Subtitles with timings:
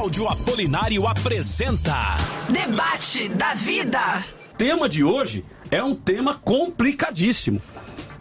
[0.00, 2.16] Cláudio Apolinário apresenta
[2.48, 4.00] Debate da Vida.
[4.50, 7.60] O tema de hoje é um tema complicadíssimo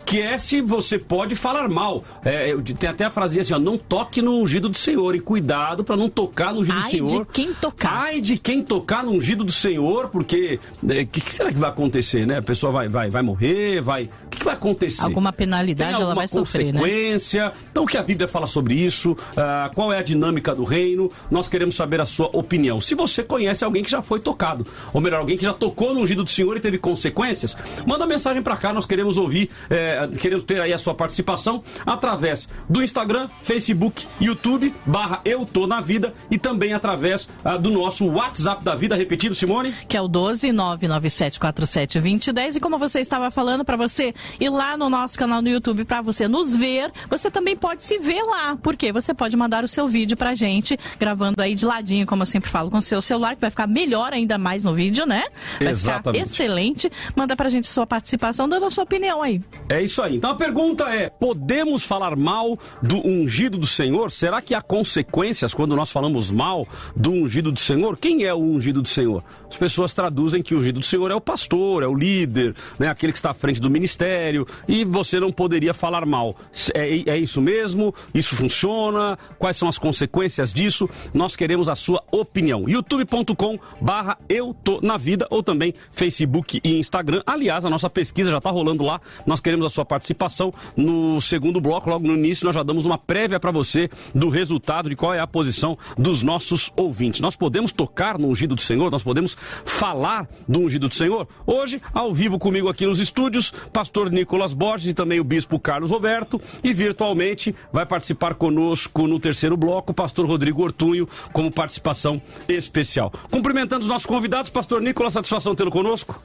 [0.10, 2.04] que é se você pode falar mal.
[2.26, 5.84] É, tem até a frase assim, ó, não toque no ungido do Senhor e cuidado
[5.84, 7.26] para não tocar no ungido Ai do Senhor.
[7.26, 7.92] de quem tocar.
[7.92, 11.60] Ai de quem tocar no ungido do Senhor, porque o é, que, que, será que
[11.60, 12.40] vai acontecer, né?
[12.40, 14.10] A pessoa vai, vai, vai morrer, vai...
[14.26, 15.04] O que, que vai acontecer?
[15.04, 16.80] Alguma penalidade tem ela vai sofrer, né?
[16.80, 17.54] consequência?
[17.70, 19.12] Então o que a Bíblia fala sobre isso?
[19.12, 21.12] Uh, qual é a dinâmica do reino?
[21.30, 22.82] Nós queremos saber a sua opinião.
[22.82, 26.00] Se você conhece alguém que já foi tocado, ou melhor, alguém que já tocou no
[26.00, 30.44] ungido do Senhor e teve consequências, manda mensagem para cá, nós queremos ouvir, é, queremos
[30.44, 36.14] ter aí a sua participação através do Instagram, Facebook, YouTube, barra Eu Tô Na Vida
[36.30, 39.74] e também através uh, do nosso WhatsApp da vida, repetido, Simone?
[39.88, 45.18] Que é o 12997472010 e como você estava falando, para você ir lá no nosso
[45.18, 49.14] canal no YouTube, para você nos ver, você também pode se ver lá, porque você
[49.14, 52.70] pode mandar o seu vídeo pra gente, gravando aí de ladinho, como eu sempre falo,
[52.70, 55.24] com o seu celular, que vai ficar melhor ainda mais no vídeo, né?
[55.60, 56.24] Vai Exatamente.
[56.24, 56.90] ficar excelente.
[57.16, 59.42] Manda pra gente sua participação, dando a sua opinião aí.
[59.68, 60.16] É isso aí.
[60.16, 64.12] Então a pergunta é: podemos falar mal do ungido do Senhor?
[64.12, 67.98] Será que há consequências quando nós falamos mal do ungido do Senhor?
[67.98, 69.24] Quem é o ungido do Senhor?
[69.50, 72.88] As pessoas traduzem que o ungido do Senhor é o pastor, é o líder, né?
[72.88, 76.36] aquele que está à frente do ministério, e você não poderia falar mal.
[76.74, 77.94] É, é isso mesmo?
[78.14, 79.18] Isso funciona?
[79.38, 80.90] Quais são as consequências disso?
[81.14, 82.68] Nós queremos a sua opinião.
[82.68, 87.22] youtube.com barra eu tô na vida ou também Facebook e Instagram.
[87.26, 89.02] Aliás, a nossa pesquisa já está rolando lá.
[89.26, 90.54] Nós queremos a sua participação.
[90.76, 94.90] No segundo bloco, logo no início, nós já damos uma prévia para você do resultado
[94.90, 97.22] de qual é a posição dos nossos ouvintes.
[97.22, 98.92] Nós podemos tocar no ungido do Senhor?
[98.92, 99.36] Nós podemos
[99.66, 101.28] falar do ungido do Senhor?
[101.46, 105.92] Hoje, ao vivo comigo aqui nos estúdios, pastor Nicolas Borges e também o bispo Carlos
[105.92, 113.12] Roberto e virtualmente vai participar conosco no terceiro bloco pastor Rodrigo Ortunho como participação especial.
[113.30, 116.22] Cumprimentando os nossos convidados, pastor Nicolas, satisfação tê-lo conosco.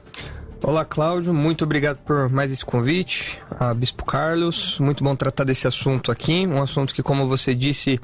[0.63, 1.33] Olá, Cláudio.
[1.33, 3.39] Muito obrigado por mais esse convite.
[3.59, 6.47] A Bispo Carlos, muito bom tratar desse assunto aqui.
[6.47, 7.99] Um assunto que, como você disse,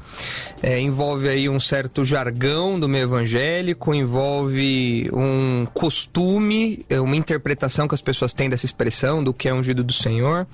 [0.62, 7.88] é, envolve aí um certo jargão do meio evangélico, envolve um costume, é, uma interpretação
[7.88, 10.46] que as pessoas têm dessa expressão, do que é ungido do Senhor.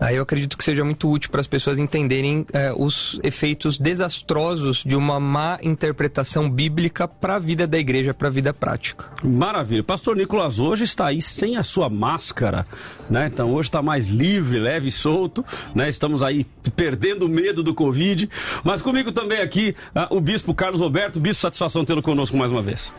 [0.00, 4.84] Aí eu acredito que seja muito útil para as pessoas entenderem é, os efeitos desastrosos
[4.84, 9.06] de uma má interpretação bíblica para a vida da igreja, para a vida prática.
[9.22, 9.82] Maravilha.
[9.82, 12.66] Pastor Nicolas hoje está aí sem a sua máscara,
[13.10, 13.26] né?
[13.32, 15.44] Então hoje está mais livre, leve solto,
[15.74, 15.88] né?
[15.88, 18.28] Estamos aí perdendo o medo do Covid.
[18.62, 21.18] Mas comigo também aqui uh, o Bispo Carlos Roberto.
[21.18, 22.92] Bispo, satisfação tê-lo conosco mais uma vez.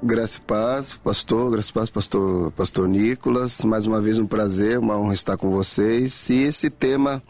[0.00, 3.62] Graça e paz, pastor, graça e paz, pastor, pastor Nicolas.
[3.64, 6.30] Mais uma vez um prazer, uma honra estar com vocês.
[6.30, 7.20] E esse tema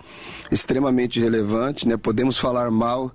[0.53, 1.97] extremamente relevante, né?
[1.97, 3.11] Podemos falar mal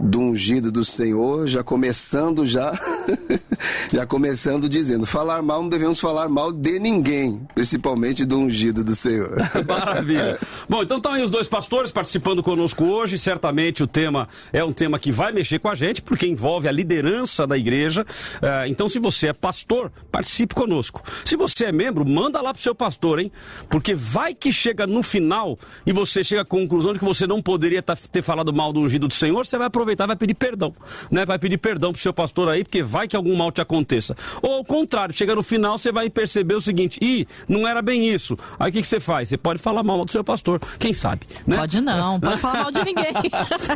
[0.00, 2.72] do ungido do Senhor, já começando já,
[3.92, 8.94] já começando dizendo, falar mal não devemos falar mal de ninguém, principalmente do ungido do
[8.94, 9.36] Senhor.
[9.68, 10.38] Maravilha.
[10.66, 13.18] Bom, então estão aí os dois pastores participando conosco hoje.
[13.18, 16.72] Certamente o tema é um tema que vai mexer com a gente, porque envolve a
[16.72, 18.06] liderança da igreja.
[18.36, 21.02] Uh, então se você é pastor, participe conosco.
[21.24, 23.32] Se você é membro, manda lá pro seu pastor, hein?
[23.68, 27.42] Porque vai que chega no final e você chega à conclusão de que você não
[27.42, 30.34] poderia tá, ter falado mal do ungido do Senhor, você vai aproveitar e vai pedir
[30.34, 30.72] perdão,
[31.10, 31.26] né?
[31.26, 34.16] Vai pedir perdão pro seu pastor aí, porque vai que algum mal te aconteça.
[34.40, 38.08] Ou ao contrário, chega no final, você vai perceber o seguinte, ih, não era bem
[38.08, 38.38] isso.
[38.60, 39.28] Aí o que, que você faz?
[39.28, 41.56] Você pode falar mal do seu pastor, quem sabe, né?
[41.56, 43.12] Pode não, pode falar mal de ninguém.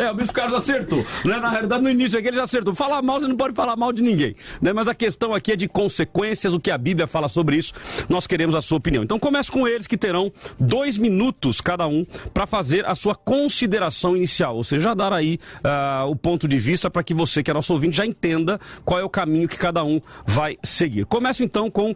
[0.01, 1.39] é, o Bispo Carlos acertou, né?
[1.39, 2.73] Na realidade, no início aqui ele já acertou.
[2.73, 4.73] Falar mal, você não pode falar mal de ninguém, né?
[4.73, 7.73] Mas a questão aqui é de consequências, o que a Bíblia fala sobre isso.
[8.09, 9.03] Nós queremos a sua opinião.
[9.03, 14.17] Então comece com eles que terão dois minutos cada um para fazer a sua consideração
[14.17, 17.51] inicial, ou seja, já dar aí uh, o ponto de vista para que você, que
[17.51, 21.05] é nosso ouvinte, já entenda qual é o caminho que cada um vai seguir.
[21.07, 21.95] Começo então com uh,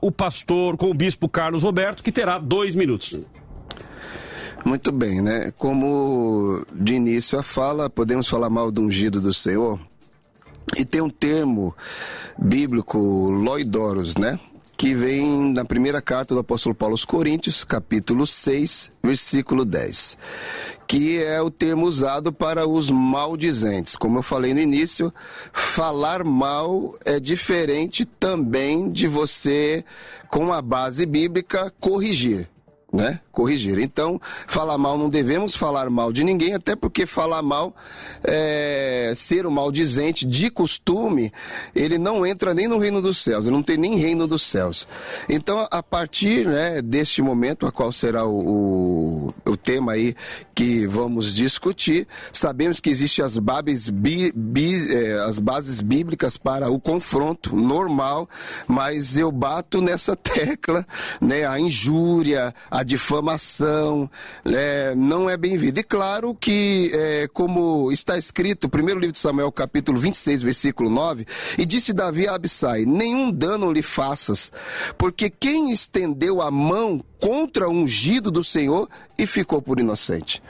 [0.00, 3.14] o pastor, com o bispo Carlos Roberto, que terá dois minutos.
[4.64, 5.52] Muito bem, né?
[5.56, 9.80] Como de início a fala, podemos falar mal do ungido do Senhor?
[10.76, 11.74] E tem um termo
[12.38, 14.40] bíblico, loidoros, né?
[14.76, 20.16] Que vem na primeira carta do apóstolo Paulo aos Coríntios, capítulo 6, versículo 10.
[20.88, 23.96] Que é o termo usado para os maldizentes.
[23.96, 25.12] Como eu falei no início,
[25.52, 29.84] falar mal é diferente também de você,
[30.28, 32.48] com a base bíblica, corrigir.
[32.92, 33.20] Né?
[33.32, 33.78] Corrigir.
[33.78, 37.74] Então, falar mal não devemos falar mal de ninguém, até porque falar mal,
[38.22, 41.32] é, ser o um maldizente de costume,
[41.74, 44.86] ele não entra nem no reino dos céus, ele não tem nem reino dos céus.
[45.28, 50.14] Então, a partir né, deste momento, a qual será o, o, o tema aí
[50.54, 53.38] que vamos discutir, sabemos que existem as
[53.88, 58.28] bi, bi, é, as bases bíblicas para o confronto normal,
[58.68, 60.86] mas eu bato nessa tecla,
[61.20, 61.46] né?
[61.46, 64.10] A injúria, a difamação,
[64.44, 65.80] né, não é bem-vinda.
[65.80, 71.26] E claro que, é, como está escrito, primeiro livro de Samuel, capítulo 26, versículo 9,
[71.58, 74.52] e disse Davi a Abissai, nenhum dano lhe faças,
[74.96, 80.42] porque quem estendeu a mão contra o ungido do Senhor e ficou por inocente.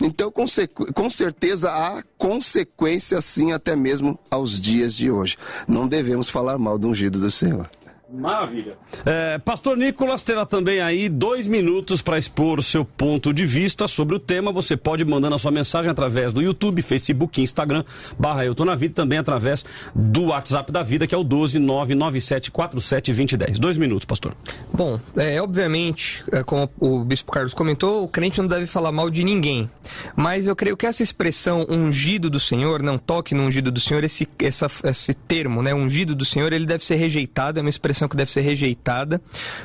[0.00, 0.46] Então, com,
[0.94, 5.36] com certeza, há consequência, sim, até mesmo aos dias de hoje.
[5.68, 7.68] Não devemos falar mal do ungido do Senhor.
[8.08, 8.78] Maravilha.
[9.04, 13.88] É, Pastor Nicolas terá também aí dois minutos para expor o seu ponto de vista
[13.88, 14.52] sobre o tema.
[14.52, 17.82] Você pode mandando a sua mensagem através do YouTube, Facebook, Instagram,
[18.16, 23.58] barra Eu Tô Na Vida, também através do WhatsApp da vida, que é o 12997472010.
[23.58, 24.36] Dois minutos, pastor.
[24.72, 29.10] Bom, é, obviamente, é, como o Bispo Carlos comentou, o crente não deve falar mal
[29.10, 29.68] de ninguém.
[30.14, 34.04] Mas eu creio que essa expressão ungido do Senhor, não toque no ungido do Senhor,
[34.04, 37.95] esse, essa, esse termo, né, ungido do Senhor, ele deve ser rejeitado, é uma expressão
[38.08, 39.20] que deve ser rejeitada,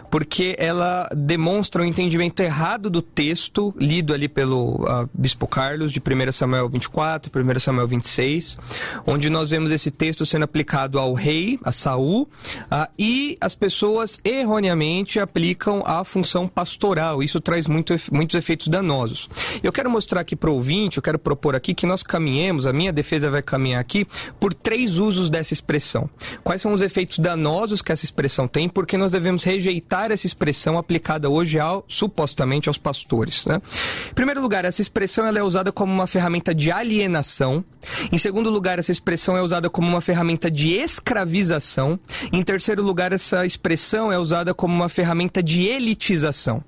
[0.09, 5.91] porque ela demonstra o um entendimento errado do texto lido ali pelo uh, Bispo Carlos,
[5.91, 8.57] de 1 Samuel 24, 1 Samuel 26,
[9.05, 14.19] onde nós vemos esse texto sendo aplicado ao rei, a Saul, uh, e as pessoas
[14.23, 17.21] erroneamente aplicam a função pastoral.
[17.21, 19.29] Isso traz muito, muitos efeitos danosos.
[19.61, 22.73] Eu quero mostrar aqui para o ouvinte, eu quero propor aqui que nós caminhemos, a
[22.73, 24.07] minha defesa vai caminhar aqui,
[24.39, 26.09] por três usos dessa expressão.
[26.43, 30.27] Quais são os efeitos danosos que essa expressão expressão tem, porque nós devemos rejeitar essa
[30.27, 33.45] expressão aplicada hoje ao, supostamente aos pastores.
[33.45, 33.61] Né?
[34.09, 37.63] Em primeiro lugar, essa expressão ela é usada como uma ferramenta de alienação.
[38.11, 41.99] Em segundo lugar, essa expressão é usada como uma ferramenta de escravização.
[42.31, 46.63] Em terceiro lugar, essa expressão é usada como uma ferramenta de elitização.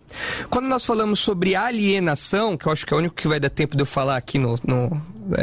[0.49, 3.49] Quando nós falamos sobre alienação, que eu acho que é o único que vai dar
[3.49, 5.01] tempo de eu falar aqui no, no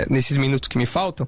[0.08, 1.26] nesses minutos que me faltam,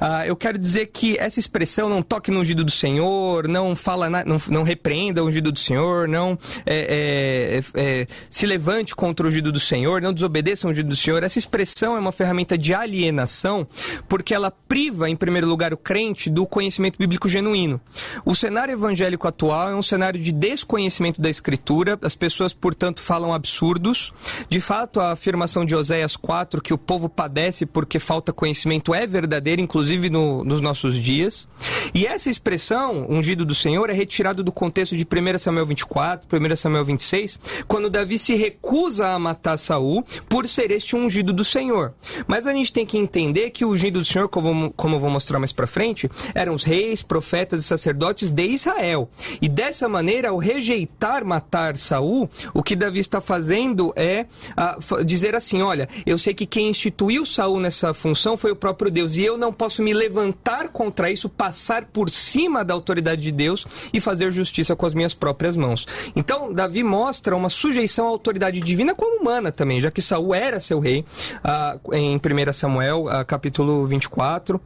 [0.00, 4.08] uh, eu quero dizer que essa expressão não toque no ungido do Senhor, não fala,
[4.10, 9.26] na, não, não repreenda o ungido do Senhor, não é, é, é, se levante contra
[9.26, 11.22] o ungido do Senhor, não desobedeça o ungido do Senhor.
[11.22, 13.66] Essa expressão é uma ferramenta de alienação
[14.08, 17.80] porque ela priva, em primeiro lugar, o crente do conhecimento bíblico genuíno.
[18.24, 23.32] O cenário evangélico atual é um cenário de desconhecimento da Escritura, as pessoas, portanto, falam
[23.32, 24.12] absurdos.
[24.48, 28.94] De fato, a afirmação de Oséias 4, que o povo padece por porque falta conhecimento
[28.94, 31.48] é verdadeira, inclusive no, nos nossos dias.
[31.94, 36.56] E essa expressão, ungido do Senhor, é retirado do contexto de 1 Samuel 24, 1
[36.56, 41.94] Samuel 26, quando Davi se recusa a matar Saul por ser este ungido do Senhor.
[42.26, 45.08] Mas a gente tem que entender que o ungido do Senhor, como, como eu vou
[45.08, 49.08] mostrar mais para frente, eram os reis, profetas e sacerdotes de Israel.
[49.40, 54.26] E dessa maneira, ao rejeitar matar Saul, o que Davi está fazendo é
[54.58, 58.56] uh, dizer assim: olha, eu sei que quem instituiu Saul nessa essa função foi o
[58.56, 59.16] próprio Deus.
[59.16, 63.66] E eu não posso me levantar contra isso, passar por cima da autoridade de Deus
[63.92, 65.86] e fazer justiça com as minhas próprias mãos.
[66.16, 70.60] Então, Davi mostra uma sujeição à autoridade divina como humana também, já que Saul era
[70.60, 71.04] seu rei,
[71.44, 74.60] uh, em 1 Samuel, uh, capítulo 24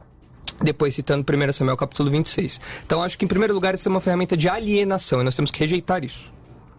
[0.61, 2.59] depois citando 1 Samuel capítulo 26.
[2.85, 5.51] Então acho que em primeiro lugar isso é uma ferramenta de alienação e nós temos
[5.51, 6.31] que rejeitar isso.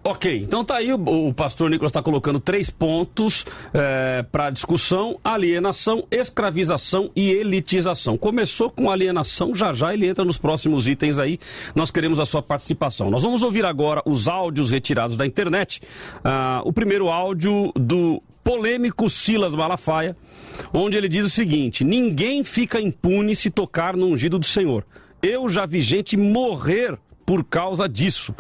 [0.07, 3.43] Ok, então tá aí, o, o pastor Nicolas está colocando três pontos
[3.73, 8.19] é, para discussão: alienação, escravização e elitização.
[8.19, 11.41] Começou com alienação, já já ele entra nos próximos itens aí.
[11.75, 13.11] Nós queremos a sua participação.
[13.11, 15.81] Nós vamos ouvir agora os áudios retirados da internet.
[16.23, 20.15] Ah, o primeiro áudio do polêmico Silas Malafaia,
[20.71, 24.85] onde ele diz o seguinte: ninguém fica impune se tocar no ungido do Senhor.
[25.23, 28.35] Eu já vi gente morrer por causa disso.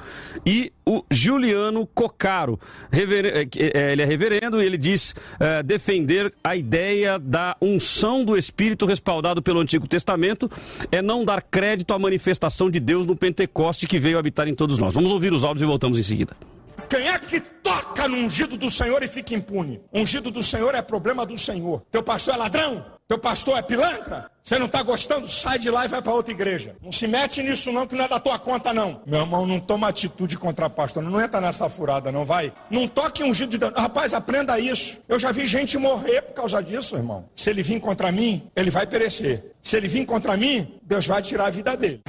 [0.44, 2.58] E o Juliano Cocaro,
[2.90, 3.26] rever...
[3.26, 8.36] É, é, ele é reverendo e ele diz é, defender a ideia da unção do
[8.36, 10.50] Espírito respaldado pelo Antigo Testamento
[10.90, 14.78] é não dar crédito à manifestação de Deus no Pentecoste que veio habitar em todos
[14.78, 14.94] nós.
[14.94, 16.36] Vamos ouvir os áudios e voltamos em seguida.
[16.88, 19.80] Quem é que toca no ungido do Senhor e fica impune?
[19.92, 21.82] Ungido do Senhor é problema do Senhor.
[21.90, 22.84] Teu pastor é ladrão?
[23.06, 24.30] Teu pastor é pilantra?
[24.42, 25.28] Você não está gostando?
[25.28, 26.74] Sai de lá e vai para outra igreja.
[26.82, 29.02] Não se mete nisso não, que não é da tua conta não.
[29.06, 31.02] Meu irmão, não toma atitude contra pastor.
[31.02, 32.52] Não entra nessa furada não, vai.
[32.70, 33.72] Não toque ungido de Deus.
[33.76, 34.98] Rapaz, aprenda isso.
[35.06, 37.28] Eu já vi gente morrer por causa disso, irmão.
[37.36, 39.52] Se ele vir contra mim, ele vai perecer.
[39.62, 42.00] Se ele vir contra mim, Deus vai tirar a vida dele.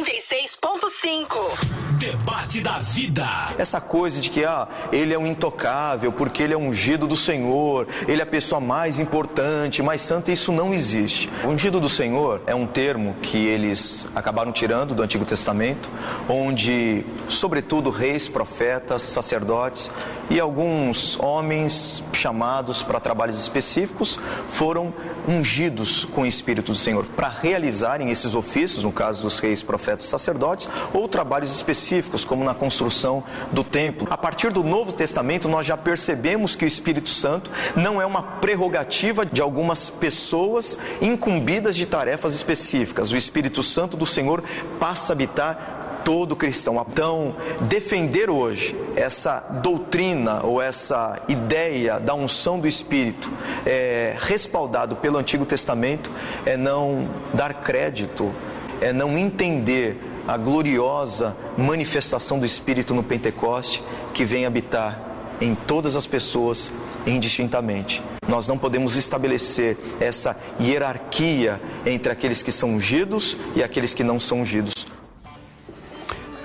[0.00, 3.26] 96.5 Debate da vida.
[3.58, 7.86] Essa coisa de que ah, ele é um intocável porque ele é ungido do Senhor,
[8.08, 11.28] ele é a pessoa mais importante, mais santa, isso não existe.
[11.44, 15.90] O ungido do Senhor é um termo que eles acabaram tirando do Antigo Testamento,
[16.26, 19.90] onde, sobretudo, reis, profetas, sacerdotes
[20.30, 24.94] e alguns homens chamados para trabalhos específicos foram
[25.28, 29.89] ungidos com o Espírito do Senhor para realizarem esses ofícios, no caso dos reis, profetas
[29.98, 34.06] e sacerdotes, ou trabalhos específicos, como na construção do templo.
[34.10, 38.22] A partir do Novo Testamento, nós já percebemos que o Espírito Santo não é uma
[38.22, 43.10] prerrogativa de algumas pessoas incumbidas de tarefas específicas.
[43.10, 44.42] O Espírito Santo do Senhor
[44.78, 46.84] passa a habitar todo cristão.
[46.88, 53.30] Então, defender hoje essa doutrina ou essa ideia da unção do Espírito
[53.66, 56.10] é, respaldado pelo Antigo Testamento
[56.44, 58.34] é não dar crédito,
[58.80, 59.96] é não entender
[60.26, 63.82] a gloriosa manifestação do Espírito no Pentecoste
[64.14, 65.10] que vem habitar
[65.40, 66.72] em todas as pessoas
[67.06, 68.02] indistintamente.
[68.28, 74.20] Nós não podemos estabelecer essa hierarquia entre aqueles que são ungidos e aqueles que não
[74.20, 74.86] são ungidos.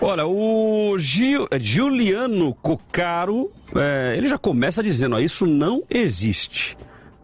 [0.01, 6.77] Olha, o Gil, é, Giuliano Cocaro, é, ele já começa dizendo, ó, isso não existe.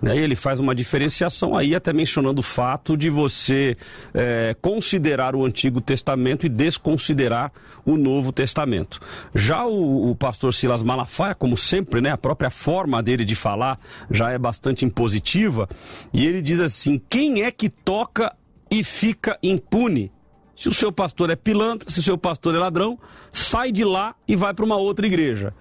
[0.03, 3.77] Aí ele faz uma diferenciação aí, até mencionando o fato de você
[4.13, 7.51] é, considerar o Antigo Testamento e desconsiderar
[7.85, 8.99] o Novo Testamento.
[9.35, 13.79] Já o, o, pastor Silas Malafaia, como sempre, né, a própria forma dele de falar
[14.09, 15.69] já é bastante impositiva,
[16.11, 18.35] e ele diz assim: quem é que toca
[18.69, 20.11] e fica impune?
[20.55, 22.99] Se o seu pastor é pilantra, se o seu pastor é ladrão,
[23.31, 25.53] sai de lá e vai para uma outra igreja.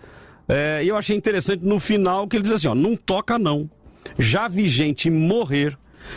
[0.46, 3.70] É, e eu achei interessante no final que ele diz assim: ó, não toca não.
[4.18, 5.76] Já vi gente morrer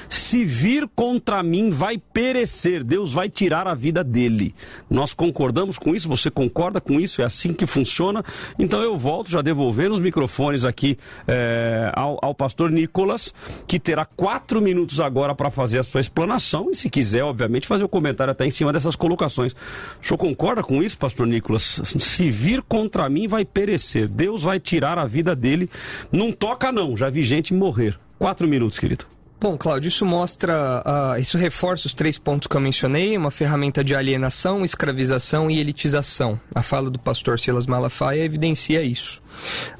[0.09, 2.83] se vir contra mim, vai perecer.
[2.83, 4.53] Deus vai tirar a vida dele.
[4.89, 6.07] Nós concordamos com isso?
[6.09, 7.21] Você concorda com isso?
[7.21, 8.23] É assim que funciona?
[8.57, 10.97] Então eu volto já devolvendo os microfones aqui
[11.27, 13.33] é, ao, ao, pastor Nicolas,
[13.67, 17.83] que terá quatro minutos agora para fazer a sua explanação e, se quiser, obviamente, fazer
[17.83, 19.53] o um comentário até em cima dessas colocações.
[19.53, 21.81] O senhor concorda com isso, pastor Nicolas?
[21.83, 24.09] Se vir contra mim, vai perecer.
[24.09, 25.69] Deus vai tirar a vida dele.
[26.11, 26.95] Não toca, não.
[26.95, 27.97] Já vi gente morrer.
[28.17, 29.05] Quatro minutos, querido.
[29.43, 33.83] Bom, Cláudio, isso mostra, uh, isso reforça os três pontos que eu mencionei, uma ferramenta
[33.83, 36.39] de alienação, escravização e elitização.
[36.55, 39.21] A fala do pastor Silas Malafaia evidencia isso.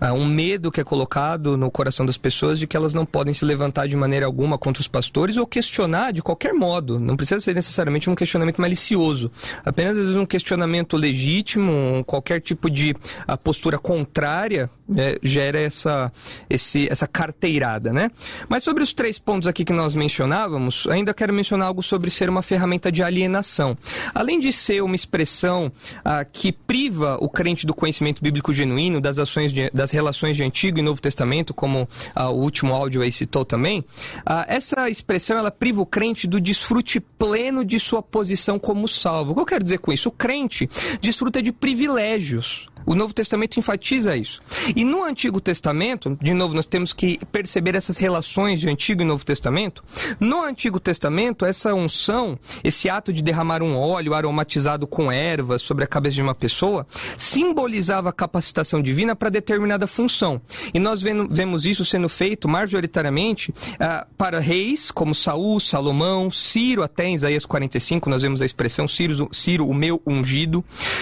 [0.01, 3.33] Uh, um medo que é colocado no coração das pessoas de que elas não podem
[3.33, 6.99] se levantar de maneira alguma contra os pastores ou questionar de qualquer modo.
[6.99, 9.31] Não precisa ser necessariamente um questionamento malicioso,
[9.63, 16.11] apenas às vezes um questionamento legítimo, qualquer tipo de uh, postura contrária né, gera essa,
[16.49, 18.11] esse, essa carteirada, né?
[18.49, 22.27] Mas sobre os três pontos aqui que nós mencionávamos, ainda quero mencionar algo sobre ser
[22.27, 23.77] uma ferramenta de alienação.
[24.13, 25.71] Além de ser uma expressão
[26.03, 30.43] ah, que priva o crente do conhecimento bíblico genuíno, das ações de, das relações de
[30.43, 33.85] Antigo e Novo Testamento, como ah, o último áudio aí citou também,
[34.25, 39.31] ah, essa expressão ela priva o crente do desfrute pleno de sua posição como salvo.
[39.31, 40.09] O que eu quero dizer com isso?
[40.09, 40.67] O crente
[40.99, 42.67] desfruta de privilégios.
[42.85, 44.41] O Novo Testamento enfatiza isso.
[44.75, 49.05] E no Antigo Testamento, de novo, nós temos que perceber essas relações de Antigo e
[49.05, 49.83] Novo Testamento.
[50.19, 55.83] No Antigo Testamento, essa unção, esse ato de derramar um óleo aromatizado com ervas sobre
[55.83, 56.85] a cabeça de uma pessoa,
[57.17, 60.41] simbolizava a capacitação divina para determinada função.
[60.73, 67.05] E nós vemos isso sendo feito majoritariamente uh, para reis como Saul, Salomão, Ciro, até
[67.05, 70.59] em Isaías 45, nós vemos a expressão Ciro, Ciro o meu ungido,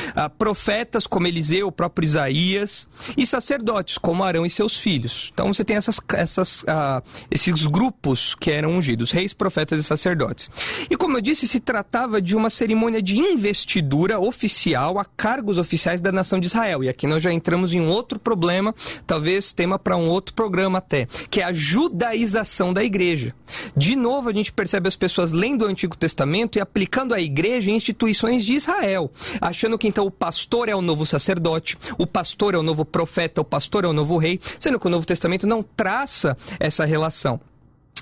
[0.10, 2.88] uh, profetas como Eliseu, o próprio Isaías,
[3.18, 5.32] e sacerdotes, como Arão e seus filhos.
[5.34, 10.50] Então você tem essas, essas, uh, esses grupos que eram ungidos, reis, profetas e sacerdotes.
[10.90, 16.02] E como eu disse, se tratava de uma cerimônia de investidura oficial a cargos oficiais
[16.02, 16.84] da nação de Israel.
[16.84, 18.76] E aqui nós já entramos em um outro problema,
[19.08, 23.34] talvez tema para um outro programa até, que é a judaização da igreja.
[23.76, 27.72] De novo, a gente percebe as pessoas lendo o Antigo Testamento e aplicando a igreja
[27.72, 32.08] em instituições de Israel, achando que então o pastor é o novo sacerdote sacerdote, o
[32.08, 35.06] pastor é o novo profeta, o pastor é o novo rei, sendo que o Novo
[35.06, 37.40] Testamento não traça essa relação.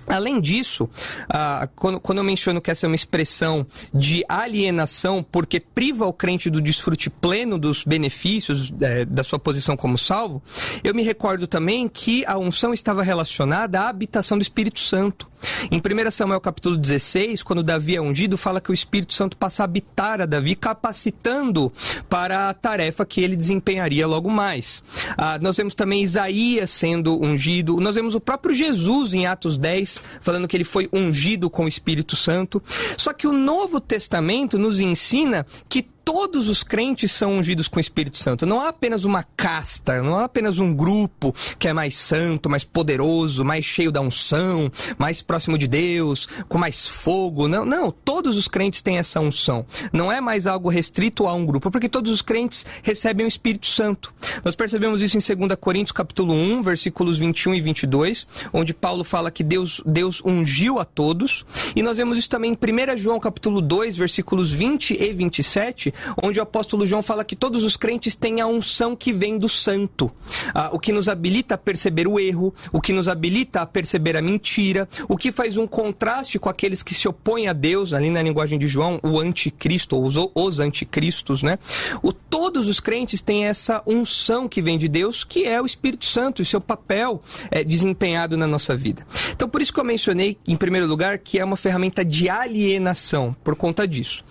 [0.07, 0.89] Além disso,
[1.29, 6.49] ah, quando, eu menciono que essa é uma expressão de alienação, porque priva o crente
[6.49, 10.41] do desfrute pleno dos benefícios é, da sua posição como salvo,
[10.83, 15.29] eu me recordo também que a unção estava relacionada à habitação do Espírito Santo.
[15.71, 19.63] Em 1 Samuel capítulo 16, quando Davi é ungido, fala que o Espírito Santo passa
[19.63, 21.71] a habitar a Davi, capacitando
[22.09, 24.83] para a tarefa que ele desempenharia logo mais.
[25.17, 29.78] Ah, nós vemos também Isaías sendo ungido, nós vemos o próprio Jesus em Atos 10,
[30.21, 32.61] falando que ele foi ungido com o Espírito Santo.
[32.97, 37.79] Só que o Novo Testamento nos ensina que todos os crentes são ungidos com o
[37.79, 38.43] Espírito Santo.
[38.43, 42.63] Não há apenas uma casta, não há apenas um grupo que é mais santo, mais
[42.63, 47.47] poderoso, mais cheio da unção, mais próximo de Deus, com mais fogo.
[47.47, 49.67] Não, não, todos os crentes têm essa unção.
[49.93, 53.67] Não é mais algo restrito a um grupo, porque todos os crentes recebem o Espírito
[53.67, 54.11] Santo.
[54.43, 59.29] Nós percebemos isso em 2 Coríntios capítulo 1, versículos 21 e 22, onde Paulo fala
[59.29, 61.45] que Deus, Deus ungiu a todos.
[61.75, 66.39] E nós vemos isso também em 1 João capítulo 2, versículos 20 e 27, onde
[66.39, 70.11] o apóstolo João fala que todos os crentes têm a unção que vem do santo,
[70.53, 74.17] ah, o que nos habilita a perceber o erro, o que nos habilita a perceber
[74.17, 78.09] a mentira, o que faz um contraste com aqueles que se opõem a Deus, ali
[78.09, 81.57] na linguagem de João, o anticristo, ou os, os anticristos, né?
[82.01, 86.05] O, todos os crentes têm essa unção que vem de Deus, que é o Espírito
[86.05, 89.05] Santo, e seu papel é, desempenhado na nossa vida.
[89.31, 93.35] Então, por isso que eu mencionei, em primeiro lugar, que é uma ferramenta de alienação,
[93.43, 94.23] por conta disso.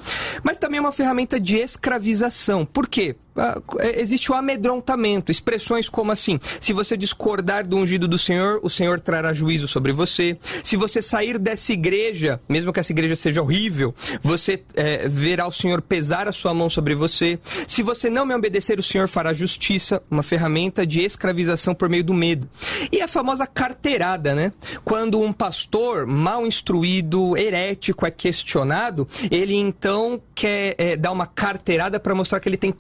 [0.42, 2.64] Mas também é uma ferramenta de escravização.
[2.64, 3.16] Por quê?
[3.38, 8.58] Ah, é, existe o amedrontamento, expressões como assim: se você discordar do ungido do Senhor,
[8.62, 10.36] o Senhor trará juízo sobre você.
[10.64, 15.52] Se você sair dessa igreja, mesmo que essa igreja seja horrível, você é, verá o
[15.52, 17.38] Senhor pesar a sua mão sobre você.
[17.66, 22.04] Se você não me obedecer, o Senhor fará justiça, uma ferramenta de escravização por meio
[22.04, 22.48] do medo.
[22.90, 24.52] E a famosa carteirada, né?
[24.84, 32.00] Quando um pastor mal instruído, herético, é questionado, ele então quer é, dar uma carteirada
[32.00, 32.72] para mostrar que ele tem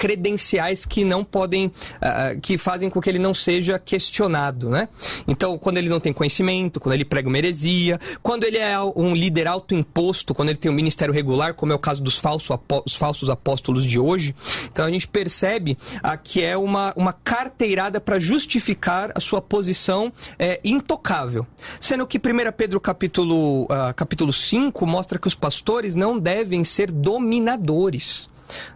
[0.48, 4.88] credenciais que não podem, uh, que fazem com que ele não seja questionado, né?
[5.26, 9.14] Então, quando ele não tem conhecimento, quando ele prega uma heresia, quando ele é um
[9.14, 12.94] líder autoimposto, quando ele tem um ministério regular, como é o caso dos falsos, os
[12.94, 14.34] falsos apóstolos de hoje,
[14.70, 20.12] então a gente percebe uh, que é uma, uma carteirada para justificar a sua posição
[20.38, 21.46] é, intocável.
[21.80, 22.20] Sendo que 1
[22.56, 28.28] Pedro capítulo, uh, capítulo 5 mostra que os pastores não devem ser dominadores.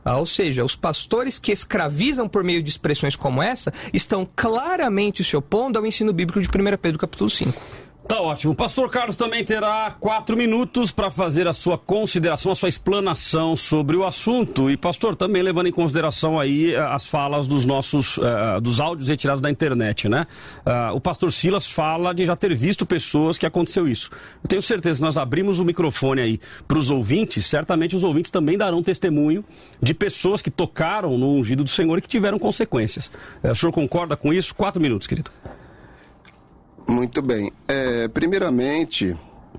[0.05, 5.25] Ah, ou seja, os pastores que escravizam por meio de expressões como essa estão claramente
[5.25, 7.61] se opondo ao ensino bíblico de 1 Pedro capítulo 5.
[8.09, 8.54] Tá ótimo.
[8.54, 13.97] Pastor Carlos também terá quatro minutos para fazer a sua consideração, a sua explanação sobre
[13.97, 14.71] o assunto.
[14.71, 19.09] E, pastor, também levando em consideração aí eh, as falas dos nossos, uh, dos áudios
[19.09, 20.26] retirados da internet, né?
[20.66, 24.11] Uh, o pastor Silas fala de já ter visto pessoas que aconteceu isso.
[24.42, 28.59] Eu tenho certeza, nós abrimos o microfone aí para os ouvintes, certamente os ouvintes também
[28.59, 29.44] darão testemunho
[29.80, 33.06] de pessoas que tocaram no ungido do Senhor e que tiveram consequências.
[33.43, 34.54] Uh, o senhor concorda com isso?
[34.54, 35.30] Quatro minutos, querido.
[36.86, 37.52] Muito bem.
[37.68, 39.16] É, primeiramente,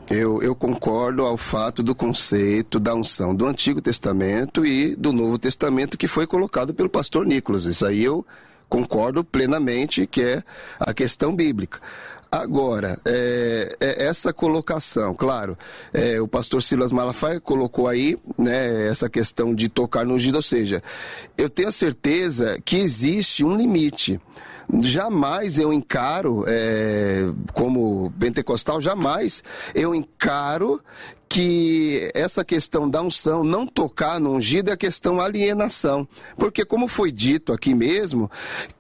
[0.10, 5.38] eu, eu, concordo ao fato do conceito da unção do Antigo Testamento e do Novo
[5.38, 7.66] Testamento que foi colocado pelo pastor Nicolas.
[7.66, 8.26] Isso aí eu
[8.68, 10.44] concordo plenamente que é
[10.80, 11.80] a questão bíblica.
[12.32, 15.56] Agora, é, é essa colocação, claro,
[15.94, 20.42] é, o pastor Silas Malafaia colocou aí né, essa questão de tocar no ungido, ou
[20.42, 20.82] seja,
[21.38, 24.20] eu tenho a certeza que existe um limite
[24.82, 30.82] jamais eu encaro, é, como pentecostal, jamais eu encaro
[31.34, 36.08] que essa questão da unção não tocar no ungido é a questão alienação.
[36.38, 38.30] Porque, como foi dito aqui mesmo,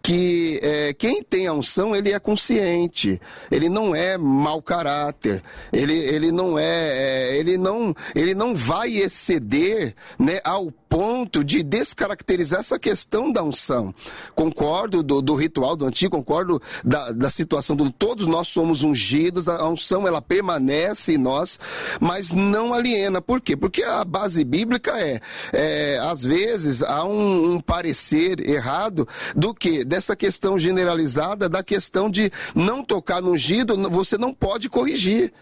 [0.03, 5.95] que é, quem tem a unção, ele é consciente, ele não é mau caráter, ele,
[5.95, 12.59] ele não é, é ele não, ele não vai exceder né, ao ponto de descaracterizar
[12.59, 13.91] essa questão da unção.
[14.35, 19.47] Concordo do, do ritual do antigo, concordo da, da situação do todos nós somos ungidos,
[19.47, 21.59] a unção ela permanece em nós,
[21.99, 23.21] mas não aliena.
[23.21, 23.55] Por quê?
[23.55, 25.19] Porque a base bíblica é,
[25.51, 29.83] é às vezes, há um, um parecer errado do que?
[29.83, 35.33] Dessa questão generalizada, da questão de não tocar no ungido, você não pode corrigir.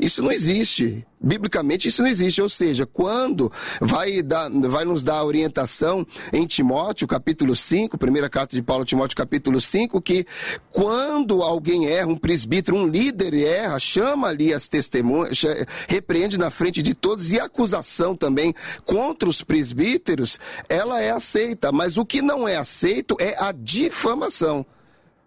[0.00, 1.06] Isso não existe.
[1.22, 2.40] Biblicamente isso não existe.
[2.40, 8.30] Ou seja, quando vai, dar, vai nos dar a orientação em Timóteo, capítulo 5, primeira
[8.30, 10.24] carta de Paulo Timóteo, capítulo 5, que
[10.70, 15.42] quando alguém erra, um presbítero, um líder erra, chama ali as testemunhas,
[15.86, 18.54] repreende na frente de todos e a acusação também
[18.86, 21.70] contra os presbíteros, ela é aceita.
[21.70, 24.64] Mas o que não é aceito é a difamação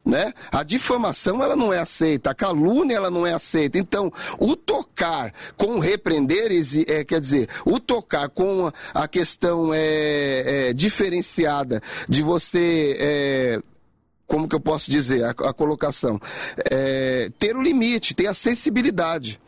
[0.06, 0.34] né?
[0.52, 3.78] A difamação ela não é aceita, a calúnia ela não é aceita.
[3.78, 6.52] Então, o tocar com repreender,
[6.88, 13.60] é, quer dizer, o tocar com a questão é, é diferenciada de você é,
[14.28, 16.20] como que eu posso dizer a, a colocação
[16.70, 19.40] é, ter o limite, ter a sensibilidade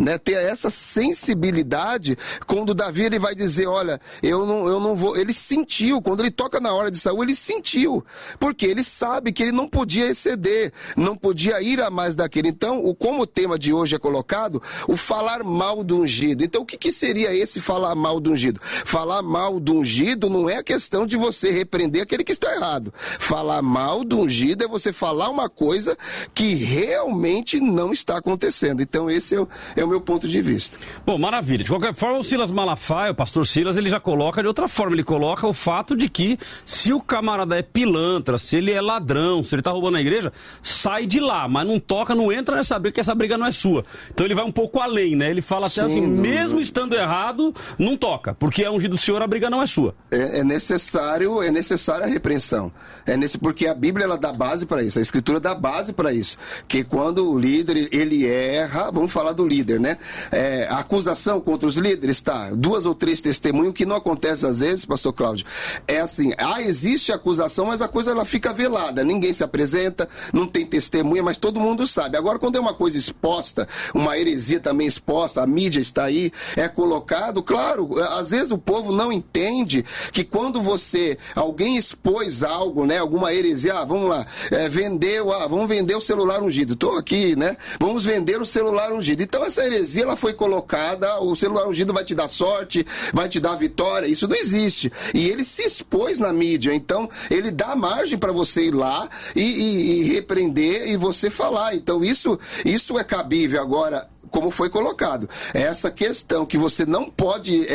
[0.00, 0.18] né?
[0.18, 5.16] Ter essa sensibilidade quando Davi ele vai dizer, olha, eu não, eu não vou.
[5.16, 8.04] Ele sentiu, quando ele toca na hora de Saul, ele sentiu.
[8.38, 12.48] Porque ele sabe que ele não podia exceder, não podia ir a mais daquele.
[12.48, 16.42] Então, o, como o tema de hoje é colocado, o falar mal do ungido.
[16.42, 18.60] Então, o que, que seria esse falar mal do ungido?
[18.62, 22.92] Falar mal do ungido não é a questão de você repreender aquele que está errado.
[22.94, 25.96] Falar mal do ungido é você falar uma coisa
[26.32, 28.80] que realmente não está acontecendo.
[28.80, 30.78] Então, esse é o, é o meu ponto de vista.
[31.04, 31.64] Bom, maravilha.
[31.64, 34.94] De qualquer forma, o Silas Malafaia, o pastor Silas, ele já coloca de outra forma.
[34.94, 39.42] Ele coloca o fato de que se o camarada é pilantra, se ele é ladrão,
[39.42, 42.78] se ele está roubando a igreja, sai de lá, mas não toca, não entra nessa
[42.78, 43.84] briga, que essa briga não é sua.
[44.12, 45.30] Então ele vai um pouco além, né?
[45.30, 48.98] Ele fala até Sim, assim, não, mesmo estando errado, não toca, porque é ungido do
[48.98, 49.94] Senhor, a briga não é sua.
[50.10, 52.72] É, é necessário, é necessária a repreensão.
[53.06, 56.12] É nesse, porque a Bíblia ela dá base para isso, a Escritura dá base para
[56.12, 56.36] isso.
[56.68, 59.98] Que quando o líder ele erra, vamos falar do líder, né?
[60.30, 62.50] É, a acusação contra os líderes, tá?
[62.50, 65.46] Duas ou três testemunhos, que não acontece às vezes, pastor Cláudio,
[65.86, 70.46] é assim, ah, existe acusação, mas a coisa ela fica velada, ninguém se apresenta, não
[70.46, 72.16] tem testemunha, mas todo mundo sabe.
[72.16, 76.68] Agora, quando é uma coisa exposta, uma heresia também exposta, a mídia está aí, é
[76.68, 82.98] colocado, claro, às vezes o povo não entende que quando você, alguém expôs algo, né,
[82.98, 87.36] alguma heresia, ah, vamos lá, é, vendeu, ah, vamos vender o celular ungido, estou aqui,
[87.36, 89.22] né, vamos vender o celular ungido.
[89.22, 93.40] Então essa heresia, ela foi colocada, o celular ungido vai te dar sorte, vai te
[93.40, 94.92] dar vitória, isso não existe.
[95.14, 99.42] E ele se expôs na mídia, então ele dá margem para você ir lá e,
[99.42, 101.74] e, e repreender e você falar.
[101.74, 103.60] Então isso, isso é cabível.
[103.60, 105.28] Agora, como foi colocado.
[105.52, 107.74] Essa questão que você não pode é,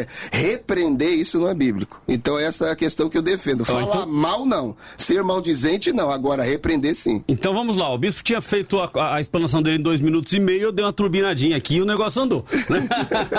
[0.00, 2.00] é, repreender, isso não é bíblico.
[2.06, 3.64] Então essa é a questão que eu defendo.
[3.64, 4.06] Falar então...
[4.06, 4.76] mal, não.
[4.96, 6.10] Ser maldizente, não.
[6.10, 7.24] Agora, repreender, sim.
[7.26, 7.92] Então vamos lá.
[7.92, 10.84] O bispo tinha feito a, a explanação dele em dois minutos e meio, eu dei
[10.84, 10.92] uma
[11.26, 12.44] turbinadinha aqui e o negócio andou.
[12.68, 12.88] Né?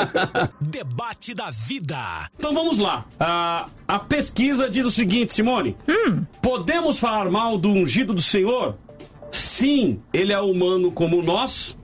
[0.59, 2.29] Debate da vida.
[2.37, 3.05] Então vamos lá.
[3.19, 5.77] A, a pesquisa diz o seguinte, Simone.
[5.87, 6.23] Hum.
[6.41, 8.75] Podemos falar mal do ungido do Senhor?
[9.31, 11.77] Sim, ele é humano como nós,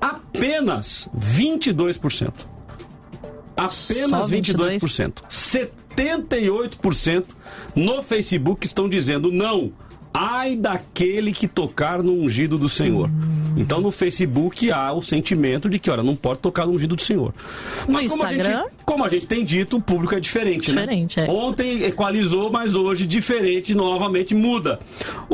[0.00, 2.46] apenas 22%.
[3.56, 4.80] Apenas 22%.
[4.80, 5.22] 22%.
[5.94, 7.24] 78%
[7.74, 9.72] no Facebook estão dizendo não.
[10.16, 13.10] Ai daquele que tocar no ungido do Senhor.
[13.56, 17.02] Então no Facebook há o sentimento de que, olha, não pode tocar no ungido do
[17.02, 17.34] Senhor.
[17.88, 18.48] Mas como Instagram?
[18.48, 20.82] a, gente, como a gente tem dito, o público é diferente, né?
[20.82, 21.26] diferente né?
[21.26, 21.30] É.
[21.30, 24.78] Ontem equalizou, mas hoje diferente, novamente muda.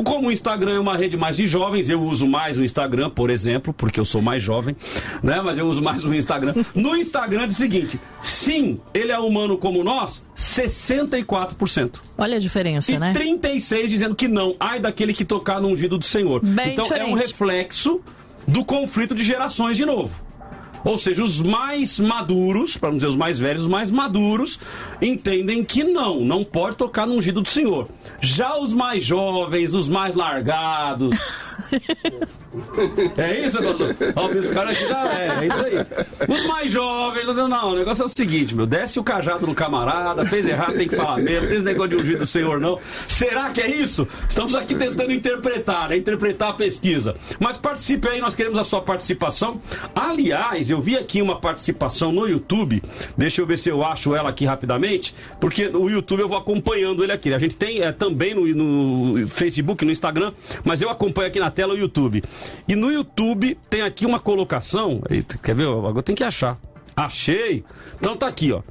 [0.04, 3.30] Como o Instagram é uma rede mais de jovens, eu uso mais o Instagram, por
[3.30, 4.76] exemplo, porque eu sou mais jovem,
[5.22, 5.40] né?
[5.42, 6.54] Mas eu uso mais o Instagram.
[6.74, 12.00] No Instagram é o seguinte: sim, ele é humano como nós, 64%.
[12.16, 13.12] Olha a diferença, e né?
[13.12, 14.54] 36 dizendo que não.
[14.70, 16.40] Ai daquele que tocar no ungido do Senhor.
[16.44, 17.08] Bem então diferente.
[17.08, 18.00] é um reflexo
[18.46, 20.14] do conflito de gerações de novo.
[20.84, 24.60] Ou seja, os mais maduros, para não dizer os mais velhos, os mais maduros,
[25.02, 27.88] entendem que não, não pode tocar no ungido do Senhor.
[28.20, 31.18] Já os mais jovens, os mais largados,
[33.16, 33.94] é isso, doutor?
[34.16, 35.74] Ó, o cara aqui já é, é isso aí.
[36.28, 40.24] Os mais jovens, não, o negócio é o seguinte, meu, desce o cajado no camarada,
[40.24, 42.78] fez errado, tem que falar mesmo, tem esse negócio de ungir do Senhor, não.
[43.08, 44.06] Será que é isso?
[44.28, 45.96] Estamos aqui tentando interpretar, né?
[45.96, 47.16] Interpretar a pesquisa.
[47.38, 49.60] Mas participe aí, nós queremos a sua participação.
[49.94, 52.82] Aliás, eu vi aqui uma participação no YouTube,
[53.16, 57.02] deixa eu ver se eu acho ela aqui rapidamente, porque o YouTube eu vou acompanhando
[57.02, 57.32] ele aqui.
[57.32, 60.32] A gente tem é, também no, no Facebook, no Instagram,
[60.64, 62.22] mas eu acompanho aqui na tela o YouTube.
[62.66, 65.02] E no YouTube tem aqui uma colocação.
[65.08, 65.66] Eita, quer ver?
[65.66, 66.58] Agora tem que achar.
[66.96, 67.64] Achei.
[67.98, 68.62] Então tá aqui, ó.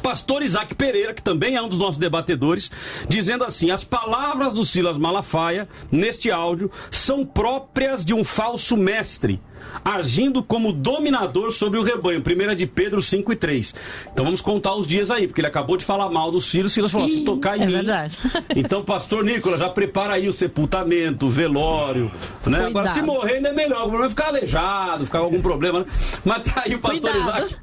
[0.00, 2.70] Pastor Isaac Pereira, que também é um dos nossos debatedores,
[3.08, 9.40] dizendo assim: as palavras do Silas Malafaia, neste áudio, são próprias de um falso mestre
[9.84, 12.20] agindo como dominador sobre o rebanho.
[12.20, 13.74] Primeira de Pedro 5 e 3.
[14.12, 16.72] Então vamos contar os dias aí, porque ele acabou de falar mal dos filhos.
[16.72, 17.72] Silas falou: Ih, se tocar em é mim.
[17.72, 18.18] Verdade.
[18.54, 22.10] Então, pastor Nicolas, já prepara aí o sepultamento, o velório.
[22.46, 22.66] Né?
[22.66, 23.80] Agora, se morrer, ainda é melhor.
[23.80, 25.86] O problema é ficar aleijado, ficar com algum problema, né?
[26.24, 27.46] Mas tá aí o pastor Cuidado.
[27.46, 27.56] Isaac.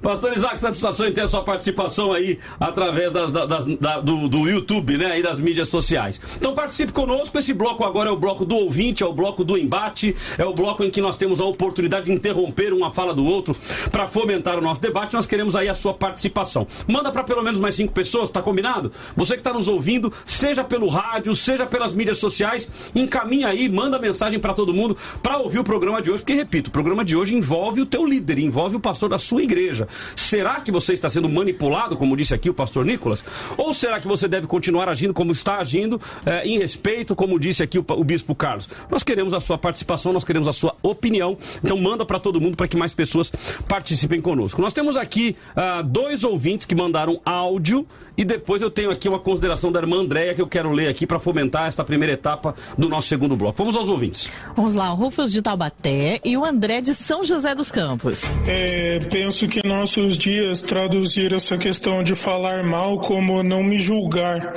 [0.00, 4.48] Pastor Isaac, satisfação em ter a sua participação aí através das, das, da, do, do
[4.48, 5.18] YouTube, né?
[5.18, 6.20] E das mídias sociais.
[6.36, 7.36] Então participe conosco.
[7.38, 10.52] Esse bloco agora é o bloco do ouvinte, é o bloco do embate, é o
[10.52, 13.56] bloco em que nós temos a oportunidade de interromper uma fala do outro
[13.90, 15.14] para fomentar o nosso debate.
[15.14, 16.66] Nós queremos aí a sua participação.
[16.86, 18.92] Manda para pelo menos mais cinco pessoas, tá combinado?
[19.16, 23.98] Você que está nos ouvindo, seja pelo rádio, seja pelas mídias sociais, encaminha aí, manda
[23.98, 27.16] mensagem para todo mundo para ouvir o programa de hoje, porque repito, o programa de
[27.16, 29.88] hoje envolve o teu líder, envolve o pastor da sua igreja.
[30.16, 33.24] Será que você está sendo manipulado, como disse aqui o pastor Nicolas?
[33.56, 37.62] Ou será que você deve continuar agindo como está agindo, eh, em respeito, como disse
[37.62, 38.68] aqui o, o bispo Carlos?
[38.90, 41.38] Nós queremos a sua participação, nós queremos a sua opinião opinião.
[41.62, 43.30] Então manda para todo mundo para que mais pessoas
[43.68, 44.62] participem conosco.
[44.62, 47.86] Nós temos aqui uh, dois ouvintes que mandaram áudio
[48.16, 51.06] e depois eu tenho aqui uma consideração da irmã Andréia que eu quero ler aqui
[51.06, 53.58] para fomentar esta primeira etapa do nosso segundo bloco.
[53.58, 54.30] Vamos aos ouvintes.
[54.56, 58.22] Vamos lá, o Rufus de Taubaté e o André de São José dos Campos.
[58.46, 64.54] É, penso que nossos dias traduzir essa questão de falar mal como não me julgar.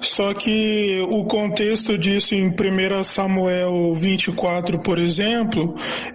[0.00, 5.65] Só que o contexto disso em 1 Samuel 24, por exemplo,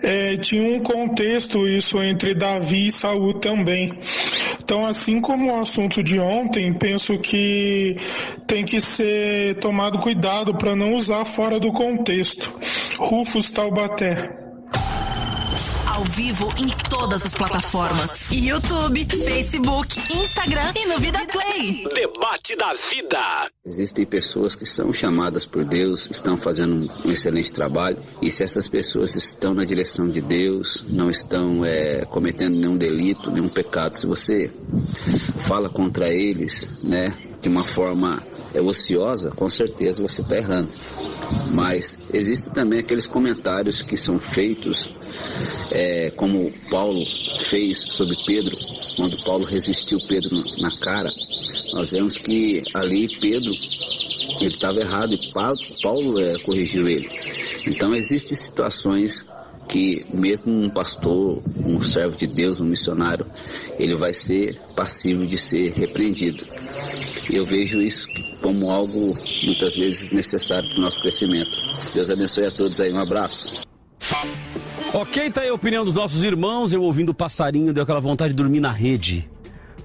[0.04, 3.94] é, tinha um contexto isso entre Davi e Saul também.
[4.62, 7.98] Então, assim como o assunto de ontem, penso que
[8.48, 12.54] tem que ser tomado cuidado para não usar fora do contexto.
[12.98, 14.51] Rufus Taubaté
[16.02, 21.88] ao vivo em todas as plataformas: YouTube, Facebook, Instagram e no Vida Play.
[21.94, 23.50] Debate da vida.
[23.64, 28.68] Existem pessoas que são chamadas por Deus, estão fazendo um excelente trabalho, e se essas
[28.68, 34.08] pessoas estão na direção de Deus, não estão é, cometendo nenhum delito, nenhum pecado, se
[34.08, 34.52] você
[35.46, 38.22] fala contra eles, né, de uma forma
[38.54, 40.70] é, ociosa, com certeza você está errando.
[41.54, 44.90] Mas existem também aqueles comentários que são feitos,
[45.72, 47.04] é, como Paulo
[47.46, 48.52] fez sobre Pedro,
[48.96, 51.12] quando Paulo resistiu Pedro na cara.
[51.74, 53.52] Nós vemos que ali Pedro
[54.40, 55.34] ele estava errado e
[55.82, 57.08] Paulo é, corrigiu ele.
[57.66, 59.26] Então existem situações
[59.68, 63.26] que mesmo um pastor, um servo de Deus, um missionário,
[63.80, 66.46] ele vai ser passivo de ser repreendido.
[67.32, 68.08] Eu vejo isso
[68.42, 71.52] como algo muitas vezes necessário para o nosso crescimento.
[71.94, 73.48] Deus abençoe a todos aí, um abraço.
[74.94, 76.74] Ok, tá aí a opinião dos nossos irmãos.
[76.74, 79.30] Eu ouvindo o passarinho, deu aquela vontade de dormir na rede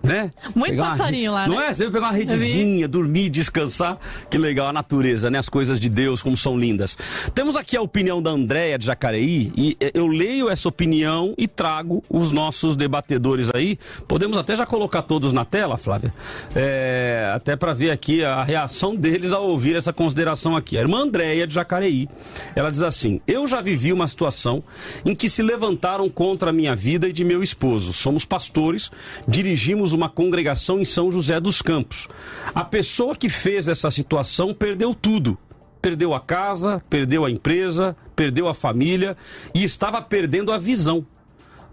[0.06, 0.30] né?
[0.54, 1.66] Muito pegar passarinho uma, lá, Não né?
[1.68, 1.74] é?
[1.74, 3.98] Você pegar uma redezinha, dormir, descansar.
[4.30, 5.38] Que legal, a natureza, né?
[5.38, 6.96] As coisas de Deus, como são lindas.
[7.34, 11.46] Temos aqui a opinião da Andréia de Jacareí e eh, eu leio essa opinião e
[11.46, 13.78] trago os nossos debatedores aí.
[14.06, 16.12] Podemos até já colocar todos na tela, Flávia?
[16.54, 20.76] É, até para ver aqui a reação deles ao ouvir essa consideração aqui.
[20.78, 22.08] A irmã Andréia de Jacareí,
[22.54, 24.62] ela diz assim: Eu já vivi uma situação
[25.04, 27.92] em que se levantaram contra a minha vida e de meu esposo.
[27.92, 28.90] Somos pastores,
[29.26, 32.06] dirigimos uma congregação em São José dos Campos.
[32.54, 35.36] A pessoa que fez essa situação perdeu tudo.
[35.80, 39.16] Perdeu a casa, perdeu a empresa, perdeu a família
[39.54, 41.06] e estava perdendo a visão.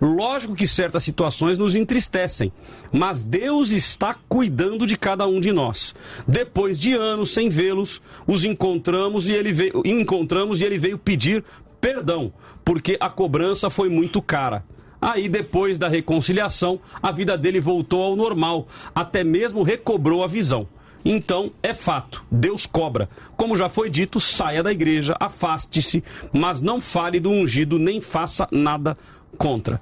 [0.02, 2.52] Lógico que certas situações nos entristecem,
[2.92, 5.96] mas Deus está cuidando de cada um de nós.
[6.28, 11.44] Depois de anos sem vê-los, os encontramos e ele veio, encontramos e ele veio pedir
[11.80, 12.34] perdão,
[12.66, 14.66] porque a cobrança foi muito cara.
[15.06, 20.66] Aí, depois da reconciliação, a vida dele voltou ao normal, até mesmo recobrou a visão.
[21.04, 23.10] Então, é fato, Deus cobra.
[23.36, 28.48] Como já foi dito, saia da igreja, afaste-se, mas não fale do ungido, nem faça
[28.50, 28.98] nada
[29.38, 29.82] contra.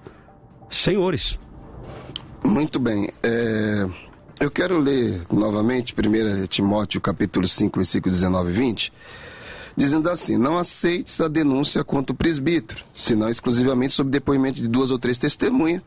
[0.67, 1.37] Senhores.
[2.43, 3.07] Muito bem.
[3.21, 3.87] É...
[4.39, 8.93] Eu quero ler novamente 1 Timóteo capítulo 5, versículo 19 e 20
[9.75, 14.91] dizendo assim: Não aceites a denúncia contra o presbítero, senão exclusivamente sob depoimento de duas
[14.91, 15.81] ou três testemunhas.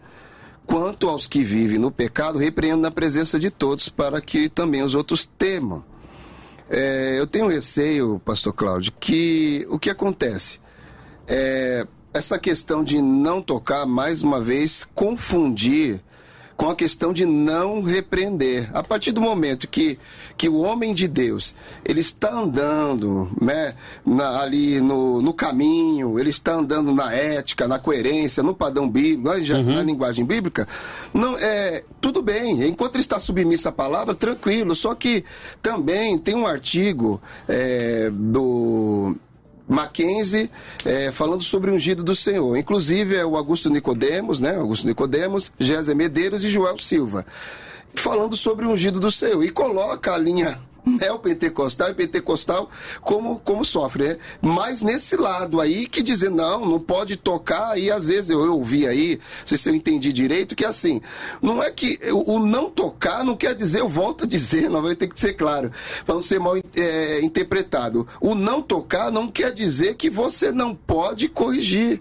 [0.67, 4.95] Quanto aos que vivem no pecado, repreendo na presença de todos, para que também os
[4.95, 5.85] outros temam.
[6.71, 10.59] É, eu tenho receio, pastor Cláudio, que o que acontece
[11.29, 16.01] é essa questão de não tocar, mais uma vez, confundir
[16.57, 18.71] com a questão de não repreender.
[18.73, 19.99] A partir do momento que,
[20.37, 26.31] que o homem de Deus ele está andando né, na, ali no, no caminho, ele
[26.31, 29.75] está andando na ética, na coerência, no padrão bíblico, na, uhum.
[29.75, 30.67] na linguagem bíblica,
[31.13, 32.67] não é tudo bem.
[32.69, 34.75] Enquanto ele está submisso à palavra, tranquilo.
[34.75, 35.25] Só que
[35.61, 39.17] também tem um artigo é, do
[39.69, 40.51] Mackenzie
[40.85, 42.57] é, falando sobre o ungido do Senhor.
[42.57, 44.57] Inclusive é o Augusto Nicodemos, né?
[44.57, 47.25] Augusto Nicodemos, Gésia Medeiros e Joel Silva.
[47.95, 49.43] Falando sobre o ungido do Senhor.
[49.43, 52.69] E coloca a linha neopentecostal e pentecostal
[53.01, 54.19] como, como sofre, né?
[54.41, 58.55] Mas nesse lado aí que dizer, não, não pode tocar, e às vezes eu, eu
[58.55, 61.01] ouvi aí, não sei se eu entendi direito, que assim,
[61.41, 64.83] não é que o, o não tocar não quer dizer, eu volto a dizer, não
[64.83, 65.71] vai ter que ser claro,
[66.05, 68.07] para não ser mal é, interpretado.
[68.21, 72.01] O não tocar não quer dizer que você não pode corrigir.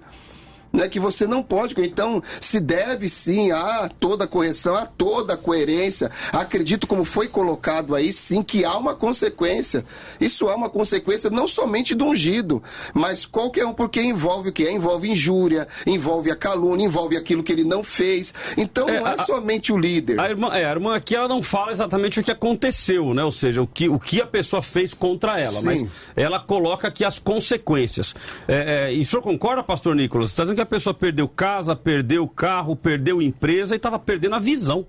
[0.74, 1.76] Né, que você não pode.
[1.80, 6.10] Então, se deve sim a toda correção, a toda coerência.
[6.32, 9.86] Acredito, como foi colocado aí, sim, que há uma consequência.
[10.20, 12.62] Isso há uma consequência não somente do ungido,
[12.94, 14.68] mas qualquer um, porque envolve o que?
[14.70, 18.34] Envolve injúria, envolve a calúnia, envolve aquilo que ele não fez.
[18.58, 20.20] Então, não é, a- somente o líder.
[20.20, 23.24] A irmã, é, a irmã aqui ela não fala exatamente o que aconteceu, né?
[23.24, 25.66] Ou seja, o que, o que a pessoa fez contra ela, Sim.
[25.66, 28.16] mas ela coloca aqui as consequências.
[28.48, 30.30] É, é, e o senhor concorda, pastor Nicolas?
[30.30, 34.36] Você está dizendo que a pessoa perdeu casa, perdeu carro, perdeu empresa e estava perdendo
[34.36, 34.86] a visão.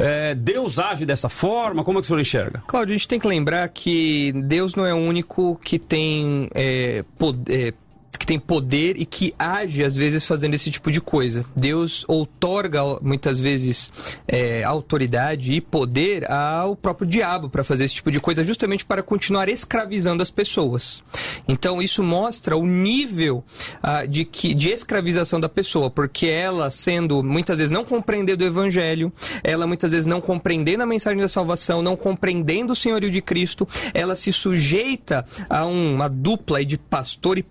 [0.00, 1.82] É, Deus age dessa forma?
[1.82, 2.62] Como é que o senhor enxerga?
[2.68, 7.04] Cláudio, a gente tem que lembrar que Deus não é o único que tem é,
[7.18, 7.72] pod- é,
[8.18, 11.44] que tem poder e que age às vezes fazendo esse tipo de coisa.
[11.54, 13.92] Deus outorga muitas vezes
[14.26, 19.02] é, autoridade e poder ao próprio diabo para fazer esse tipo de coisa, justamente para
[19.02, 21.02] continuar escravizando as pessoas.
[21.46, 23.44] Então isso mostra o nível
[23.82, 28.46] ah, de que de escravização da pessoa, porque ela sendo muitas vezes não compreendendo o
[28.46, 29.12] evangelho,
[29.44, 33.66] ela muitas vezes não compreendendo a mensagem da salvação, não compreendendo o senhorio de Cristo,
[33.94, 37.42] ela se sujeita a um- uma dupla de pastor e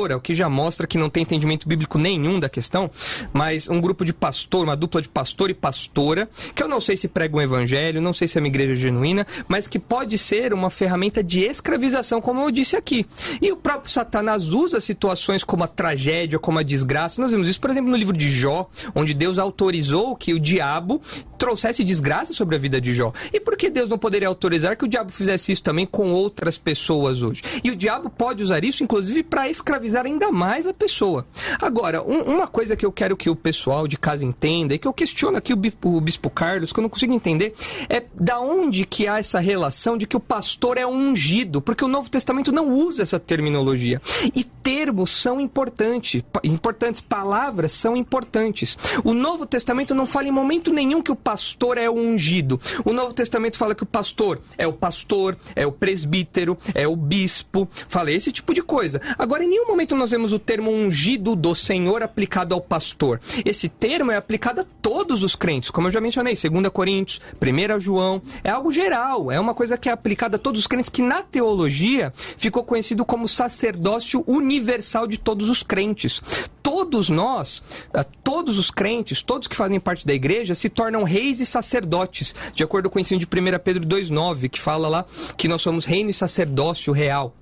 [0.00, 2.90] pastora, o que já mostra que não tem entendimento bíblico nenhum da questão,
[3.32, 6.96] mas um grupo de pastor, uma dupla de pastor e pastora, que eu não sei
[6.96, 10.54] se prega o evangelho, não sei se é uma igreja genuína, mas que pode ser
[10.54, 13.06] uma ferramenta de escravização, como eu disse aqui.
[13.42, 17.20] E o próprio Satanás usa situações como a tragédia, como a desgraça.
[17.20, 21.00] Nós vemos isso, por exemplo, no livro de Jó, onde Deus autorizou que o diabo
[21.40, 23.12] trouxesse desgraça sobre a vida de Jó.
[23.32, 26.58] E por que Deus não poderia autorizar que o diabo fizesse isso também com outras
[26.58, 27.42] pessoas hoje?
[27.64, 31.26] E o diabo pode usar isso, inclusive, para escravizar ainda mais a pessoa.
[31.60, 34.86] Agora, um- uma coisa que eu quero que o pessoal de casa entenda, e que
[34.88, 37.54] eu questiono aqui o, o Bispo Carlos, que eu não consigo entender,
[37.88, 41.88] é da onde que há essa relação de que o pastor é ungido, porque o
[41.88, 44.00] Novo Testamento não usa essa terminologia.
[44.34, 48.76] E termos são importantes, importantes, palavras são importantes.
[49.04, 52.60] O Novo Testamento não fala em momento nenhum que o pastor é ungido.
[52.84, 56.94] O Novo Testamento fala que o pastor é o pastor, é o presbítero, é o
[56.94, 59.00] bispo, fala esse tipo de coisa.
[59.18, 63.20] Agora, em nenhum momento nós vemos o termo ungido do Senhor aplicado ao pastor.
[63.44, 67.80] Esse termo é aplicado a todos os crentes, como eu já mencionei, 2 Coríntios, 1
[67.80, 71.02] João, é algo geral, é uma coisa que é aplicada a todos os crentes, que
[71.02, 76.22] na teologia ficou conhecido como sacerdócio universal de todos os crentes.
[76.62, 77.62] Todos nós,
[77.92, 82.34] ah, todos os crentes, todos que fazem parte da igreja, se tornam reis e sacerdotes,
[82.54, 85.84] de acordo com o ensino de 1 Pedro 2,9, que fala lá que nós somos
[85.84, 87.34] reino e sacerdócio real.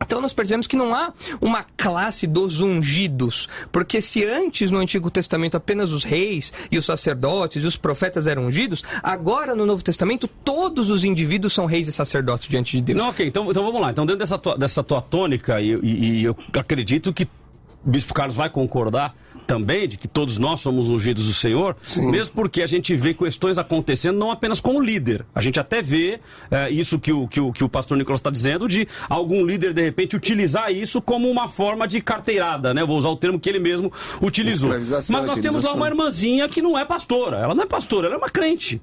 [0.00, 5.10] Então nós percebemos que não há uma classe dos ungidos, porque se antes no Antigo
[5.10, 9.82] Testamento apenas os reis e os sacerdotes e os profetas eram ungidos, agora no Novo
[9.82, 12.98] Testamento todos os indivíduos são reis e sacerdotes diante de Deus.
[12.98, 13.90] Não, ok, então, então vamos lá.
[13.90, 17.24] Então, dentro dessa tua, dessa tua tônica, e, e- e eu acredito que
[17.84, 19.14] o Bispo Carlos vai concordar
[19.46, 23.58] também de que todos nós somos ungidos do Senhor, mesmo porque a gente vê questões
[23.58, 25.24] acontecendo não apenas com o líder.
[25.34, 28.30] A gente até vê eh, isso que o, que, o, que o pastor Nicolas está
[28.30, 32.84] dizendo, de algum líder, de repente, utilizar isso como uma forma de carteirada, né?
[32.84, 34.70] Vou usar o termo que ele mesmo utilizou.
[34.70, 37.38] Mas nós temos lá uma irmãzinha que não é pastora.
[37.38, 38.80] Ela não é pastora, ela é uma crente.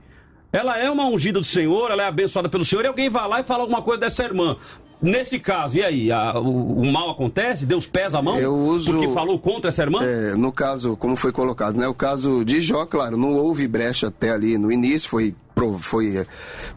[0.53, 3.39] Ela é uma ungida do Senhor, ela é abençoada pelo Senhor, e alguém vai lá
[3.39, 4.55] e fala alguma coisa dessa irmã.
[5.03, 6.11] Nesse caso, e aí?
[6.11, 7.65] A- o, o mal acontece?
[7.65, 8.39] Deus pesa a mão?
[8.39, 9.99] Eu uso- Porque falou contra essa irmã?
[10.01, 11.87] É, no caso, como foi colocado, né?
[11.89, 15.35] O caso de Jó, claro, não houve brecha até ali no início, foi
[15.79, 16.25] foi é,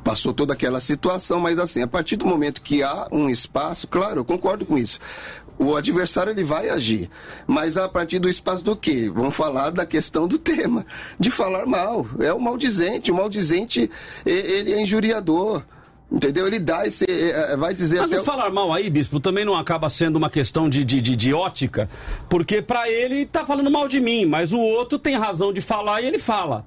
[0.04, 4.20] passou toda aquela situação, mas assim, a partir do momento que há um espaço, claro,
[4.20, 5.00] eu concordo com isso.
[5.58, 7.08] O adversário ele vai agir,
[7.46, 9.10] mas a partir do espaço do quê?
[9.12, 10.84] Vamos falar da questão do tema,
[11.18, 12.06] de falar mal.
[12.20, 13.90] É o maldizente, o maldizente
[14.24, 15.64] ele é injuriador.
[16.10, 16.46] Entendeu?
[16.46, 17.04] Ele dá esse.
[17.08, 18.22] é, é, Vai dizer Mas até.
[18.22, 21.90] falar mal aí, bispo, também não acaba sendo uma questão de, de, de, de ótica,
[22.28, 26.00] porque pra ele tá falando mal de mim, mas o outro tem razão de falar
[26.02, 26.64] e ele fala.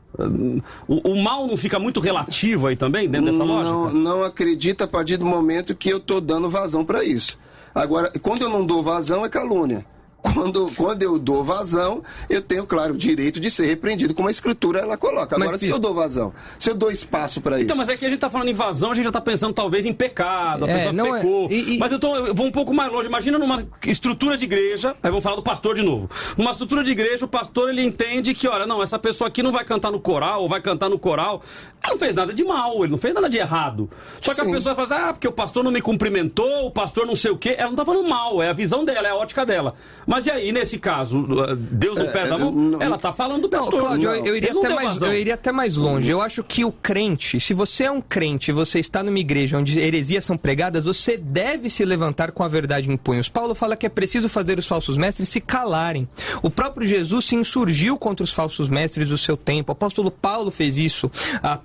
[0.88, 3.98] O, o mal não fica muito relativo aí também, dentro dessa não, lógica?
[3.98, 7.38] não acredita a partir do momento que eu tô dando vazão para isso.
[7.74, 9.86] Agora, quando eu não dou vazão, é calúnia.
[10.22, 14.32] Quando, quando eu dou vazão, eu tenho, claro, o direito de ser repreendido, como a
[14.32, 15.36] escritura ela coloca.
[15.36, 17.66] Agora, Mas, se eu dou vazão, se eu dou espaço para isso.
[17.66, 19.54] Então, mas é que a gente tá falando em invasão, a gente já tá pensando
[19.54, 21.48] talvez em pecado, a É, pessoa não é- pecou.
[21.50, 23.08] e- e- Mas eu, tô, eu vou um pouco mais longe.
[23.08, 26.10] Imagina numa estrutura de igreja, aí vamos falar do pastor de novo.
[26.38, 29.54] Numa estrutura de igreja, o pastor ele entende que, olha, não, essa pessoa aqui não
[29.54, 31.42] vai cantar no coral, ou vai cantar no coral.
[31.82, 33.90] Ele não fez nada de mal, ele não fez nada de errado.
[34.20, 34.52] Só que a Sim.
[34.52, 37.38] pessoa fala assim, ah, porque o pastor não me cumprimentou, o pastor não sei o
[37.38, 37.56] quê.
[37.58, 39.76] Ela não tá falando mal, é a visão dela, é a ótica dela.
[40.10, 41.24] Mas e aí, nesse caso,
[41.56, 42.52] Deus não pesa a mão?
[42.52, 43.80] não- Ela tá falando do Não, pastor.
[43.80, 46.10] Cláudio, eu, eu iria não até mais, eu iria até mais longe.
[46.10, 49.60] Eu acho que o crente, se você é um crente e você está numa igreja
[49.60, 53.30] onde heresias são pregadas, você deve se levantar com a verdade em punhos.
[53.30, 56.10] Paulo fala que é preciso fazer os falsos mestres se calarem.
[56.42, 59.72] O próprio Jesus se insurgiu contra os falsos mestres do seu tempo.
[59.72, 61.12] O apóstolo Paulo fez isso,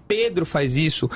[0.06, 1.08] Pedro faz isso,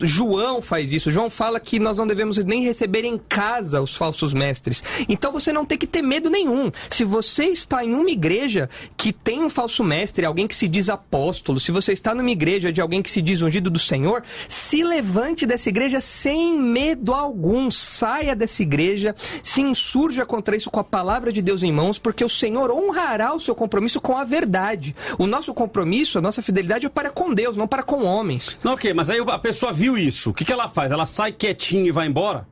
[0.00, 1.12] João faz isso.
[1.12, 4.82] João fala que nós não devemos nem receber em casa os falsos mestres.
[5.08, 6.71] Então você não tem que ter medo nenhum.
[6.90, 10.88] Se você está em uma igreja que tem um falso mestre, alguém que se diz
[10.88, 14.82] apóstolo, se você está numa igreja de alguém que se diz ungido do Senhor, se
[14.82, 17.70] levante dessa igreja sem medo algum.
[17.70, 22.24] Saia dessa igreja, se insurja contra isso com a palavra de Deus em mãos, porque
[22.24, 24.94] o Senhor honrará o seu compromisso com a verdade.
[25.18, 28.58] O nosso compromisso, a nossa fidelidade é para com Deus, não para com homens.
[28.62, 30.30] Não, ok, mas aí a pessoa viu isso.
[30.30, 30.92] O que, que ela faz?
[30.92, 32.46] Ela sai quietinha e vai embora?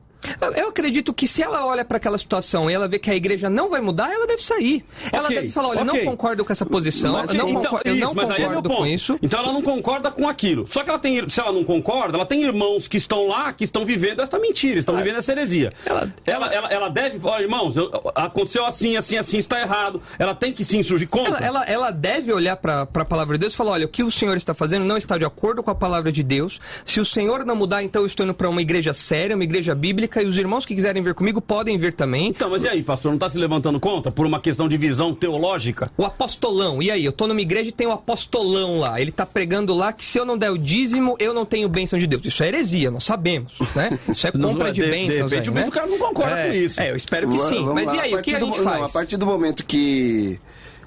[0.55, 3.49] Eu- acredito que se ela olha para aquela situação e ela vê que a igreja
[3.49, 4.83] não vai mudar, ela deve sair.
[5.11, 5.99] Ela Ok, deve falar, olha, eu ok.
[6.05, 8.77] não concordo com essa posição, Mas, não, então, concor- eu isso, não é concordo ponto.
[8.81, 9.19] com isso.
[9.21, 10.65] Então ela não concorda com aquilo.
[10.67, 13.63] Só que ela tem, se ela não concorda, ela tem irmãos que estão lá, que
[13.63, 15.73] estão vivendo essa mentira, estão vivendo essa heresia.
[15.85, 20.01] Ela, ela, ela, deve, olha, irmãos, eu- aconteceu assim, assim, assim, está errado.
[20.17, 21.37] Ela tem que se insurgir contra.
[21.37, 24.03] Ela, ela, ela deve olhar para a palavra de Deus e falar: olha, o que
[24.03, 26.59] o Senhor está fazendo não está de acordo com a palavra de Deus.
[26.85, 29.73] Se o Senhor não mudar, então eu estou indo para uma igreja séria, uma igreja
[29.75, 32.29] bíblica, e os irmãos que quiserem vir comigo podem vir também.
[32.29, 35.13] Então, mas e aí, pastor, não está se levantando contra por uma questão de visão
[35.13, 35.91] teológica?
[35.95, 37.05] O apostolão, e aí?
[37.05, 38.99] Eu tô numa igreja e tem o apostolão lá.
[38.99, 41.99] Ele tá pregando lá que se eu não der o dízimo, eu não tenho bênção
[41.99, 42.25] de Deus.
[42.25, 43.97] Isso é heresia, nós sabemos, né?
[44.09, 45.31] Isso é compra de de- de bênçãos.
[45.31, 45.67] repente, aí, né?
[45.67, 46.81] o cara não concorda É, com isso.
[46.81, 47.55] É, eu espero que sim.
[47.59, 48.77] vamos Mas lá, e aí, o que a do gente faz?
[48.79, 50.39] não, a partir do momento que.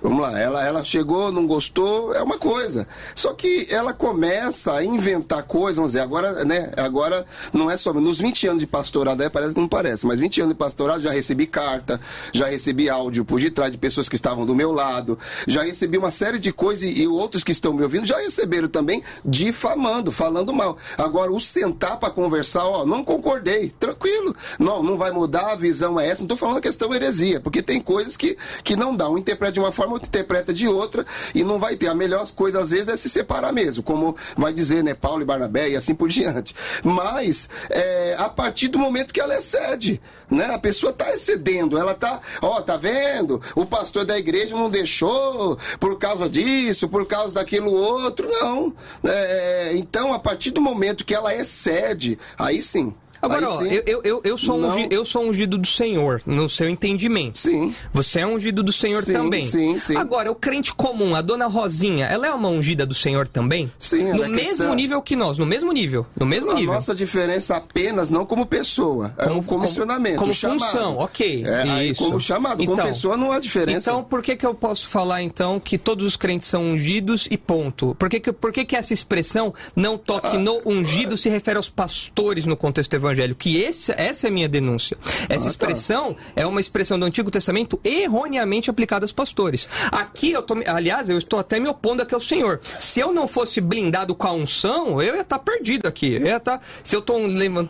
[0.04, 2.86] Vamos lá, ela, ela chegou, não gostou, é uma coisa.
[3.14, 6.70] Só que ela começa a inventar coisas, vamos dizer, agora, né?
[6.76, 7.24] Agora
[7.54, 7.90] não é só.
[7.94, 11.00] Nos 20 anos de pastorado, é, parece que não parece, mas 20 anos de pastorado
[11.00, 11.98] já recebi carta,
[12.34, 16.10] já recebi áudio por detrás de pessoas que estavam do meu lado, já recebi uma
[16.10, 20.52] série de coisas e, e outros que estão me ouvindo já receberam também difamando, falando
[20.52, 20.76] mal.
[20.98, 24.36] Agora, o sentar para conversar, ó, não concordei, tranquilo.
[24.58, 26.20] Não, não vai mudar, a visão é essa.
[26.20, 29.08] Não estou falando a questão heresia, porque tem coisas que, que não dá.
[29.08, 31.88] Um interpreta de uma forma, outro interpreta de outra, e não vai ter.
[31.88, 35.24] A melhor coisa, às vezes, é se separar mesmo, como vai dizer, né, Paulo e
[35.24, 36.54] Barnabé e assim por diante.
[36.82, 41.92] Mas, é, a partir do momento que ela excede, né, a pessoa está excedendo, ela
[41.92, 43.40] está, ó, tá vendo?
[43.54, 48.74] O pastor da igreja não deixou por causa disso, por causa daquilo outro, não.
[49.04, 52.94] É, então, a partir do momento que ela excede, aí sim.
[53.24, 54.68] Agora, ó, eu, eu, eu, sou Não.
[54.70, 57.38] ungi- eu sou ungido do Senhor, no seu entendimento.
[57.38, 57.74] Sim.
[57.92, 59.44] Você é ungido do Senhor Sim, também.
[59.46, 59.96] sim, sim.
[59.96, 63.70] Agora, o crente comum, a dona Rosinha, ela é uma ungida do Senhor também?
[63.78, 64.74] Sim, No é mesmo cristã.
[64.74, 66.06] nível que nós, no mesmo nível.
[66.18, 66.74] No mesmo A nível.
[66.74, 70.60] nossa diferença apenas não como pessoa, é Como- o comissionamento, como o chamado.
[70.60, 72.02] função, ok, É, isso.
[72.04, 73.90] como chamado, como Então- pessoa não há diferença.
[73.90, 77.36] Então, por que, que eu posso falar, então, que todos os crentes são ungidos e
[77.36, 77.94] ponto?
[77.98, 81.56] Por que, que, por que, que essa expressão não Ah, toque no ungido se refere
[81.56, 83.13] aos pastores no contexto evangélico?
[83.34, 84.96] Que esse, essa é a minha denúncia.
[85.28, 85.48] Essa Ah, tá.
[85.48, 89.68] expressão é uma expressão do Antigo Testamento erroneamente aplicada aos pastores.
[89.90, 92.60] Aqui, eu tô, me- aliás, eu estou até me opondo aqui ao Senhor.
[92.78, 96.14] Se eu não fosse blindado com a unção, eu ia estar perdido aqui.
[96.14, 97.18] Eu ia estar, se eu estou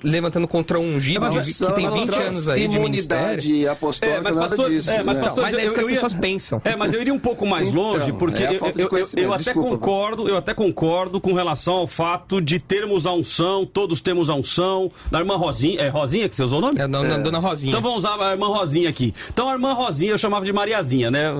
[0.02, 3.24] levantando contra um ungido Mas que tem não 20 traz anos aí de ministério...
[3.42, 4.90] imunidade apostólica, nada disso.
[4.90, 5.22] é, mas né?
[5.24, 6.62] pastores, Mas é isso que eu as ia- pessoas pensam.
[6.64, 9.32] É, mas eu iria um pouco mais Então, longe, porque é a eu, eu- eu
[9.32, 14.00] até Desculpa, concordo, eu até concordo com relação ao fato de termos a unção, todos
[14.00, 16.80] temos a unção, da irmã Rosinha, é Rosinha que você usou o nome?
[16.80, 17.70] É, dona, dona Rosinha.
[17.70, 19.14] Então vamos usar a irmã Rosinha aqui.
[19.32, 21.32] Então a irmã Rosinha eu chamava de Mariazinha, né?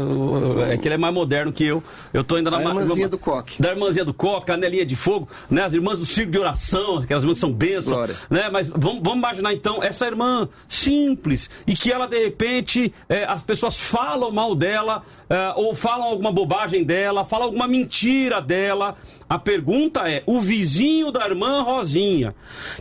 [0.70, 1.82] É que ele é mais moderno que eu.
[2.12, 3.60] Eu tô ainda na A ma- irmãzinha do coque.
[3.60, 5.64] Da irmãzinha do coque, canelinha de fogo, né?
[5.64, 8.48] As irmãs do circo de oração, aquelas irmãs que são bênçãos, né?
[8.50, 13.42] Mas vamos, vamos imaginar então essa irmã simples e que ela de repente é, as
[13.42, 18.96] pessoas falam mal dela é, ou falam alguma bobagem dela, falam alguma mentira dela.
[19.28, 22.34] A pergunta é: o vizinho da irmã Rosinha,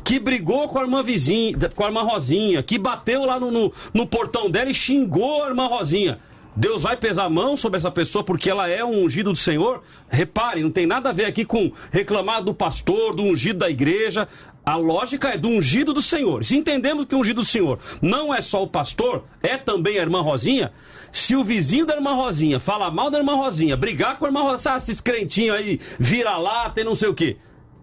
[0.03, 3.73] que brigou com a irmã vizinha, com a irmã Rosinha, que bateu lá no, no,
[3.93, 6.19] no portão dela e xingou a irmã Rosinha.
[6.55, 9.81] Deus vai pesar a mão sobre essa pessoa porque ela é um ungido do Senhor?
[10.07, 14.27] Repare, não tem nada a ver aqui com reclamar do pastor, do ungido da igreja.
[14.63, 16.45] A lógica é do ungido do Senhor.
[16.45, 20.01] Se entendemos que o ungido do Senhor não é só o pastor, é também a
[20.03, 20.71] irmã Rosinha.
[21.11, 24.41] Se o vizinho da irmã Rosinha fala mal da irmã Rosinha, brigar com a irmã
[24.43, 27.37] Rosinha, ah, esses crentinhos aí, vira lá, tem não sei o quê.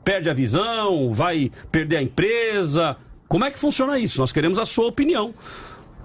[0.04, 2.96] Perde a visão, vai perder a empresa.
[3.28, 4.20] Como é que funciona isso?
[4.20, 5.34] Nós queremos a sua opinião.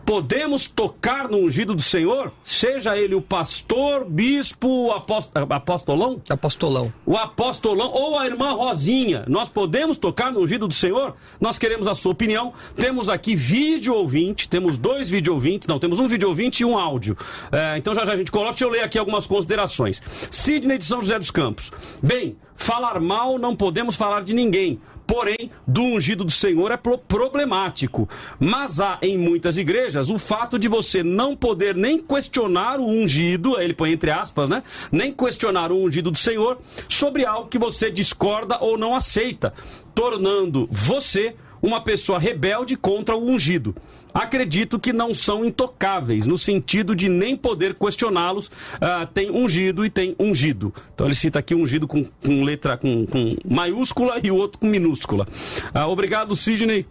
[0.06, 2.32] Podemos tocar no ungido do Senhor?
[2.44, 6.22] Seja ele o pastor, bispo, apostolão?
[6.30, 6.94] Apostolão.
[7.04, 9.26] O apostolão ou a irmã Rosinha.
[9.28, 11.16] Nós podemos tocar no ungido do Senhor?
[11.42, 12.54] Nós queremos a sua opinião.
[12.76, 16.78] Temos aqui vídeo ouvinte, temos dois vídeo ouvintes, não, temos um vídeo ouvinte e um
[16.78, 17.18] áudio.
[17.52, 20.00] É, então já já a gente coloca, deixa eu ler aqui algumas considerações.
[20.30, 21.72] Sidney de São José dos Campos.
[22.04, 24.80] Bem, falar mal não podemos falar de ninguém.
[25.06, 28.10] Porém, do ungido do Senhor é problemático.
[28.40, 33.60] Mas há em muitas igrejas o fato de você não poder nem questionar o ungido,
[33.60, 34.64] ele põe entre aspas, né?
[34.92, 36.58] Nem questionar o ungido do Senhor
[36.90, 39.54] sobre algo que você discorda ou não aceita,
[39.94, 43.76] tornando você uma pessoa rebelde contra o ungido
[44.16, 48.48] acredito que não são intocáveis, no sentido de nem poder questioná-los.
[48.48, 50.74] Uh, tem ungido e tem ungido.
[50.94, 54.68] Então ele cita aqui ungido com, com letra com, com, maiúscula e o outro com
[54.68, 55.28] minúscula.
[55.76, 56.88] Uh, obrigado, Sidney,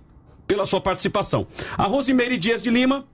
[0.47, 1.47] pela sua participação.
[1.79, 3.07] A Rosimeire Dias de Lima.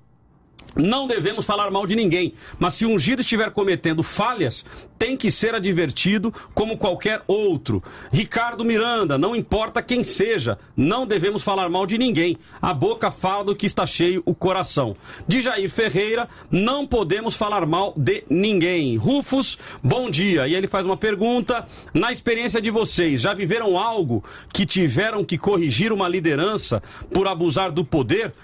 [0.76, 4.64] Não devemos falar mal de ninguém, mas se o ungido estiver cometendo falhas,
[5.00, 7.82] tem que ser advertido como qualquer outro.
[8.12, 12.36] Ricardo Miranda, não importa quem seja, não devemos falar mal de ninguém.
[12.60, 14.94] A boca fala do que está cheio o coração.
[15.26, 18.98] De Jair Ferreira, não podemos falar mal de ninguém.
[18.98, 20.46] Rufus, bom dia.
[20.46, 24.22] E ele faz uma pergunta: na experiência de vocês, já viveram algo
[24.52, 28.34] que tiveram que corrigir uma liderança por abusar do poder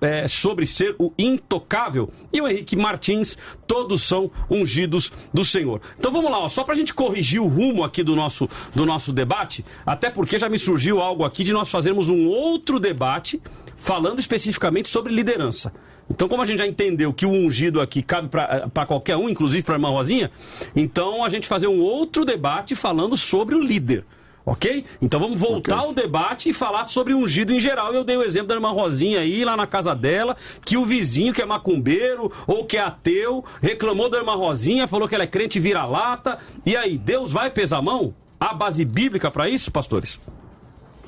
[0.00, 2.10] é, sobre ser o intocável?
[2.32, 5.80] E o Henrique Martins, todos são ungidos do Senhor.
[5.98, 8.86] Então vamos lá, ó, só para a gente corrigir o rumo aqui do nosso, do
[8.86, 13.40] nosso debate, até porque já me surgiu algo aqui de nós fazermos um outro debate
[13.76, 15.72] falando especificamente sobre liderança.
[16.08, 19.62] Então, como a gente já entendeu que o ungido aqui cabe para qualquer um, inclusive
[19.62, 20.30] para a irmã Rosinha,
[20.74, 24.04] então a gente fazer um outro debate falando sobre o líder.
[24.44, 24.84] Ok?
[25.00, 25.88] Então vamos voltar okay.
[25.88, 27.92] ao debate e falar sobre ungido em geral.
[27.92, 31.32] Eu dei o exemplo da irmã Rosinha aí, lá na casa dela, que o vizinho
[31.32, 35.26] que é macumbeiro ou que é ateu reclamou da irmã Rosinha, falou que ela é
[35.26, 36.38] crente vira-lata.
[36.64, 38.14] E aí, Deus vai pesar a mão?
[38.38, 40.18] Há base bíblica para isso, pastores?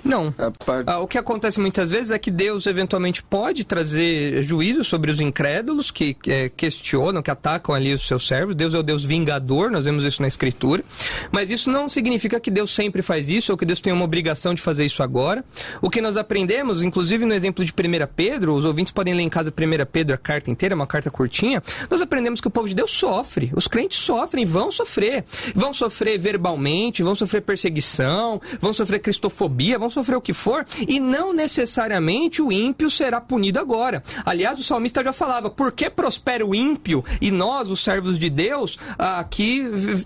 [0.05, 0.33] Não.
[0.33, 0.85] Part...
[0.87, 5.21] Ah, o que acontece muitas vezes é que Deus eventualmente pode trazer juízo sobre os
[5.21, 8.55] incrédulos que é, questionam, que atacam ali os seus servos.
[8.55, 10.85] Deus é o Deus vingador, nós vemos isso na Escritura.
[11.31, 14.55] Mas isso não significa que Deus sempre faz isso ou que Deus tem uma obrigação
[14.55, 15.45] de fazer isso agora.
[15.81, 19.29] O que nós aprendemos, inclusive no exemplo de 1 Pedro, os ouvintes podem ler em
[19.29, 21.63] casa 1 Pedro a carta inteira, uma carta curtinha.
[21.89, 23.53] Nós aprendemos que o povo de Deus sofre.
[23.55, 25.25] Os crentes sofrem, vão sofrer.
[25.55, 30.99] Vão sofrer verbalmente, vão sofrer perseguição, vão sofrer cristofobia, vão sofrer o que for, e
[30.99, 34.03] não necessariamente o ímpio será punido agora.
[34.25, 38.31] Aliás, o salmista já falava: por que prospera o ímpio e nós, os servos de
[38.31, 39.63] Deus, aqui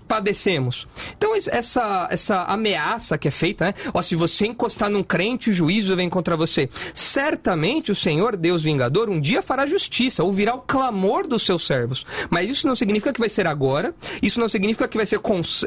[0.07, 0.87] padecemos?
[1.17, 3.73] Então, essa, essa ameaça que é feita, né?
[3.93, 6.69] Ó, se você encostar num crente, o juízo vem contra você.
[6.93, 12.05] Certamente o Senhor, Deus vingador, um dia fará justiça, ouvirá o clamor dos seus servos.
[12.29, 15.19] Mas isso não significa que vai ser agora, isso não significa que vai ser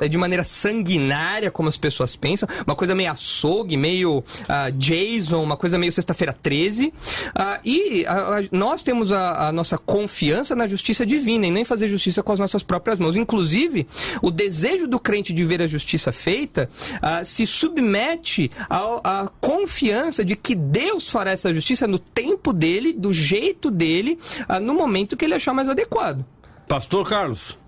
[0.09, 5.57] de maneira sanguinária, como as pessoas pensam, uma coisa meio açougue, meio uh, Jason, uma
[5.57, 6.87] coisa meio Sexta-feira 13.
[6.89, 6.93] Uh,
[7.65, 12.23] e uh, nós temos a, a, nossa confiança na justiça divina e nem fazer justiça
[12.23, 13.17] com as nossas próprias mãos.
[13.17, 13.87] Inclusive,
[14.23, 16.69] o desejo do crente de ver a justiça feita
[17.25, 23.71] se submete à confiança de que Deus fará essa justiça no tempo dele, do jeito
[23.71, 24.19] dele,
[24.63, 26.25] no momento que ele achar mais adequado.
[26.69, 27.59] Pastor Carlos.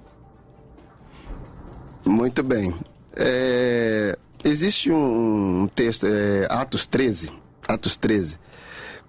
[2.04, 2.74] Muito bem.
[3.14, 7.30] É, Existe um texto, é, Atos 13,
[7.68, 8.38] Atos 13,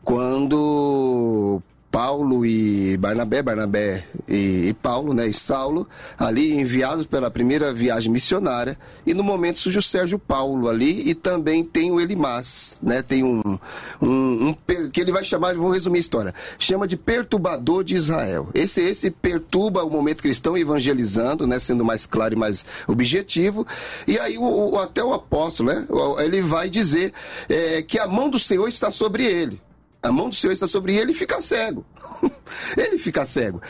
[0.03, 1.61] quando
[1.93, 5.87] Paulo e Barnabé, Barnabé e, e, Paulo, né, e Saulo,
[6.17, 8.75] ali enviados pela primeira viagem missionária,
[9.05, 13.23] e no momento surge o Sérgio Paulo ali, e também tem o Elimás, né, tem
[13.23, 13.59] um,
[14.01, 14.55] um, um,
[14.89, 18.49] que ele vai chamar, vou resumir a história, chama de perturbador de Israel.
[18.55, 23.67] Esse, esse perturba o momento cristão evangelizando, né, sendo mais claro e mais objetivo,
[24.07, 25.85] e aí o, o até o apóstolo, né,
[26.25, 27.13] ele vai dizer
[27.47, 29.61] é, que a mão do Senhor está sobre ele
[30.03, 31.85] a mão do Senhor está sobre ele e fica cego.
[32.77, 33.61] ele fica cego.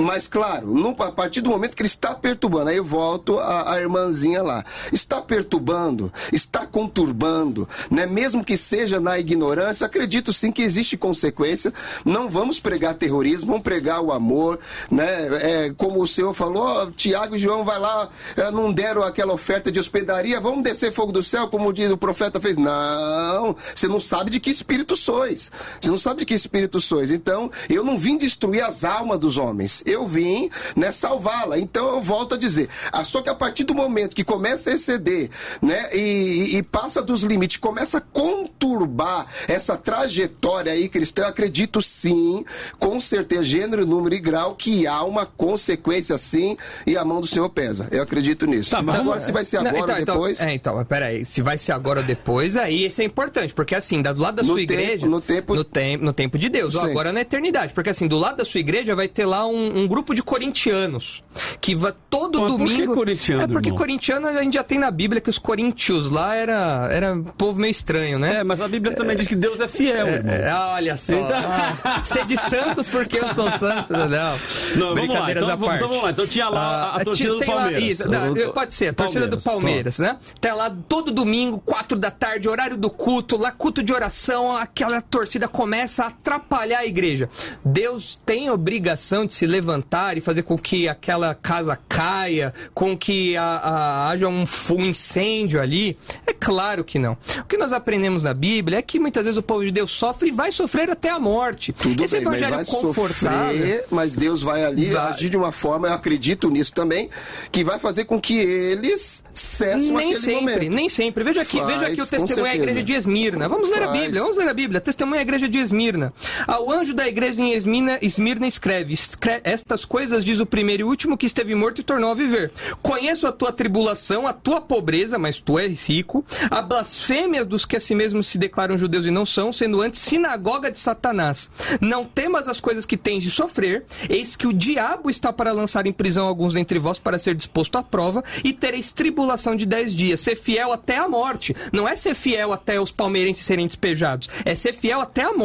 [0.00, 3.74] Mas, claro, no, a partir do momento que ele está perturbando, aí eu volto a,
[3.74, 4.64] a irmãzinha lá.
[4.92, 8.06] Está perturbando, está conturbando, né?
[8.06, 11.72] mesmo que seja na ignorância, acredito sim que existe consequência.
[12.04, 14.58] Não vamos pregar terrorismo, vamos pregar o amor.
[14.90, 15.66] Né?
[15.66, 19.70] É, como o Senhor falou, Tiago e João vai lá, é, não deram aquela oferta
[19.70, 22.56] de hospedaria, vamos descer fogo do céu, como o profeta fez.
[22.56, 25.50] Não, você não sabe de que espírito sois.
[25.80, 27.10] Você não sabe de que espírito sois.
[27.10, 29.82] Então, eu não vim destruir as almas dos homens.
[29.86, 31.58] Eu vim né, salvá-la.
[31.58, 32.68] Então, eu volto a dizer.
[32.92, 35.30] Ah, só que a partir do momento que começa a exceder
[35.62, 41.80] né, e, e passa dos limites, começa a conturbar essa trajetória aí cristã, eu acredito
[41.80, 42.44] sim,
[42.78, 46.56] com certeza, gênero, número e grau, que há uma consequência sim
[46.86, 47.88] e a mão do Senhor pesa.
[47.90, 48.70] Eu acredito nisso.
[48.70, 50.40] Tá, mas agora, se vai ser Não, agora então, ou então, depois.
[50.40, 54.02] é, então, peraí, se vai ser agora ou depois, aí isso é importante, porque assim,
[54.02, 55.06] do lado da No sua tempo- igreja.
[55.06, 56.90] no tempo- No, tem- no tempo de Deus, ou Sim.
[56.90, 57.72] agora na eternidade.
[57.72, 61.22] Porque assim, do lado da sua igreja vai ter lá um, um grupo de corintianos.
[61.60, 62.94] Que vai todo Mas por que domingo.
[62.94, 63.78] corintiano, É porque irmão?
[63.78, 67.60] corintiano a gente já tem na Bíblia que os coríntios lá era, era um povo
[67.60, 68.36] meio estranho, né?
[68.40, 70.32] É, mas a Bíblia também diz que Deus é fiel, irmão.
[70.32, 71.14] É, olha só.
[71.14, 71.36] Então-
[71.84, 74.08] Ah, ser de Santos porque eu sou santo, não.
[74.08, 74.94] Não, vamos lá.
[74.94, 75.76] Brincadeiras Então, à vamos- parte.
[75.78, 76.10] então vamos lá.
[76.10, 77.84] Então tinha lá a- a Ah, torcida do tem lá- Palmeiras.
[77.84, 80.16] isso, não, pode ser, a torcida do Palmeiras, Palmeiras, né?
[80.40, 85.00] Tá lá todo domingo, quatro da tarde, horário do culto, lá culto de oração, aquela
[85.00, 87.28] torcida começa a atrapalhar a igreja.
[87.62, 93.36] Deus tem obrigação de se levantar e fazer com que aquela casa caia, com que
[93.36, 95.98] a- a- haja um, um incêndio ali?
[96.26, 97.12] É claro que não.
[97.40, 100.28] O que nós aprendemos na Bíblia é que muitas vezes o povo de Deus sofre
[100.28, 101.74] e vai sofrer até a morte.
[101.74, 103.58] Tudo Esse bem, mas evangelho vai confortável.
[103.58, 105.10] sofrer, mas Deus vai ali Vai.
[105.10, 107.10] agir de uma forma, eu acredito nisso também,
[107.52, 110.74] que vai fazer com que eles cessem Nem sempre, momento.
[110.74, 111.22] nem sempre.
[111.22, 113.46] Veja aqui, Faz, veja aqui o testemunho da igreja de Esmirna.
[113.46, 113.90] Vamos ler a.
[113.90, 114.80] Bíblia, vamos ler a Bíblia.
[114.80, 116.12] Testemunho da igreja de Esmirna.
[116.46, 120.84] Ao anjo da igreja em Esmirna, Esmirna escreve, escre- Estas coisas diz o primeiro e
[120.84, 122.52] último que esteve morto e tornou a viver.
[122.82, 126.24] Conheço a tua tribulação, a tua pobreza, mas tu és rico.
[126.50, 130.00] A blasfêmia dos que a si mesmos se declaram judeus e não são, sendo antes
[130.00, 131.50] sinagoga de Satanás.
[131.80, 135.86] Não temas as coisas que tens de sofrer, eis que o diabo está para lançar
[135.86, 139.94] em prisão alguns dentre vós para ser disposto à prova, e tereis tribulação de dez
[139.94, 140.20] dias.
[140.20, 141.54] Ser fiel até a morte.
[141.72, 145.39] Não é ser fiel até os palmeirenses serem despejados, é ser fiel até a morte.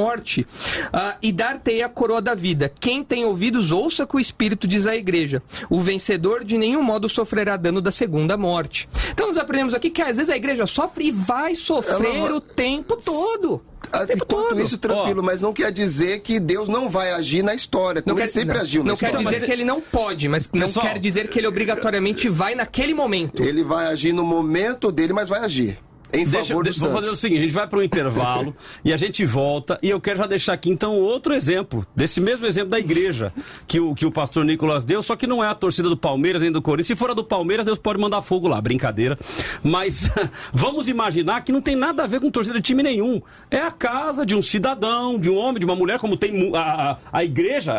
[0.91, 2.71] Ah, e dar-te a coroa da vida.
[2.79, 5.41] Quem tem ouvidos, ouça que o Espírito diz à igreja.
[5.69, 8.87] O vencedor de nenhum modo sofrerá dano da segunda morte.
[9.11, 12.41] Então nós aprendemos aqui que às vezes a igreja sofre e vai sofrer Ela o
[12.41, 13.61] tempo todo.
[13.87, 14.59] Enquanto todo.
[14.61, 18.19] isso, tranquilo, mas não quer dizer que Deus não vai agir na história, como Não
[18.23, 19.25] ele quer, sempre não, agiu na não quer história.
[19.29, 22.93] dizer que ele não pode, mas não Pessoal- quer dizer que ele obrigatoriamente vai naquele
[22.95, 23.43] momento.
[23.43, 25.77] Ele vai agir no momento dele, mas vai agir.
[26.13, 27.19] Em Deixa, favor do vamos fazer o Santos.
[27.19, 29.79] seguinte, a gente vai para o intervalo e a gente volta.
[29.81, 33.33] E eu quero já deixar aqui então outro exemplo, desse mesmo exemplo da igreja
[33.67, 36.41] que o, que o pastor Nicolas deu, só que não é a torcida do Palmeiras
[36.41, 36.87] nem do Corinthians.
[36.87, 39.17] Se for a do Palmeiras, Deus pode mandar fogo lá, brincadeira.
[39.63, 40.09] Mas
[40.53, 43.21] vamos imaginar que não tem nada a ver com torcida de time nenhum.
[43.49, 46.59] É a casa de um cidadão, de um homem, de uma mulher, como tem a,
[46.59, 47.75] a, a igreja,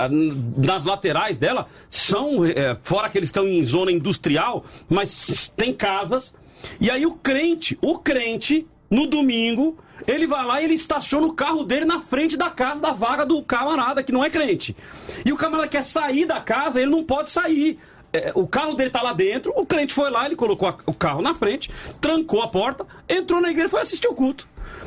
[0.57, 6.35] nas laterais dela, são, é, fora que eles estão em zona industrial, mas tem casas
[6.81, 11.33] e aí o crente, o crente, no domingo, ele vai lá e ele estaciona o
[11.33, 14.77] carro dele na frente da casa da vaga do camarada que não é crente.
[15.25, 17.79] E o camarada quer sair da casa, ele não pode sair.
[18.13, 20.95] É, o carro dele tá lá dentro, o crente foi lá, ele colocou a- o
[20.95, 24.47] carro na frente, trancou a porta, entrou na igreja e foi assistir o culto.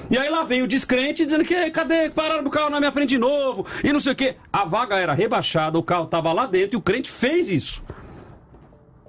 [0.10, 2.10] E aí lá vem o descrente dizendo que cadê?
[2.10, 4.36] Pararam o carro na minha frente de novo e não sei o quê.
[4.52, 7.84] A vaga era rebaixada, o carro tava lá dentro e o crente fez isso.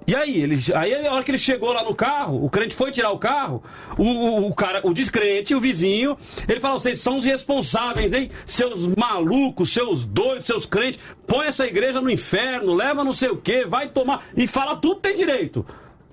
[0.07, 2.91] E aí, ele, aí a hora que ele chegou lá no carro, o crente foi
[2.91, 3.63] tirar o carro,
[3.97, 8.31] o, o, o cara, o descrente, o vizinho, ele falou: vocês são os responsáveis, hein?
[8.45, 13.37] Seus malucos, seus doidos, seus crentes, põe essa igreja no inferno, leva não sei o
[13.37, 14.25] quê, vai tomar.
[14.35, 15.65] E fala tudo tem direito.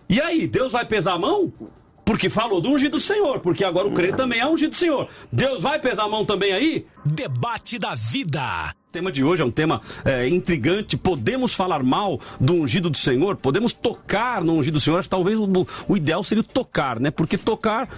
[0.09, 1.53] E aí, Deus vai pesar a mão?
[2.05, 5.09] Porque falou do ungido do Senhor, porque agora o crente também é ungido do Senhor.
[5.30, 6.86] Deus vai pesar a mão também aí?
[7.05, 8.74] Debate da vida.
[8.99, 10.96] O tema de hoje é um tema é, intrigante.
[10.96, 13.36] Podemos falar mal do ungido do Senhor?
[13.36, 15.07] Podemos tocar no ungido do Senhor?
[15.07, 15.49] Talvez o,
[15.86, 17.09] o ideal seria o tocar, né?
[17.12, 17.88] Porque tocar,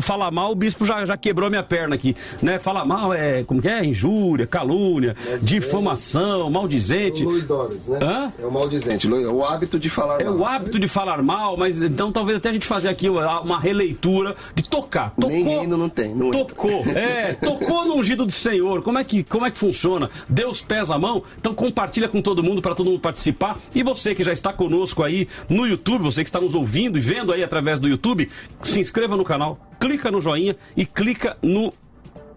[0.00, 2.58] falar mal, o bispo já, já quebrou a minha perna aqui, né?
[2.58, 3.84] Falar mal é, como que é?
[3.84, 7.22] Injúria, calúnia, difamação, maldizente.
[7.22, 8.00] Luidores, né?
[8.02, 8.32] Hã?
[8.42, 10.34] É o maldizente, é o hábito de falar É mal.
[10.38, 14.34] o hábito de falar mal, mas então talvez até a gente fazer aqui uma releitura
[14.56, 15.10] de tocar.
[15.14, 16.44] Tocou, Nem reino não tem, não entra.
[16.46, 18.82] tocou, é, tocou no ungido do Senhor.
[18.82, 20.10] Como é que como é que funciona?
[20.32, 21.22] Deus pesa a mão.
[21.38, 23.58] Então compartilha com todo mundo para todo mundo participar.
[23.74, 27.00] E você que já está conosco aí no YouTube, você que está nos ouvindo e
[27.00, 28.28] vendo aí através do YouTube,
[28.60, 31.72] se inscreva no canal, clica no joinha e clica no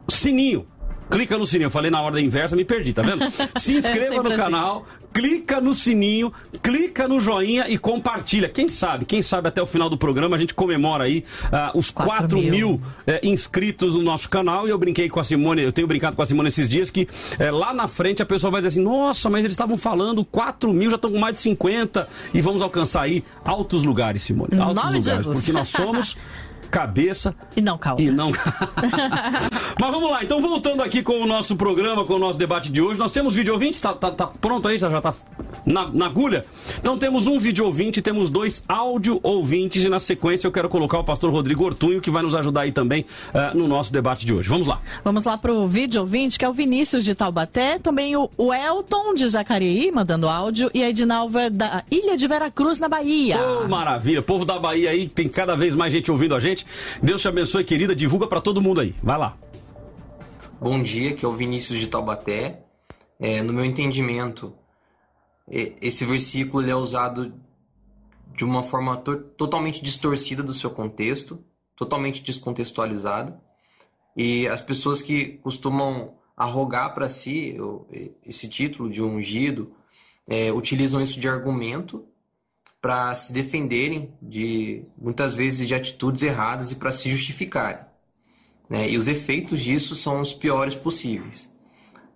[0.10, 0.68] sininho.
[1.10, 3.24] Clica no sininho, eu falei na ordem inversa, me perdi, tá vendo?
[3.60, 4.36] Se inscreva no assim.
[4.36, 6.34] canal, clica no sininho,
[6.64, 8.50] clica no joinha e compartilha.
[8.50, 11.92] Quem sabe, quem sabe até o final do programa a gente comemora aí ah, os
[11.92, 12.82] 4 Quatro mil, mil.
[13.06, 14.68] eh, inscritos no nosso canal.
[14.68, 17.08] E eu brinquei com a Simone, eu tenho brincado com a Simone esses dias que
[17.40, 20.74] eh, lá na frente a pessoa vai dizer assim: nossa, mas eles estavam falando 4
[20.74, 24.60] mil, já estão com mais de 50 e vamos alcançar aí altos lugares, Simone.
[24.60, 25.28] Altos nome lugares.
[25.28, 26.18] Porque nós somos
[26.76, 27.34] cabeça.
[27.56, 28.04] E não cauda.
[28.04, 28.34] E não.
[29.80, 32.82] Mas vamos lá, então voltando aqui com o nosso programa, com o nosso debate de
[32.82, 33.00] hoje.
[33.00, 35.14] Nós temos vídeo ouvinte, tá, tá, tá pronto aí, já tá
[35.66, 36.46] na, na agulha?
[36.78, 41.00] Então temos um vídeo ouvinte, temos dois áudio ouvintes e na sequência eu quero colocar
[41.00, 44.34] o pastor Rodrigo Ortunho que vai nos ajudar aí também uh, no nosso debate de
[44.34, 44.50] hoje.
[44.50, 44.82] Vamos lá.
[45.02, 49.14] Vamos lá pro vídeo ouvinte, que é o Vinícius de Taubaté, também o, o Elton
[49.14, 53.38] de Jacareí, mandando áudio, e a Edinalva da Ilha de Veracruz, na Bahia.
[53.40, 54.22] Oh, maravilha.
[54.22, 56.65] Povo da Bahia aí, tem cada vez mais gente ouvindo a gente.
[57.02, 57.96] Deus te abençoe, querida.
[57.96, 58.96] Divulga para todo mundo aí.
[59.02, 59.38] Vai lá.
[60.60, 62.64] Bom dia, que é o Vinícius de Taubaté.
[63.20, 64.54] É, no meu entendimento,
[65.48, 67.34] esse versículo é usado
[68.36, 71.44] de uma forma to totalmente distorcida do seu contexto,
[71.76, 73.40] totalmente descontextualizada.
[74.16, 77.58] E as pessoas que costumam arrogar para si
[78.26, 79.74] esse título de ungido
[80.28, 82.06] é, utilizam isso de argumento
[82.86, 87.84] para se defenderem de muitas vezes de atitudes erradas e para se justificarem.
[88.70, 88.92] Né?
[88.92, 91.52] E os efeitos disso são os piores possíveis.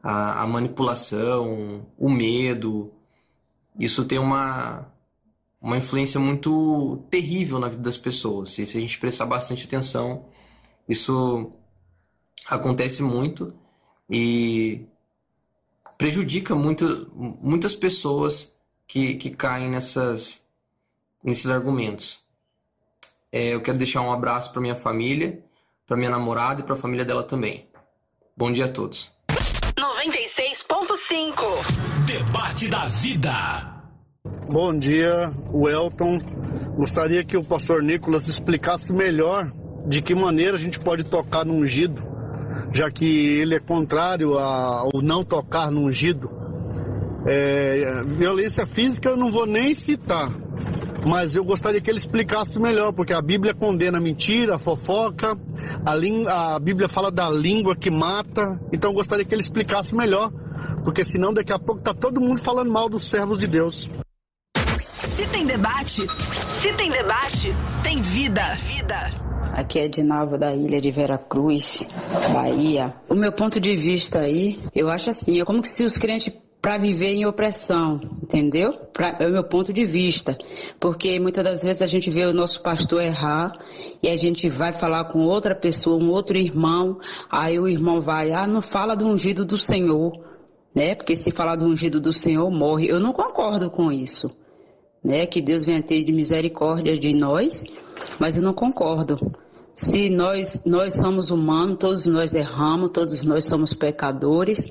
[0.04, 2.94] A, a manipulação, o medo,
[3.80, 4.86] isso tem uma,
[5.60, 8.56] uma influência muito terrível na vida das pessoas.
[8.60, 10.28] E se a gente prestar bastante atenção,
[10.88, 11.52] isso
[12.46, 13.56] acontece muito
[14.08, 14.86] e
[15.98, 17.12] prejudica muito,
[17.42, 18.56] muitas pessoas
[18.88, 20.39] que, que caem nessas,
[21.24, 22.20] nesses argumentos.
[23.32, 25.44] É, eu quero deixar um abraço para minha família,
[25.86, 27.68] para minha namorada e para a família dela também.
[28.36, 29.12] Bom dia a todos.
[29.78, 31.36] 96.5
[32.06, 33.32] Debate da Vida.
[34.50, 36.20] Bom dia, Welton.
[36.76, 39.52] Gostaria que o pastor Nicolas explicasse melhor
[39.88, 42.02] de que maneira a gente pode tocar no ungido,
[42.74, 46.30] já que ele é contrário ao não tocar no ungido.
[47.28, 50.30] É, violência física eu não vou nem citar,
[51.06, 55.38] mas eu gostaria que ele explicasse melhor, porque a Bíblia condena a mentira, a fofoca,
[55.86, 60.32] a, a Bíblia fala da língua que mata, então eu gostaria que ele explicasse melhor,
[60.84, 63.90] porque senão daqui a pouco tá todo mundo falando mal dos servos de Deus.
[65.04, 66.08] Se tem debate,
[66.62, 68.56] se tem debate, tem vida.
[68.56, 69.30] Vida.
[69.54, 71.90] Aqui é Dinalva da ilha de Veracruz,
[72.32, 72.94] Bahia.
[73.10, 76.32] O meu ponto de vista aí, eu acho assim, é como se os crentes
[76.62, 78.74] para viver em opressão, entendeu?
[78.94, 80.38] Pra, é o meu ponto de vista.
[80.80, 83.54] Porque muitas das vezes a gente vê o nosso pastor errar
[84.04, 87.00] e a gente vai falar com outra pessoa, um outro irmão,
[87.30, 90.12] aí o irmão vai, ah, não fala do ungido do Senhor,
[90.76, 90.96] né?
[90.96, 92.88] Porque se falar do ungido do Senhor, morre.
[92.90, 94.30] Eu não concordo com isso,
[95.04, 95.26] né?
[95.26, 97.64] Que Deus venha ter de misericórdia de nós,
[98.20, 99.16] mas eu não concordo.
[99.74, 104.70] Se nós, nós somos humanos, todos nós erramos, todos nós somos pecadores,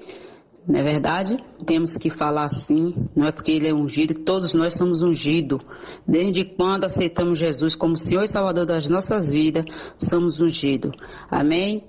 [0.68, 1.42] não é verdade?
[1.64, 5.62] Temos que falar assim, não é porque ele é ungido, que todos nós somos ungidos.
[6.06, 9.64] Desde quando aceitamos Jesus como Senhor e Salvador das nossas vidas,
[9.98, 10.92] somos ungidos.
[11.30, 11.84] Amém?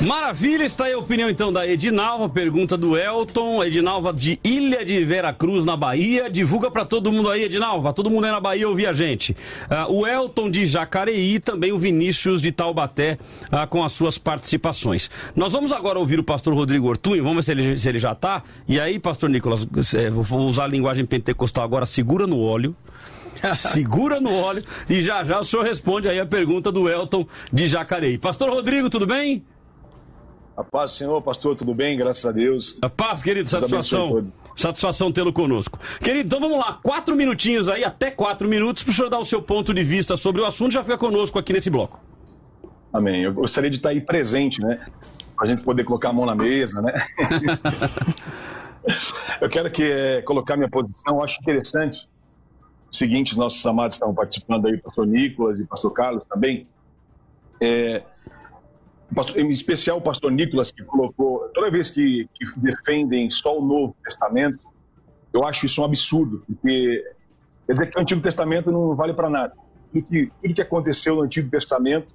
[0.00, 5.04] Maravilha, está aí a opinião então da Edinalva, pergunta do Elton, Edinalva de Ilha de
[5.04, 6.28] Veracruz, na Bahia.
[6.28, 9.32] Divulga para todo mundo aí, Edinalva, todo mundo aí na Bahia ouvir a gente.
[9.88, 15.08] Uh, o Elton de Jacareí, também o Vinícius de Taubaté, uh, com as suas participações.
[15.34, 18.12] Nós vamos agora ouvir o pastor Rodrigo Ortunho, vamos ver se ele, se ele já
[18.12, 18.42] está.
[18.68, 22.76] E aí, pastor Nicolas, é, vou usar a linguagem pentecostal agora, segura no óleo.
[23.54, 27.66] segura no óleo e já já o senhor responde aí a pergunta do Elton de
[27.66, 28.16] Jacareí.
[28.16, 29.42] Pastor Rodrigo, tudo bem?
[30.56, 31.96] A paz, Senhor, pastor, tudo bem?
[31.96, 32.78] Graças a Deus.
[32.80, 34.32] A paz, querido, Deus satisfação.
[34.54, 35.78] Satisfação tê-lo conosco.
[36.00, 39.24] Querido, então vamos lá, quatro minutinhos aí, até quatro minutos, para o senhor dar o
[39.24, 41.98] seu ponto de vista sobre o assunto, já fica conosco aqui nesse bloco.
[42.92, 43.24] Amém.
[43.24, 44.86] Eu gostaria de estar aí presente, né?
[45.34, 46.94] Para a gente poder colocar a mão na mesa, né?
[49.40, 52.08] eu quero que, é, colocar minha posição, eu acho interessante
[52.92, 56.68] o seguinte, os nossos amados estão participando aí, pastor Nicolas e pastor Carlos também.
[57.60, 58.04] É,
[59.36, 63.96] em especial o pastor Nicolas, que colocou, toda vez que, que defendem só o Novo
[64.04, 64.66] Testamento,
[65.32, 67.04] eu acho isso um absurdo, porque
[67.66, 69.54] quer dizer que o Antigo Testamento não vale para nada.
[69.92, 72.14] Tudo que, tudo que aconteceu no Antigo Testamento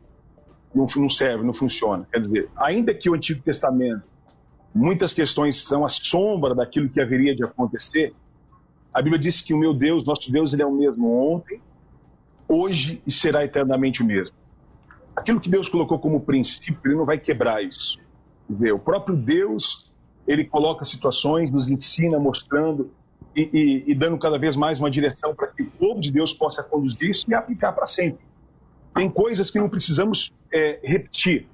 [0.74, 2.08] não, não serve, não funciona.
[2.12, 4.04] Quer dizer, ainda que o Antigo Testamento,
[4.74, 8.14] muitas questões são a sombra daquilo que haveria de acontecer,
[8.94, 11.62] a Bíblia diz que o meu Deus, nosso Deus, ele é o mesmo ontem,
[12.48, 14.39] hoje e será eternamente o mesmo
[15.20, 17.98] aquilo que Deus colocou como princípio, ele não vai quebrar isso.
[18.48, 19.92] Quer dizer, o próprio Deus,
[20.26, 22.92] ele coloca situações, nos ensina, mostrando
[23.36, 23.50] e,
[23.88, 26.64] e, e dando cada vez mais uma direção para que o povo de Deus possa
[26.64, 28.26] conduzir isso e aplicar para sempre.
[28.96, 31.48] Tem coisas que não precisamos é, repetir.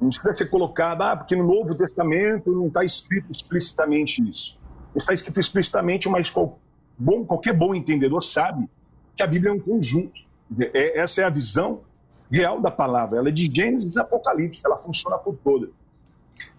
[0.00, 4.58] Não precisa ser colocado, ah, porque no Novo Testamento não está escrito explicitamente isso.
[4.94, 6.58] Está escrito explicitamente, mas qual,
[6.96, 8.68] bom, qualquer bom entendedor sabe
[9.14, 10.18] que a Bíblia é um conjunto.
[10.58, 11.82] É, essa é a visão
[12.30, 13.18] real da palavra.
[13.18, 15.68] Ela é de Gênesis a Apocalipse, ela funciona por toda.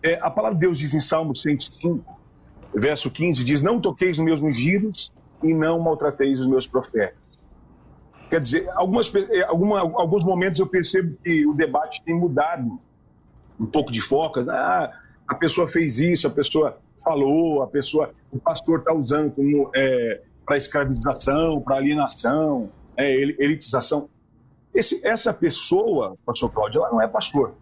[0.03, 2.19] É, a palavra de Deus diz em Salmo 105,
[2.73, 5.11] verso 15, diz: Não toqueis nos meus ungidos
[5.43, 7.39] e não maltrateis os meus profetas.
[8.29, 12.79] Quer dizer, algumas, é, alguma, alguns momentos eu percebo que o debate tem mudado
[13.59, 14.47] um pouco de focas.
[14.47, 14.91] Ah,
[15.27, 20.21] a pessoa fez isso, a pessoa falou, a pessoa, o pastor está usando como é,
[20.45, 24.09] para escravização, para alienação, é, elitização.
[24.73, 27.53] Esse, essa pessoa, pastor Cláudio, ela não é pastor.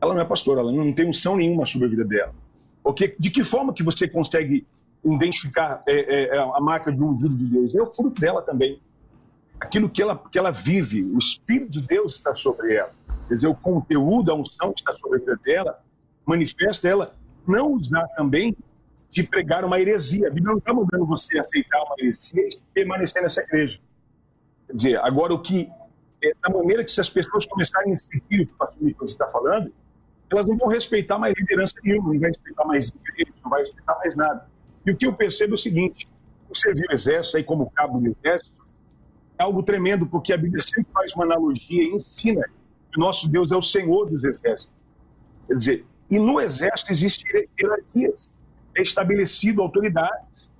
[0.00, 2.34] Ela não é pastor, ela não tem unção nenhuma sobre a vida dela.
[2.82, 4.66] Porque, de que forma que você consegue
[5.04, 7.74] identificar é, é, é a marca de um ungido de Deus?
[7.74, 8.80] É o fruto dela também.
[9.58, 12.92] Aquilo que ela, que ela vive, o Espírito de Deus está sobre ela.
[13.28, 15.80] Quer dizer, o conteúdo, a unção que está sobre a vida dela,
[16.24, 17.14] manifesta ela
[17.46, 18.56] não usar também
[19.10, 20.28] de pregar uma heresia.
[20.28, 23.78] A Bíblia não está mandando você aceitar uma heresia e permanecer nessa igreja.
[24.66, 25.68] Quer dizer, agora o que,
[26.22, 29.72] é, da maneira que se as pessoas começarem a seguir o que o está falando,
[30.30, 33.98] elas não vão respeitar mais liderança nenhuma, não vai respeitar mais igreja, não vai respeitar
[33.98, 34.46] mais nada.
[34.86, 36.06] E o que eu percebo é o seguinte,
[36.48, 38.52] você viu o exército aí como cabo do exército,
[39.38, 42.44] é algo tremendo, porque a Bíblia sempre faz uma analogia e ensina
[42.92, 44.70] que o nosso Deus é o Senhor dos exércitos.
[45.46, 48.34] Quer dizer, e no exército existem hierarquias,
[48.76, 50.50] é estabelecido autoridades.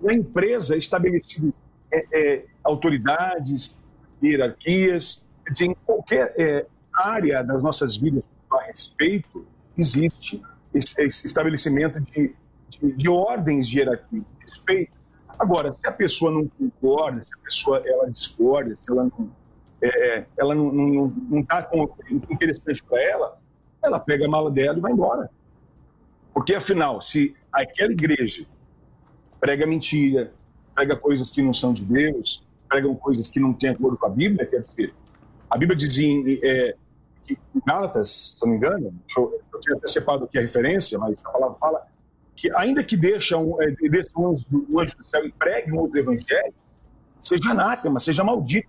[0.00, 1.52] Na empresa é estabelecido
[1.90, 3.76] é, é, autoridades,
[4.22, 5.26] hierarquias.
[5.50, 9.46] Dizer, em qualquer é, área das nossas vidas a respeito,
[9.76, 10.42] existe
[10.74, 12.34] esse, esse estabelecimento de,
[12.68, 14.92] de, de, ordens de hierarquia, de respeito.
[15.38, 19.30] Agora, se a pessoa não concorda, se a pessoa ela discorda, se ela não
[19.80, 21.70] é, ela não está
[22.30, 23.38] interessante para ela,
[23.82, 25.30] ela pega a mala dela e vai embora.
[26.34, 28.44] Porque, afinal, se aquela igreja
[29.40, 30.32] prega mentira,
[30.74, 34.10] prega coisas que não são de Deus, pregam coisas que não têm acordo com a
[34.10, 34.94] Bíblia, quer dizer,
[35.50, 36.74] a Bíblia diz em, é,
[37.30, 41.20] em Gálatas, se não me engano, eu, eu tinha até separado aqui a referência, mas
[41.24, 41.86] a palavra fala
[42.36, 45.72] que ainda que deixa um, é, desse um anjo, um anjo do céu e pregue
[45.72, 46.54] um outro evangelho,
[47.18, 48.68] seja anátema, seja maldito.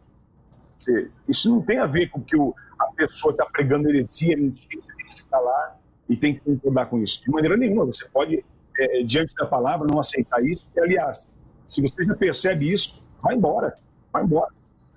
[1.28, 4.94] Isso não tem a ver com que o, a pessoa está pregando heresia, mentira, você
[4.96, 5.78] tem que ficar lá
[6.08, 7.22] e tem que concordar com isso.
[7.22, 8.44] De maneira nenhuma, você pode,
[8.80, 10.68] é, diante da palavra, não aceitar isso.
[10.76, 11.30] E, aliás,
[11.68, 13.78] se você já percebe isso, vai embora,
[14.12, 14.54] vai embora.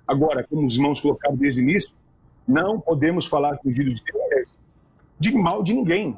[0.07, 1.93] Agora, como os irmãos colocaram desde o início,
[2.47, 4.03] não podemos falar com o de Deus
[5.19, 6.17] de mal de ninguém.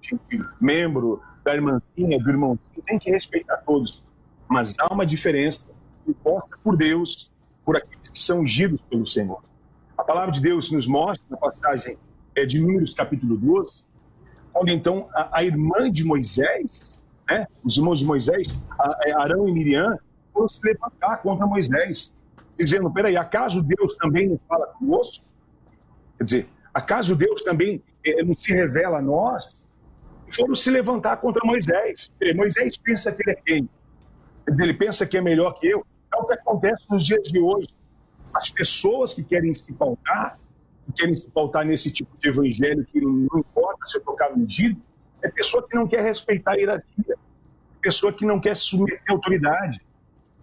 [0.00, 0.18] De
[0.60, 4.02] membro da irmãzinha, do irmãozinho, tem que respeitar todos.
[4.48, 5.68] Mas há uma diferença
[6.06, 7.30] imposta por Deus
[7.64, 9.42] por aqueles que são ungidos pelo Senhor.
[9.96, 11.96] A palavra de Deus nos mostra, na passagem
[12.34, 13.84] é, de Números, capítulo 12,
[14.54, 18.58] onde então a, a irmã de Moisés, né, os irmãos de Moisés,
[19.04, 19.96] é, Arão e Miriam,
[20.32, 22.12] foram se levantar contra Moisés,
[22.64, 25.24] dizendo: peraí, acaso Deus também não fala conosco?
[26.18, 29.66] Quer dizer, acaso Deus também é, não se revela a nós?
[30.32, 32.12] Foram se levantar contra Moisés.
[32.34, 33.68] Moisés pensa que ele é quem?
[34.48, 35.84] Ele pensa que é melhor que eu.
[36.12, 37.68] É o que acontece nos dias de hoje.
[38.34, 40.38] As pessoas que querem se pautar,
[40.86, 44.80] que querem se pautar nesse tipo de evangelho que não importa se eu tocar ungido,
[45.22, 47.16] é pessoa que não quer respeitar a hierarquia,
[47.80, 49.80] pessoa que não quer se submeter à autoridade.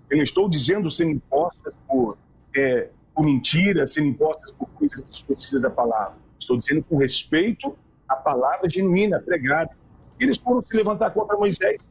[0.10, 2.18] Eu não estou dizendo sendo impostas por,
[2.55, 6.16] é, por mentiras, sendo impostas por coisas distorcidas da palavra.
[6.39, 9.72] Estou dizendo com respeito à palavra genuína, pregada.
[10.20, 11.86] Eles foram se levantar contra Moisés.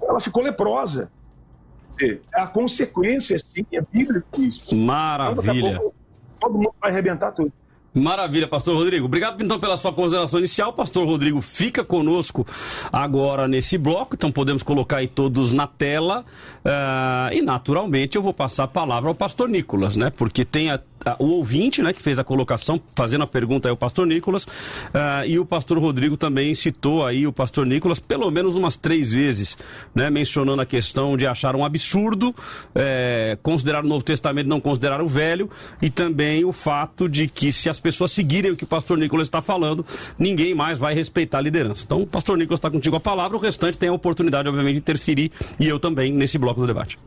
[0.00, 1.10] Ela ficou leprosa
[1.98, 4.74] dizer, a consequência, sim, é bíblico isso.
[4.74, 5.70] Maravilha.
[5.70, 5.92] Então,
[6.38, 7.52] todo mundo vai arrebentar tudo.
[7.94, 9.06] Maravilha, pastor Rodrigo.
[9.06, 10.72] Obrigado então pela sua consideração inicial.
[10.72, 12.46] Pastor Rodrigo fica conosco
[12.92, 16.24] agora nesse bloco, então podemos colocar aí todos na tela.
[16.64, 20.10] Uh, e naturalmente eu vou passar a palavra ao pastor Nicolas, né?
[20.10, 20.78] Porque tem a
[21.18, 25.26] o ouvinte, né, que fez a colocação, fazendo a pergunta é o pastor Nicolas, uh,
[25.26, 29.56] e o pastor Rodrigo também citou aí o pastor Nicolas pelo menos umas três vezes,
[29.94, 32.34] né, mencionando a questão de achar um absurdo
[32.74, 35.50] é, considerar o Novo Testamento não considerar o Velho,
[35.80, 39.28] e também o fato de que se as pessoas seguirem o que o pastor Nicolas
[39.28, 39.84] está falando,
[40.18, 41.84] ninguém mais vai respeitar a liderança.
[41.84, 44.80] Então, o pastor Nicolas está contigo a palavra, o restante tem a oportunidade, obviamente, de
[44.80, 46.98] interferir, e eu também, nesse bloco do debate.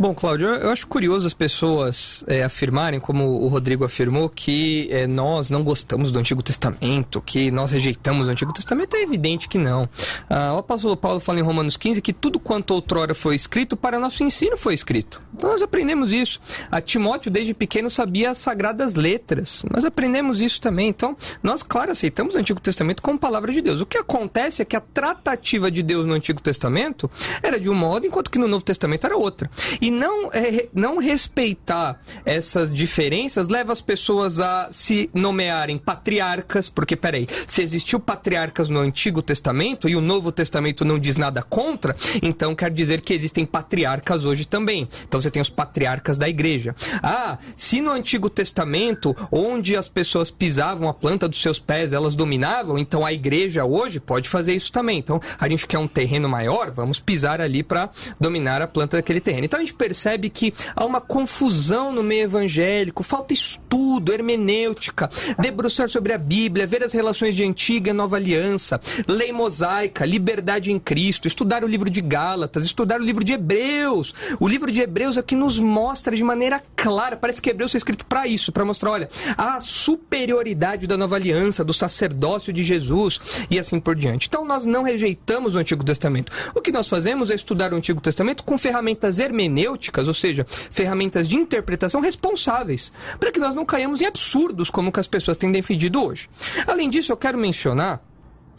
[0.00, 5.06] Bom, Cláudio, eu acho curioso as pessoas é, afirmarem, como o Rodrigo afirmou, que é,
[5.06, 8.96] nós não gostamos do Antigo Testamento, que nós rejeitamos o Antigo Testamento.
[8.96, 9.86] É evidente que não.
[10.30, 14.00] Ah, o apóstolo Paulo fala em Romanos 15 que tudo quanto outrora foi escrito, para
[14.00, 15.20] nosso ensino foi escrito.
[15.34, 16.40] Então, nós aprendemos isso.
[16.70, 19.62] A Timóteo, desde pequeno, sabia as sagradas letras.
[19.70, 20.88] Nós aprendemos isso também.
[20.88, 23.82] Então, nós, claro, aceitamos o Antigo Testamento como palavra de Deus.
[23.82, 27.10] O que acontece é que a tratativa de Deus no Antigo Testamento
[27.42, 29.50] era de um modo, enquanto que no Novo Testamento era outra.
[29.78, 36.96] E Não, é, não respeitar essas diferenças leva as pessoas a se nomearem patriarcas, porque,
[36.96, 41.96] peraí, se existiu patriarcas no Antigo Testamento e o Novo Testamento não diz nada contra,
[42.22, 44.88] então quer dizer que existem patriarcas hoje também.
[45.06, 46.74] Então você tem os patriarcas da igreja.
[47.02, 52.14] Ah, se no Antigo Testamento, onde as pessoas pisavam a planta dos seus pés, elas
[52.14, 54.98] dominavam, então a igreja hoje pode fazer isso também.
[54.98, 59.20] Então a gente quer um terreno maior, vamos pisar ali para dominar a planta daquele
[59.20, 59.44] terreno.
[59.44, 65.88] Então a gente percebe que há uma confusão no meio evangélico, falta estudo, hermenêutica, debruçar
[65.88, 70.78] sobre a Bíblia, ver as relações de antiga e nova aliança, lei mosaica, liberdade em
[70.78, 74.14] Cristo, estudar o livro de Gálatas, estudar o livro de Hebreus.
[74.38, 77.78] O livro de Hebreus é que nos mostra de maneira clara, parece que Hebreus foi
[77.78, 83.20] escrito para isso, para mostrar, olha, a superioridade da nova aliança, do sacerdócio de Jesus
[83.50, 84.26] e assim por diante.
[84.28, 86.32] Então nós não rejeitamos o Antigo Testamento.
[86.54, 91.28] O que nós fazemos é estudar o Antigo Testamento com ferramentas hermenêuticas, ou seja, ferramentas
[91.28, 95.52] de interpretação responsáveis, para que nós não caiamos em absurdos como que as pessoas têm
[95.52, 96.28] defendido hoje.
[96.66, 98.02] Além disso, eu quero mencionar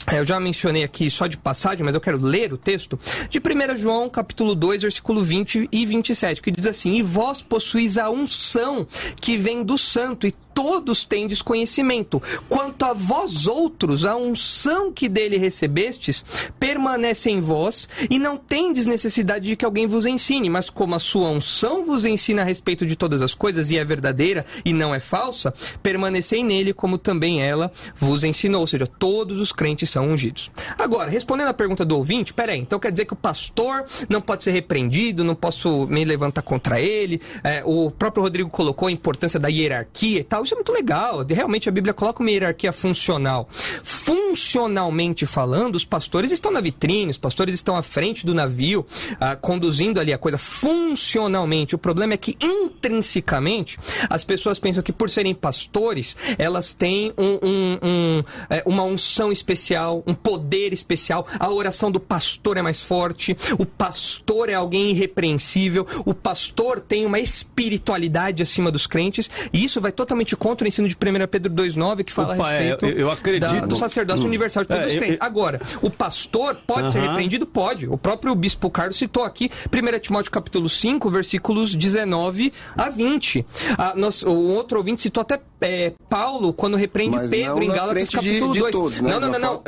[0.08, 3.00] é, eu já mencionei aqui só de passagem, mas eu quero ler o texto
[3.30, 7.98] de 1 João, capítulo 2, versículo 20 e 27, que diz assim: E vós possuís
[7.98, 8.88] a unção
[9.18, 12.22] que vem do santo, e todos têm desconhecimento.
[12.48, 16.24] Quanto a vós outros, a unção que dele recebestes
[16.60, 21.00] permanece em vós e não tendes necessidade de que alguém vos ensine, mas como a
[21.00, 24.94] sua unção vos ensina a respeito de todas as coisas e é verdadeira e não
[24.94, 28.62] é falsa, permanecei nele como também ela vos ensinou.
[28.62, 30.52] Ou seja, todos os crentes são ungidos.
[30.78, 34.44] Agora, respondendo à pergunta do ouvinte, peraí, então quer dizer que o pastor não pode
[34.44, 39.40] ser repreendido, não posso me levantar contra ele, é, o próprio Rodrigo colocou a importância
[39.40, 41.26] da hierarquia e tal isso é muito legal.
[41.28, 43.48] Realmente a Bíblia coloca uma hierarquia funcional.
[43.84, 48.86] Funcionalmente falando, os pastores estão na vitrine, os pastores estão à frente do navio,
[49.20, 51.76] ah, conduzindo ali a coisa funcionalmente.
[51.76, 53.78] O problema é que intrinsecamente
[54.10, 59.32] as pessoas pensam que por serem pastores, elas têm um, um, um, é, uma unção
[59.32, 61.28] especial, um poder especial.
[61.40, 67.06] A oração do pastor é mais forte, o pastor é alguém irrepreensível, o pastor tem
[67.06, 71.28] uma espiritualidade acima dos crentes, e isso vai totalmente totalmente contra o ensino de 1
[71.28, 73.52] Pedro 2,9, que fala Opa, a respeito é, eu, eu acredito.
[73.54, 74.28] Da, do sacerdócio hum.
[74.28, 75.20] universal de todos é, os crentes.
[75.20, 76.90] Eu, Agora, o pastor pode uh -huh.
[76.90, 77.46] ser repreendido?
[77.46, 77.88] Pode.
[77.88, 83.46] O próprio Bispo Carlos citou aqui 1 Timóteo capítulo 5, versículos 19 a 20.
[83.78, 88.10] Ah, nós, o outro ouvinte citou até é, Paulo quando repreende Mas Pedro em Gálatas
[88.10, 88.72] capítulo de, 2.
[88.72, 89.12] De todos, né?
[89.12, 89.56] Não, não, não, não.
[89.58, 89.62] 1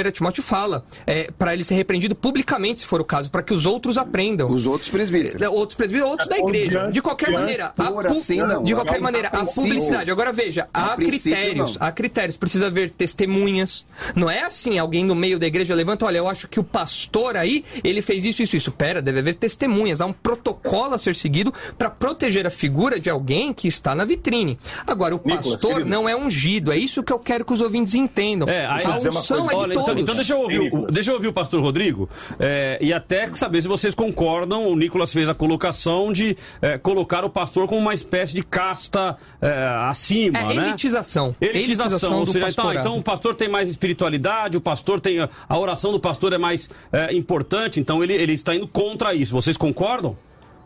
[0.00, 3.52] é, Timóteo fala é, para ele ser repreendido publicamente, se for o caso, para que
[3.52, 4.48] os outros aprendam.
[4.48, 5.40] Os outros presbíteros.
[5.40, 6.90] É, outros presbíteros, outros da igreja.
[6.90, 7.74] De qualquer maneira.
[8.08, 8.62] Assim, não.
[8.62, 10.10] De qualquer maneira, a publicidade.
[10.10, 11.76] Agora veja, há critérios.
[11.80, 12.36] Há critérios.
[12.36, 13.86] Precisa haver testemunhas.
[14.14, 17.36] Não é assim, alguém no meio da igreja levanta, olha, eu acho que o pastor
[17.36, 18.72] aí, ele fez isso, isso, isso.
[18.72, 20.00] Pera, deve haver testemunhas.
[20.00, 24.04] Há um protocolo a ser seguido para proteger a figura de alguém que está na
[24.04, 24.58] vitrine.
[24.86, 25.90] Agora, o Nicolas, pastor querido.
[25.90, 26.72] não é ungido.
[26.72, 28.48] É isso que eu quero que os ouvintes entendam.
[28.48, 29.88] É, aí, a unção é de olha, todos.
[29.90, 33.26] Então, então deixa, eu ouvir, o, deixa eu ouvir o pastor Rodrigo é, e até
[33.32, 34.68] saber se vocês concordam.
[34.68, 39.16] O Nicolas fez a colocação de é, colocar o pastor como uma espécie de casta
[39.46, 40.68] é, acima, é, né?
[40.68, 41.34] Elitização.
[41.40, 41.50] Elitização.
[41.50, 45.18] elitização ou seja, então, então, o pastor tem mais espiritualidade, o pastor tem.
[45.20, 49.32] A oração do pastor é mais é, importante, então ele, ele está indo contra isso.
[49.32, 50.16] Vocês concordam?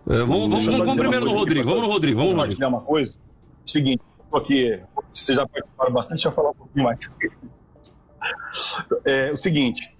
[0.08, 1.68] É, vamos, vamos, vamos, vamos primeiro no Rodrigo.
[1.68, 2.18] Vamos no Rodrigo.
[2.18, 2.66] Vamos Rodrigo.
[2.66, 3.14] uma coisa.
[3.66, 4.02] Seguinte,
[4.32, 4.80] aqui,
[5.12, 6.98] vocês já participaram bastante, deixa eu falar um pouquinho mais.
[9.04, 9.96] É o seguinte,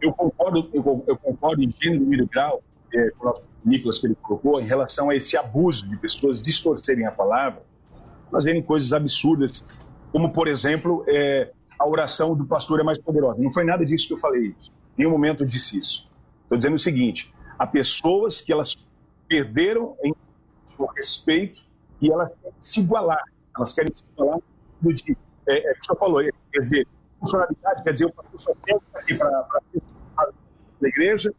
[0.00, 2.62] eu concordo, eu, eu concordo em gênero e grau
[2.92, 7.06] é, com o Nicolas que ele colocou em relação a esse abuso de pessoas distorcerem
[7.06, 7.62] a palavra,
[8.32, 9.62] fazerem coisas absurdas,
[10.10, 13.40] como por exemplo é, a oração do pastor é mais poderosa.
[13.40, 14.46] Não foi nada disso que eu falei.
[14.48, 14.54] Em
[14.98, 16.10] nenhum momento eu disse isso.
[16.42, 18.76] Estou dizendo o seguinte: há pessoas que elas
[19.28, 20.14] perderam em
[20.96, 21.62] respeito
[22.00, 23.22] e elas querem se igualar.
[23.56, 24.40] Elas querem se igualar
[24.80, 25.16] no dia.
[25.46, 26.22] É, é o que o senhor falou,
[26.52, 26.86] quer dizer,
[27.20, 29.46] funcionalidade, quer dizer, o pastor só tem aqui para
[30.80, 31.32] da igreja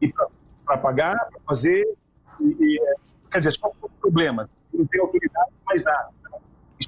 [0.00, 1.86] e para pagar, para fazer,
[2.40, 2.94] e, e, é,
[3.30, 4.46] quer dizer, só problemas.
[4.72, 6.10] Não tem autoridade, mais nada.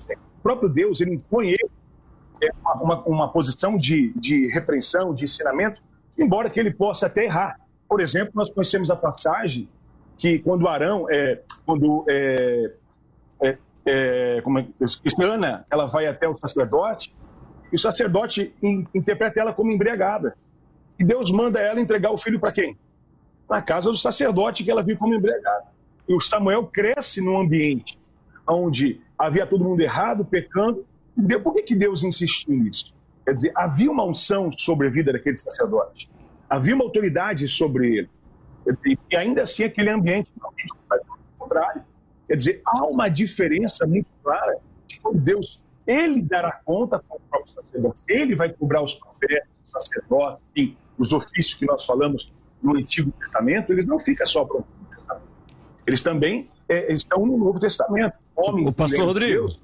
[0.09, 1.71] É, o próprio Deus, ele impõe ele
[2.43, 5.83] é, uma, uma, posição de, de repreensão, de ensinamento,
[6.19, 7.61] embora que ele possa até errar.
[7.89, 9.69] Por exemplo, nós conhecemos a passagem
[10.19, 12.73] que quando Arão, é, quando é,
[13.43, 14.67] é, é, como é,
[15.25, 17.15] Ana, ela vai até o sacerdote,
[17.71, 20.37] e o sacerdote in, interpreta ela como embriagada.
[20.99, 22.77] E Deus manda ela entregar o filho para quem?
[23.49, 25.67] Na casa do sacerdote que ela viu como embriagada.
[26.09, 27.99] E o Samuel cresce num ambiente
[28.47, 30.85] onde havia todo mundo errado, pecando.
[31.45, 32.93] Por que, que Deus insistiu nisso?
[33.25, 36.11] Quer dizer, havia uma unção sobre a vida daquele sacerdote.
[36.51, 38.11] Havia uma autoridade sobre ele.
[38.85, 40.29] e ainda assim aquele ambiente
[41.39, 41.83] contrário.
[42.27, 44.59] Quer dizer, há uma diferença muito clara
[44.89, 49.49] de como Deus, ele dará conta com o próprio sacerdote, ele vai cobrar os profetas,
[49.65, 54.45] os sacerdotes, sim, os ofícios que nós falamos no Antigo Testamento, eles não ficam só
[54.45, 55.29] para o Antigo Testamento.
[55.87, 58.22] Eles também é, estão no Novo Testamento.
[58.37, 59.41] Homens o pastor Rodrigo.
[59.41, 59.61] Deus,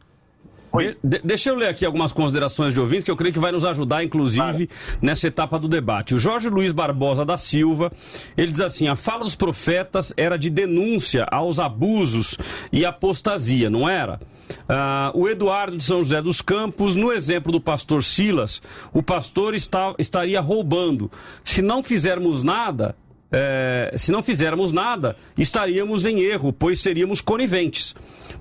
[1.02, 3.64] de, deixa eu ler aqui algumas considerações de ouvintes que eu creio que vai nos
[3.64, 4.98] ajudar, inclusive, claro.
[5.00, 6.14] nessa etapa do debate.
[6.14, 7.90] O Jorge Luiz Barbosa da Silva,
[8.36, 12.36] ele diz assim: a fala dos profetas era de denúncia aos abusos
[12.72, 14.20] e apostasia, não era?
[14.68, 18.62] Ah, o Eduardo de São José dos Campos, no exemplo do pastor Silas,
[18.92, 21.10] o pastor está, estaria roubando.
[21.42, 22.94] Se não fizermos nada,
[23.30, 27.94] é, se não fizermos nada, estaríamos em erro, pois seríamos coniventes.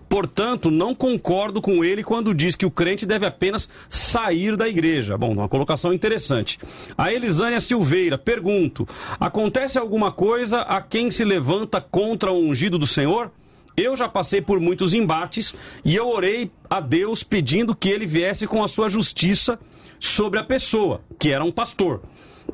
[0.09, 5.17] Portanto, não concordo com ele quando diz que o crente deve apenas sair da igreja.
[5.17, 6.57] Bom, uma colocação interessante.
[6.97, 8.87] A Elisânia Silveira, pergunto:
[9.19, 13.31] acontece alguma coisa a quem se levanta contra o ungido do Senhor?
[13.75, 15.53] Eu já passei por muitos embates
[15.85, 19.59] e eu orei a Deus pedindo que ele viesse com a sua justiça
[19.99, 22.01] sobre a pessoa, que era um pastor.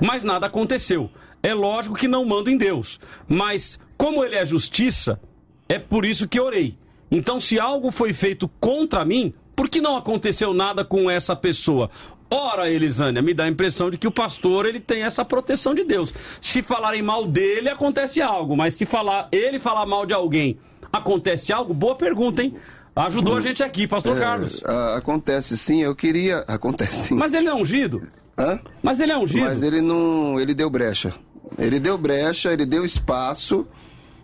[0.02, 1.10] Mas nada aconteceu.
[1.44, 5.20] É lógico que não mando em Deus, mas como ele é justiça,
[5.68, 6.78] é por isso que orei.
[7.12, 11.90] Então, se algo foi feito contra mim, por que não aconteceu nada com essa pessoa?
[12.30, 15.84] Ora, Elisânia, me dá a impressão de que o pastor ele tem essa proteção de
[15.84, 16.12] Deus.
[16.42, 20.58] Se falarem mal dele, acontece algo, mas se falar ele falar mal de alguém,
[20.92, 21.74] acontece algo?
[21.74, 22.56] Boa pergunta, hein?
[22.96, 24.64] Ajudou a gente aqui, pastor é, Carlos.
[24.96, 26.40] Acontece sim, eu queria.
[26.48, 27.16] Acontece sim.
[27.16, 28.02] Mas ele é ungido?
[28.38, 28.60] Hã?
[28.82, 29.46] Mas ele é ungido.
[29.46, 30.40] Mas ele não.
[30.40, 31.14] Ele deu brecha.
[31.58, 33.68] Ele deu brecha, ele deu espaço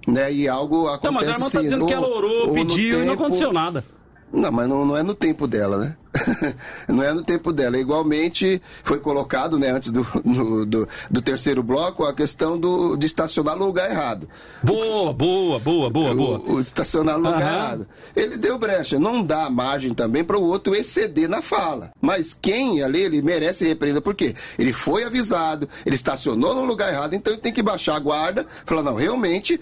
[0.10, 0.32] né?
[0.34, 1.06] E algo acontece.
[1.06, 3.04] Não, mas a irmã está dizendo que ela orou, pediu tempo...
[3.04, 3.86] e não aconteceu nada.
[4.32, 5.96] Não, mas não, não é no tempo dela, né?
[6.88, 7.78] não é no tempo dela.
[7.78, 13.06] Igualmente foi colocado, né, antes do, no, do, do, terceiro bloco, a questão do, de
[13.06, 14.28] estacionar no lugar errado.
[14.64, 16.40] Boa, boa, boa, boa, boa.
[16.40, 17.88] O, o estacionar no lugar errado.
[18.16, 19.00] Ele deu brecha.
[19.00, 21.92] Não dá margem também para o outro exceder na fala.
[22.02, 24.02] Mas quem ali, ele merece repreenda.
[24.02, 24.36] Por quê?
[24.58, 28.46] Ele foi avisado, ele estacionou no lugar errado, então ele tem que baixar a guarda,
[28.66, 29.60] falar, não, realmente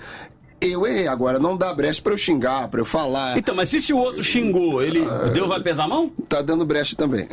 [0.59, 3.37] eu errei, agora não dá brecha pra eu xingar, pra eu falar.
[3.37, 5.01] Então, mas se, se o outro xingou, ele.
[5.01, 6.09] Uh, Deus vai pesar a mão?
[6.27, 7.27] Tá dando brecha também.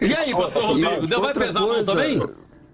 [0.00, 2.20] E aí, pastor Rodrigo, Deus vai pesar coisa, a mão também?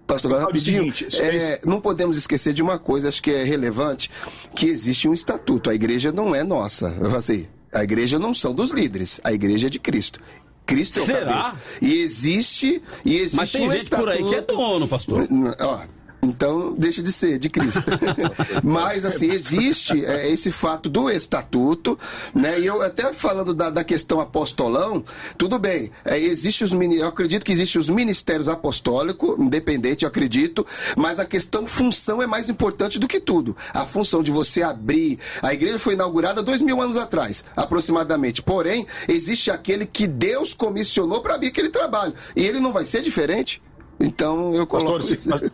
[0.07, 0.93] Pastor, agora rapidinho.
[1.19, 4.09] É, não podemos esquecer de uma coisa, acho que é relevante,
[4.55, 5.69] que existe um estatuto.
[5.69, 6.95] A igreja não é nossa.
[7.15, 10.19] Assim, a igreja não são dos líderes, a igreja é de Cristo.
[10.65, 11.25] Cristo é o Será?
[11.25, 11.53] cabeça.
[11.81, 14.09] E existe, e existe Mas tem um gente estatuto...
[14.09, 15.27] por aí que é dono, pastor.
[15.59, 15.79] Ó,
[16.21, 17.81] então, deixa de ser de Cristo.
[18.63, 21.97] Mas, assim, existe é, esse fato do estatuto,
[22.33, 22.59] né?
[22.59, 25.03] E eu até falando da, da questão apostolão,
[25.37, 30.65] tudo bem, é, existe os, eu acredito que existem os ministérios apostólicos, independente, eu acredito,
[30.97, 33.55] mas a questão função é mais importante do que tudo.
[33.73, 35.19] A função de você abrir.
[35.41, 38.41] A igreja foi inaugurada dois mil anos atrás, aproximadamente.
[38.41, 42.13] Porém, existe aquele que Deus comissionou para abrir aquele trabalho.
[42.35, 43.61] E ele não vai ser diferente.
[43.99, 45.07] Então, eu coloco.
[45.07, 45.51] Pastor,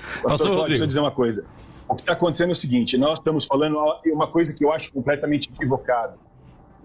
[0.00, 0.22] isso.
[0.22, 1.44] Pastor, deixa eu dizer uma coisa.
[1.88, 4.92] O que está acontecendo é o seguinte: nós estamos falando uma coisa que eu acho
[4.92, 6.16] completamente equivocada.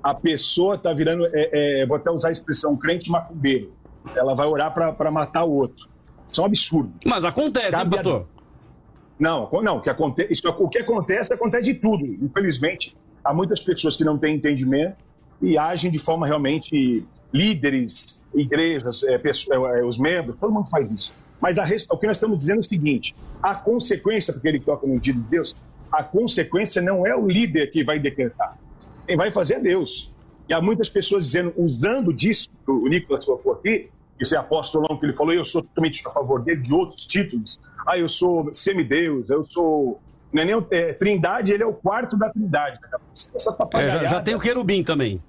[0.02, 3.72] A pessoa está virando, é, é, vou até usar a expressão, crente macumbeiro.
[4.16, 5.88] Ela vai orar para matar o outro.
[6.30, 6.94] Isso é um absurdo.
[7.06, 8.22] Mas acontece, Cabe hein, pastor?
[8.22, 8.36] A...
[9.20, 9.78] Não, não.
[9.78, 12.06] O que, acontece, isso, o que acontece, acontece de tudo.
[12.06, 14.98] Infelizmente, há muitas pessoas que não têm entendimento
[15.42, 20.92] e agem de forma realmente líderes, igrejas, é, pessoas, é, os membros, todo mundo faz
[20.92, 21.14] isso.
[21.46, 24.88] Mas a, o que nós estamos dizendo é o seguinte: a consequência, porque ele toca
[24.88, 25.56] no dia de Deus,
[25.92, 28.58] a consequência não é o líder que vai decretar.
[29.06, 30.12] Quem vai fazer é Deus.
[30.50, 35.14] E há muitas pessoas dizendo, usando disso, o Nicolas falou aqui, esse apóstolão que ele
[35.14, 37.60] falou, eu sou totalmente a favor dele, de outros títulos.
[37.86, 40.02] Ah, eu sou semideus, eu sou.
[40.34, 42.80] Não é nem é, trindade, ele é o quarto da trindade.
[43.36, 45.22] Essa é, já, já tem o querubim também.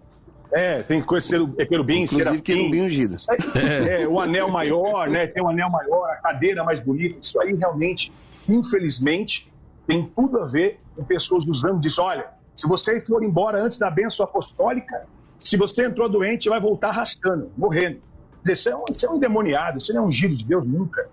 [0.53, 2.43] É, tem coisa ser é querubim, Inclusive serafim.
[2.43, 3.17] querubim ungido.
[3.55, 5.27] É, é, o anel maior, né?
[5.27, 7.19] Tem um anel maior, a cadeira mais bonita.
[7.21, 8.13] Isso aí realmente,
[8.49, 9.53] infelizmente,
[9.87, 12.03] tem tudo a ver com pessoas usando disso.
[12.03, 15.07] Olha, se você for embora antes da bênção apostólica,
[15.39, 18.01] se você entrou doente, vai voltar arrastando, morrendo.
[18.45, 20.67] Quer dizer, isso é um, isso é um endemoniado, isso não é ungido de Deus
[20.67, 21.09] nunca.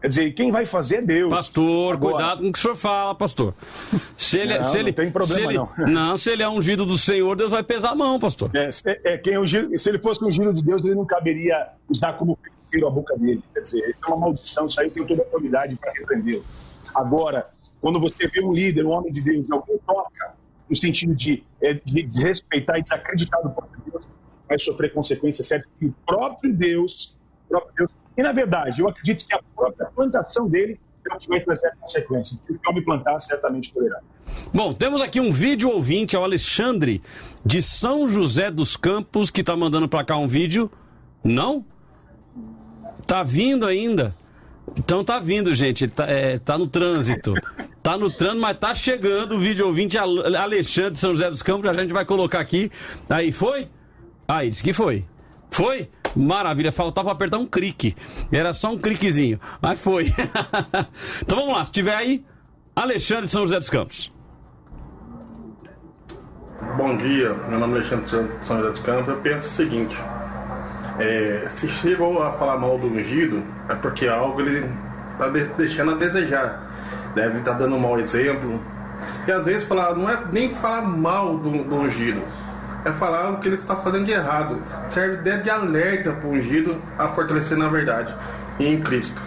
[0.00, 1.30] Quer dizer, quem vai fazer é Deus.
[1.30, 2.14] Pastor, Agora...
[2.14, 3.54] cuidado com o que o senhor fala, pastor.
[4.16, 5.70] Se ele, não, se ele, não tem problema, se ele, não.
[6.10, 8.50] Não, se ele é ungido do Senhor, Deus vai pesar a mão, pastor.
[8.54, 8.70] É,
[9.04, 12.38] é, quem é ungido, se ele fosse ungido de Deus, ele não caberia usar como
[12.42, 13.42] feiticeiro a boca dele.
[13.52, 16.44] Quer dizer, isso é uma maldição, isso aí tem toda a autoridade para repreendê-lo.
[16.94, 20.34] Agora, quando você vê um líder, um homem de Deus, alguém toca
[20.68, 24.04] no sentido de, é, de desrespeitar e desacreditar do próprio Deus,
[24.48, 28.88] vai sofrer consequências certas que o próprio Deus, o próprio Deus e, na verdade, eu
[28.88, 30.78] acredito que a própria plantação dele
[31.10, 32.38] é o que vai trazer a consequência.
[32.46, 33.98] Se o homem plantar, certamente colherá.
[34.52, 37.02] Bom, temos aqui um vídeo ouvinte, é o Alexandre,
[37.44, 40.70] de São José dos Campos, que tá mandando pra cá um vídeo.
[41.24, 41.64] Não?
[43.06, 44.14] Tá vindo ainda.
[44.76, 45.88] Então tá vindo, gente.
[45.88, 47.34] Tá, é, tá no trânsito.
[47.82, 51.42] Tá no trânsito, mas tá chegando o vídeo ouvinte Ale- Alexandre de São José dos
[51.42, 51.68] Campos.
[51.68, 52.70] A gente vai colocar aqui.
[53.08, 53.68] Aí, foi?
[54.28, 55.04] Aí, disse que foi.
[55.50, 55.88] Foi?
[56.16, 57.96] Maravilha, faltava apertar um clique.
[58.32, 60.06] Era só um cliquezinho, mas foi.
[61.22, 62.24] então vamos lá, se tiver aí,
[62.74, 64.12] Alexandre de São José dos Campos.
[66.76, 68.04] Bom dia, meu nome é Alexandre
[68.38, 69.08] de São José dos Campos.
[69.08, 69.96] Eu penso o seguinte:
[70.98, 74.70] é, se chegou a falar mal do ungido, é porque algo ele
[75.12, 76.70] está deixando a desejar.
[77.14, 78.60] Deve estar dando um mau exemplo.
[79.26, 82.22] E às vezes falar, não é nem falar mal do, do ungido,
[82.84, 84.62] é falar o que ele está fazendo de errado.
[84.88, 88.14] Serve de, de alerta para o ungido a fortalecer na verdade
[88.58, 89.20] e em Cristo.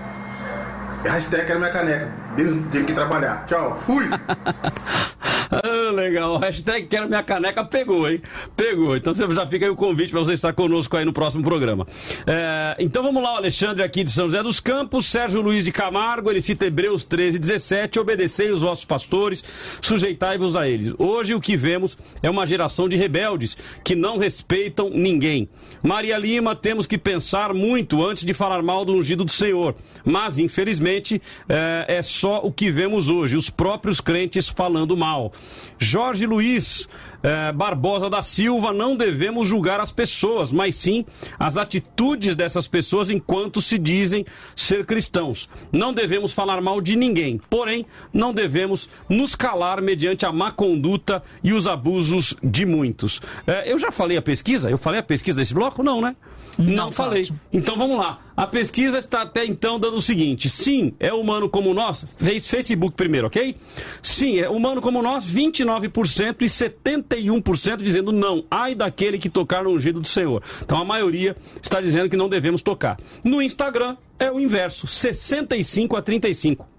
[1.05, 2.09] Hashtag era minha caneca.
[2.35, 3.45] Tenho que trabalhar.
[3.45, 3.77] Tchau.
[3.85, 4.09] Fui.
[5.61, 6.37] Ah, legal.
[6.37, 8.21] Hashtag quero minha caneca pegou, hein?
[8.55, 8.95] Pegou.
[8.95, 11.85] Então você já fica aí o convite para você estar conosco aí no próximo programa.
[12.25, 15.71] É, então vamos lá, o Alexandre aqui de São José dos Campos, Sérgio Luiz de
[15.71, 19.43] Camargo, ele cita Hebreus 13, 17, obedecei os vossos pastores,
[19.81, 20.93] sujeitai-vos a eles.
[20.97, 25.49] Hoje o que vemos é uma geração de rebeldes que não respeitam ninguém.
[25.83, 29.75] Maria Lima, temos que pensar muito antes de falar mal do ungido do Senhor.
[30.05, 35.31] Mas, infelizmente, é, é só o que vemos hoje, os próprios crentes falando mal.
[35.79, 36.87] Jorge Luiz
[37.21, 41.05] eh, Barbosa da Silva, não devemos julgar as pessoas, mas sim
[41.39, 44.25] as atitudes dessas pessoas enquanto se dizem
[44.55, 45.49] ser cristãos.
[45.71, 51.23] Não devemos falar mal de ninguém, porém, não devemos nos calar mediante a má conduta
[51.43, 53.21] e os abusos de muitos.
[53.47, 54.69] Eh, eu já falei a pesquisa?
[54.69, 55.83] Eu falei a pesquisa desse bloco?
[55.83, 56.15] Não, né?
[56.57, 57.29] Não, falei.
[57.51, 58.19] Então vamos lá.
[58.35, 62.05] A pesquisa está até então dando o seguinte: sim, é humano como nós.
[62.17, 63.55] Fez Facebook primeiro, ok?
[64.01, 68.45] Sim, é humano como nós, 29% e 71% dizendo não.
[68.49, 70.43] Ai daquele que tocar no ungido do Senhor.
[70.63, 72.97] Então a maioria está dizendo que não devemos tocar.
[73.23, 76.72] No Instagram é o inverso: 65 a 35.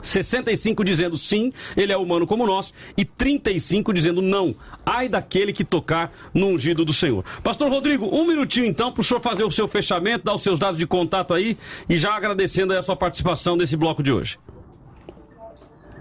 [0.00, 4.54] 65 dizendo sim, ele é humano como nós, e 35 dizendo não.
[4.84, 7.24] Ai daquele que tocar no ungido do Senhor.
[7.42, 10.58] Pastor Rodrigo, um minutinho então para o senhor fazer o seu fechamento, dar os seus
[10.58, 11.56] dados de contato aí
[11.88, 14.38] e já agradecendo a sua participação nesse bloco de hoje.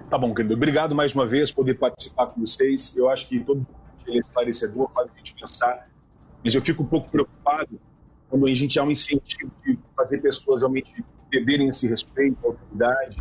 [0.09, 0.53] Tá bom, querido.
[0.55, 2.93] Obrigado mais uma vez por poder participar com vocês.
[2.97, 3.65] Eu acho que todo
[4.07, 5.87] é esclarecedor, faz a gente pensar.
[6.43, 7.79] Mas eu fico um pouco preocupado
[8.29, 13.17] quando a gente há um incentivo de fazer pessoas realmente perderem esse respeito, autoridade.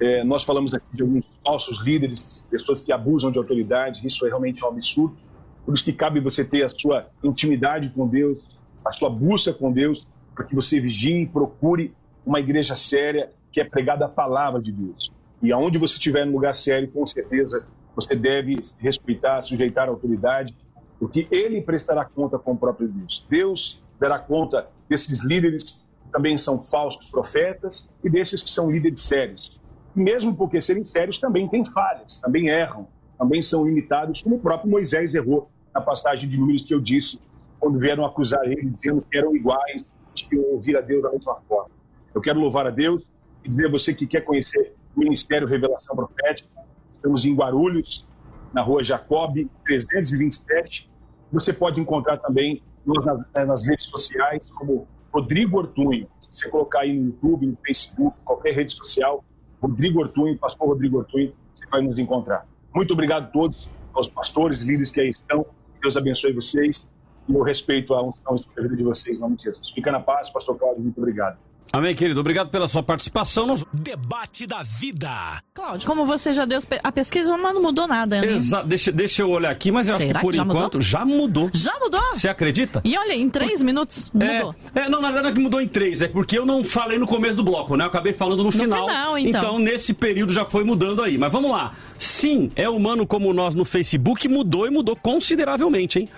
[0.00, 4.06] É, nós falamos aqui de alguns falsos líderes, pessoas que abusam de autoridade.
[4.06, 5.16] Isso é realmente um absurdo.
[5.64, 8.44] Por isso que cabe você ter a sua intimidade com Deus,
[8.84, 11.94] a sua busca com Deus, para que você vigie e procure
[12.24, 15.10] uma igreja séria que é pregada a palavra de Deus.
[15.42, 20.54] E aonde você estiver no lugar sério, com certeza você deve respeitar, sujeitar a autoridade,
[20.98, 23.26] porque ele prestará conta com o próprio Deus.
[23.28, 29.00] Deus dará conta desses líderes que também são falsos profetas e desses que são líderes
[29.00, 29.58] sérios.
[29.96, 32.86] Mesmo porque serem sérios também têm falhas, também erram,
[33.18, 37.18] também são limitados, como o próprio Moisés errou na passagem de Números que eu disse,
[37.58, 41.70] quando vieram acusar ele, dizendo que eram iguais, que ouvir a Deus da mesma forma.
[42.14, 43.02] Eu quero louvar a Deus
[43.42, 46.48] e dizer a você que quer conhecer o Ministério Revelação Profética.
[46.92, 48.06] Estamos em Guarulhos,
[48.52, 50.90] na rua Jacob, 327.
[51.32, 56.06] Você pode encontrar também nós nas, eh, nas redes sociais como Rodrigo Ortunho.
[56.20, 59.24] Se você colocar aí no YouTube, no Facebook, qualquer rede social,
[59.60, 62.46] Rodrigo Ortunho, pastor Rodrigo Ortunho, você vai nos encontrar.
[62.74, 65.46] Muito obrigado a todos, aos pastores, líderes que aí estão.
[65.80, 66.86] Deus abençoe vocês
[67.28, 69.70] e eu respeito a unção sobre a vida de vocês, em nome de Jesus.
[69.70, 71.38] Fica na paz, pastor Cláudio, muito obrigado.
[71.72, 72.20] Amém, querido.
[72.20, 73.46] Obrigado pela sua participação.
[73.46, 73.64] Nós...
[73.72, 75.10] Debate da vida.
[75.54, 78.32] Cláudio, como você já deu a pesquisa, mas não mudou nada, né?
[78.32, 78.66] Exato.
[78.66, 80.80] Deixa, deixa eu olhar aqui, mas eu Será acho que por que já enquanto mudou?
[80.80, 81.50] já mudou.
[81.52, 82.00] Já mudou?
[82.12, 82.80] Você acredita?
[82.84, 84.54] E olha, em três minutos mudou.
[84.74, 86.64] É, é, não, na verdade não é que mudou em três, é porque eu não
[86.64, 87.84] falei no começo do bloco, né?
[87.84, 88.86] Eu acabei falando no, final.
[88.86, 89.58] final, então.
[89.58, 91.18] nesse período já foi mudando aí.
[91.18, 91.72] Mas vamos lá.
[91.98, 96.08] Sim, é humano como nós no Facebook, mudou e mudou consideravelmente, hein?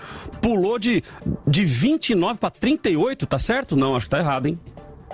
[0.41, 1.03] Pulou de,
[1.47, 3.77] de 29 para 38, tá certo?
[3.77, 4.59] Não, acho que tá errado, hein?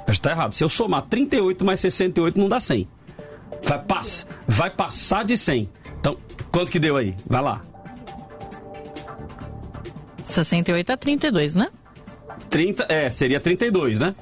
[0.06, 0.52] Que tá errado.
[0.52, 2.88] Se eu somar 38 mais 68, não dá 100.
[3.62, 5.68] Vai, pass, vai passar de 100.
[5.98, 6.16] Então,
[6.52, 7.14] quanto que deu aí?
[7.26, 7.62] Vai lá.
[10.24, 11.68] 68 a 32, né?
[12.50, 14.14] 30, é, seria 32, né?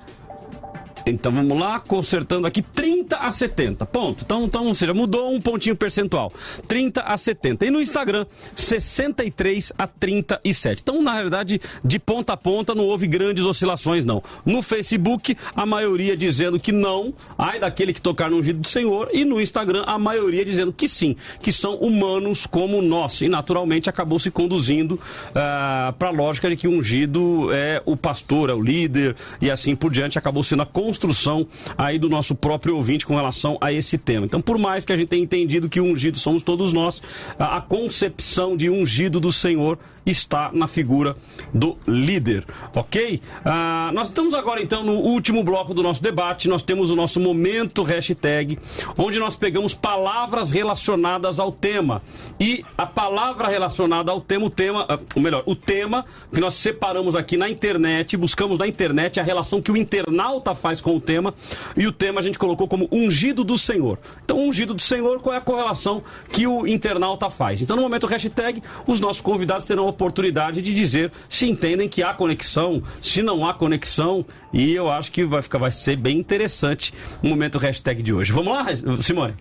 [1.04, 3.86] Então vamos lá, consertando aqui 30 a 70.
[3.86, 4.24] Ponto.
[4.24, 6.32] Então, então ou seja, mudou um pontinho percentual.
[6.68, 7.66] 30 a 70.
[7.66, 10.80] E no Instagram, 63 a 37.
[10.82, 14.22] Então, na verdade, de ponta a ponta não houve grandes oscilações, não.
[14.44, 19.08] No Facebook, a maioria dizendo que não, ai daquele que tocar no ungido do Senhor.
[19.12, 23.20] E no Instagram, a maioria dizendo que sim, que são humanos como nós.
[23.20, 24.98] E naturalmente acabou se conduzindo
[25.34, 29.50] ah, para a lógica de que o ungido é o pastor, é o líder e
[29.50, 30.18] assim por diante.
[30.18, 31.47] Acabou sendo a construção
[31.78, 34.27] aí do nosso próprio ouvinte com relação a esse tema.
[34.27, 37.01] Então, por mais que a gente tenha entendido que ungido somos todos nós,
[37.39, 41.16] a, concepção de ungido do Senhor está na figura
[41.55, 42.44] do líder,
[42.74, 43.20] ok?
[43.44, 46.48] Ah, nós estamos agora então no último bloco do nosso debate.
[46.48, 48.59] Nós temos o nosso momento hashtag,
[48.98, 52.02] onde nós pegamos palavras relacionadas ao tema
[52.39, 56.05] e a palavra relacionada ao tema, o tema, ah, ou melhor, o tema
[56.35, 60.81] que nós separamos aqui na internet, buscamos na internet a relação que o internauta faz
[60.82, 61.34] com o tema
[61.76, 63.98] e o tema a gente colocou como ungido do Senhor.
[64.24, 67.62] Então, ungido do Senhor, qual é a correlação que o internauta faz?
[67.62, 72.02] Então, no momento hashtag, os nossos convidados terão a oportunidade de dizer se entendem que
[72.02, 76.18] há conexão, se não há conexão, e eu acho que vai, ficar, vai ser bem
[76.18, 76.92] interessante
[77.22, 78.32] o momento hashtag de hoje.
[78.32, 78.66] Vamos lá,
[79.00, 79.34] Simone?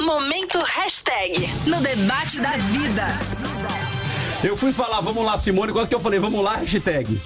[0.00, 3.97] Momento hashtag no debate da vida.
[4.42, 7.20] Eu fui falar, vamos lá, Simone, quase que eu falei, vamos lá, hashtag.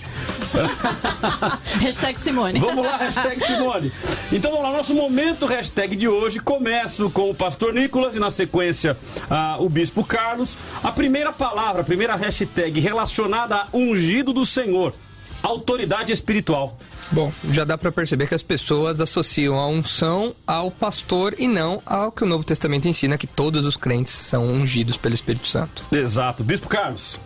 [1.79, 2.59] hashtag Simone.
[2.59, 3.93] Vamos lá, hashtag Simone.
[4.33, 6.41] Então vamos lá, nosso momento hashtag de hoje.
[6.41, 8.97] Começo com o pastor Nicolas e na sequência
[9.59, 10.57] o bispo Carlos.
[10.83, 14.95] A primeira palavra, a primeira hashtag relacionada a ungido do Senhor.
[15.43, 16.79] Autoridade espiritual.
[17.13, 21.83] Bom, já dá para perceber que as pessoas associam a unção ao pastor e não
[21.85, 25.85] ao que o Novo Testamento ensina, que todos os crentes são ungidos pelo Espírito Santo.
[25.93, 26.43] Exato.
[26.43, 27.21] Bispo Carlos.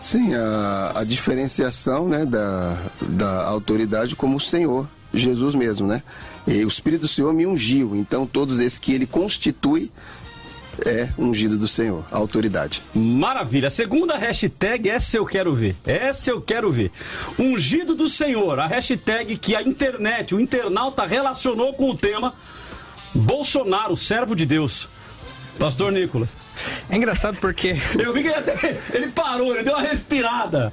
[0.00, 6.02] Sim, a, a diferenciação né, da, da autoridade como o Senhor, Jesus mesmo, né?
[6.46, 9.92] E o Espírito do Senhor me ungiu, então todos esses que ele constitui
[10.84, 12.82] é ungido do Senhor, a autoridade.
[12.94, 13.68] Maravilha.
[13.68, 15.76] A segunda hashtag, essa eu quero ver.
[15.84, 16.90] Essa eu quero ver.
[17.38, 22.34] Ungido do Senhor, a hashtag que a internet, o internauta relacionou com o tema
[23.14, 24.88] Bolsonaro, servo de Deus.
[25.58, 26.36] Pastor Nicolas.
[26.88, 27.76] É engraçado porque.
[27.98, 30.72] Eu vi que ele, até, ele parou, ele deu uma respirada.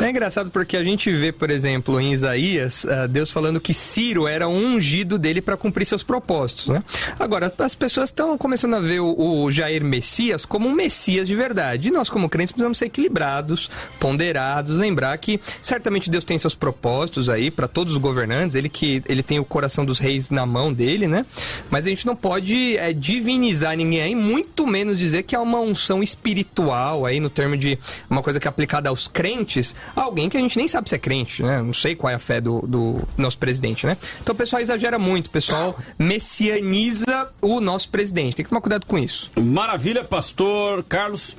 [0.00, 4.26] É engraçado porque a gente vê, por exemplo, em Isaías, uh, Deus falando que Ciro
[4.26, 6.66] era um ungido dele para cumprir seus propósitos.
[6.66, 6.82] Né?
[7.18, 11.34] Agora, as pessoas estão começando a ver o, o, Jair Messias como um Messias de
[11.34, 11.88] verdade.
[11.88, 17.28] E nós, como crentes, precisamos ser equilibrados, ponderados, lembrar que certamente Deus tem seus propósitos
[17.28, 20.72] aí para todos os governantes, ele que ele tem o coração dos reis na mão
[20.72, 21.24] dele, né?
[21.70, 26.02] Mas a gente não pode é, divinizar ninguém, muito menos dizer que é uma unção
[26.02, 27.78] espiritual aí no termo de
[28.08, 30.98] uma coisa que é aplicada aos crentes, alguém que a gente nem sabe se é
[30.98, 31.62] crente, né?
[31.62, 33.96] Não sei qual é a fé do, do nosso presidente, né?
[34.22, 38.36] Então o pessoal exagera muito, o pessoal messianiza o nosso presidente.
[38.36, 39.30] Tem que tomar cuidado com isso.
[39.36, 41.36] Maravilha, pastor Carlos.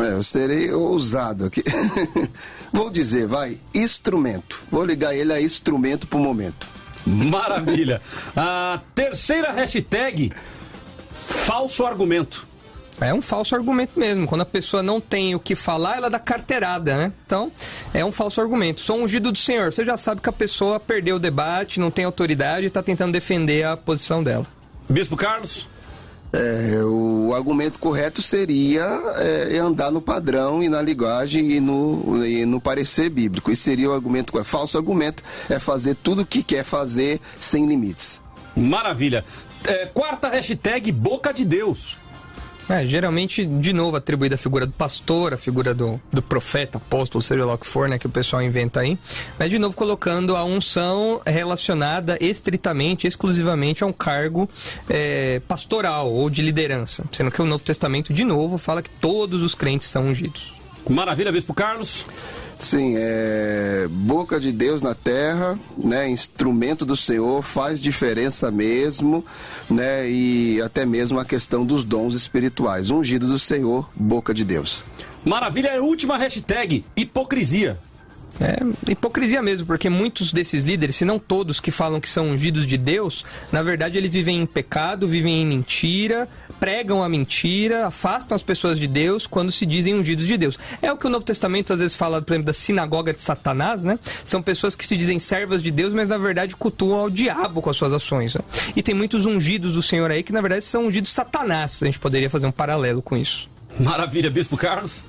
[0.00, 1.62] É, eu serei ousado aqui.
[2.72, 4.62] Vou dizer, vai, instrumento.
[4.70, 6.68] Vou ligar ele a instrumento pro momento.
[7.06, 8.00] Maravilha.
[8.36, 10.32] A terceira hashtag,
[11.26, 12.47] falso argumento.
[13.00, 14.26] É um falso argumento mesmo.
[14.26, 17.12] Quando a pessoa não tem o que falar, ela dá carteirada, né?
[17.24, 17.52] Então,
[17.94, 18.80] é um falso argumento.
[18.80, 19.72] Sou ungido do Senhor.
[19.72, 23.12] Você já sabe que a pessoa perdeu o debate, não tem autoridade e está tentando
[23.12, 24.46] defender a posição dela.
[24.88, 25.68] Bispo Carlos?
[26.32, 28.82] É, o argumento correto seria
[29.16, 33.50] é, andar no padrão e na linguagem e no, e no parecer bíblico.
[33.50, 34.50] E seria o argumento correto.
[34.50, 38.20] Falso argumento é fazer tudo o que quer fazer sem limites.
[38.56, 39.24] Maravilha.
[39.64, 41.96] É, quarta hashtag, boca de Deus.
[42.68, 47.22] É, geralmente, de novo, atribuída a figura do pastor, a figura do, do profeta, apóstolo,
[47.22, 48.98] seja lá o que for, né, que o pessoal inventa aí.
[49.38, 54.48] Mas, de novo, colocando a unção relacionada estritamente, exclusivamente a um cargo
[54.88, 57.04] é, pastoral ou de liderança.
[57.10, 60.54] Sendo que o Novo Testamento, de novo, fala que todos os crentes são ungidos.
[60.88, 62.06] Maravilha, Bispo Carlos.
[62.58, 66.10] Sim, é boca de Deus na terra, né?
[66.10, 69.24] Instrumento do Senhor, faz diferença mesmo,
[69.70, 70.10] né?
[70.10, 72.90] E até mesmo a questão dos dons espirituais.
[72.90, 74.84] Ungido do Senhor, boca de Deus.
[75.24, 77.78] Maravilha, última hashtag, hipocrisia.
[78.40, 78.58] É
[78.90, 82.76] hipocrisia mesmo, porque muitos desses líderes, se não todos que falam que são ungidos de
[82.76, 86.28] Deus, na verdade eles vivem em pecado, vivem em mentira,
[86.60, 90.58] pregam a mentira, afastam as pessoas de Deus quando se dizem ungidos de Deus.
[90.80, 93.82] É o que o Novo Testamento às vezes fala, por exemplo, da sinagoga de Satanás,
[93.82, 93.98] né?
[94.22, 97.70] São pessoas que se dizem servas de Deus, mas na verdade cultuam ao diabo com
[97.70, 98.34] as suas ações.
[98.34, 98.40] Né?
[98.76, 101.82] E tem muitos ungidos do Senhor aí que na verdade são ungidos Satanás.
[101.82, 103.48] A gente poderia fazer um paralelo com isso.
[103.80, 105.04] Maravilha, Bispo Carlos.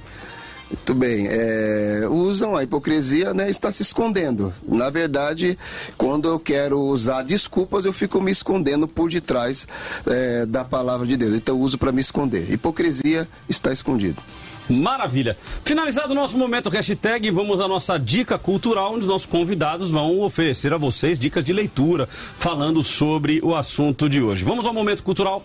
[0.70, 1.28] Muito bem.
[1.28, 3.50] É, usam a hipocrisia, né?
[3.50, 4.54] Está se escondendo.
[4.68, 5.58] Na verdade,
[5.98, 9.68] quando eu quero usar desculpas, eu fico me escondendo por detrás
[10.06, 11.34] é, da palavra de Deus.
[11.34, 12.52] Então eu uso para me esconder.
[12.52, 14.22] Hipocrisia está escondido.
[14.70, 15.36] Maravilha.
[15.64, 20.22] Finalizado o nosso momento hashtag, vamos à nossa dica cultural, onde os nossos convidados vão
[20.22, 24.44] oferecer a vocês dicas de leitura, falando sobre o assunto de hoje.
[24.44, 25.44] Vamos ao momento cultural.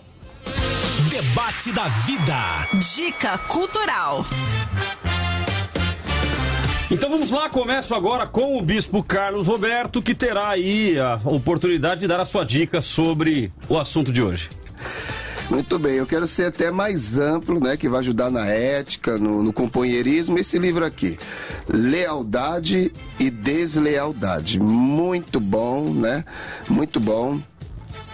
[1.09, 2.67] Debate da vida.
[2.93, 4.23] Dica cultural.
[6.91, 12.01] Então vamos lá, começo agora com o Bispo Carlos Roberto, que terá aí a oportunidade
[12.01, 14.49] de dar a sua dica sobre o assunto de hoje.
[15.49, 17.77] Muito bem, eu quero ser até mais amplo, né?
[17.77, 20.39] Que vai ajudar na ética, no, no companheirismo.
[20.39, 21.19] Esse livro aqui,
[21.67, 24.59] Lealdade e Deslealdade.
[24.59, 26.25] Muito bom, né?
[26.67, 27.39] Muito bom.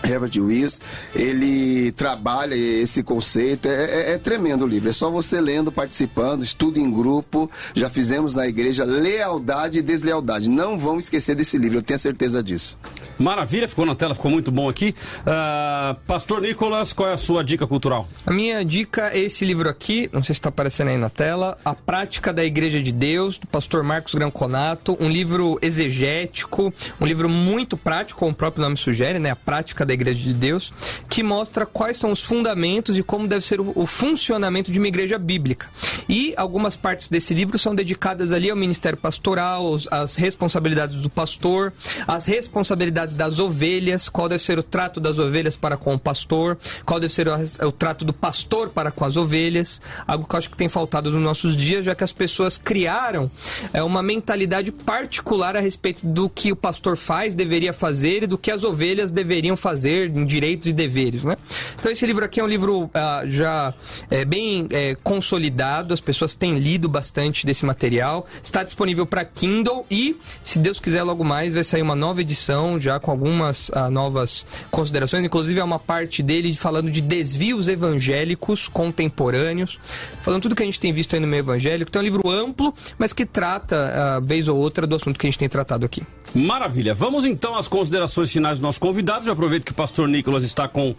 [0.03, 0.79] Herbert Wills,
[1.13, 6.43] ele trabalha esse conceito, é, é, é, tremendo o livro, é só você lendo, participando,
[6.43, 11.79] estudo em grupo, já fizemos na igreja Lealdade e Deslealdade, não vão esquecer desse livro,
[11.79, 12.77] eu tenho certeza disso.
[13.21, 14.95] Maravilha, ficou na tela, ficou muito bom aqui.
[15.19, 18.07] Uh, Pastor Nicolas, qual é a sua dica cultural?
[18.25, 21.57] A minha dica é esse livro aqui, não sei se está aparecendo aí na tela,
[21.63, 27.29] A Prática da Igreja de Deus, do pastor Marcos Granconato, um livro exegético, um livro
[27.29, 29.29] muito prático, como o próprio nome sugere, né?
[29.29, 30.71] A Prática da Igreja de Deus,
[31.09, 34.87] que mostra quais são os fundamentos e como deve ser o, o funcionamento de uma
[34.87, 35.67] igreja bíblica.
[36.07, 41.73] E algumas partes desse livro são dedicadas ali ao ministério pastoral, às responsabilidades do pastor,
[42.07, 46.57] às responsabilidades das ovelhas, qual deve ser o trato das ovelhas para com o pastor,
[46.85, 50.39] qual deve ser o, o trato do pastor para com as ovelhas, algo que eu
[50.39, 53.29] acho que tem faltado nos nossos dias, já que as pessoas criaram
[53.73, 58.37] é, uma mentalidade particular a respeito do que o pastor faz, deveria fazer e do
[58.37, 61.37] que as ovelhas deveriam fazer em direitos e deveres, né?
[61.79, 63.73] Então esse livro aqui é um livro ah, já
[64.09, 69.85] é, bem é, consolidado, as pessoas têm lido bastante desse material, está disponível para Kindle
[69.89, 73.89] e, se Deus quiser, logo mais vai sair uma nova edição já com algumas uh,
[73.89, 79.79] novas considerações, inclusive é uma parte dele falando de desvios evangélicos contemporâneos,
[80.21, 81.89] falando tudo que a gente tem visto aí no meio evangélico.
[81.89, 85.27] Então é um livro amplo, mas que trata, uh, vez ou outra, do assunto que
[85.27, 86.03] a gente tem tratado aqui.
[86.33, 86.93] Maravilha.
[86.93, 89.25] Vamos então às considerações finais dos nossos convidados.
[89.25, 90.95] Já aproveito que o pastor Nicolas está com uh,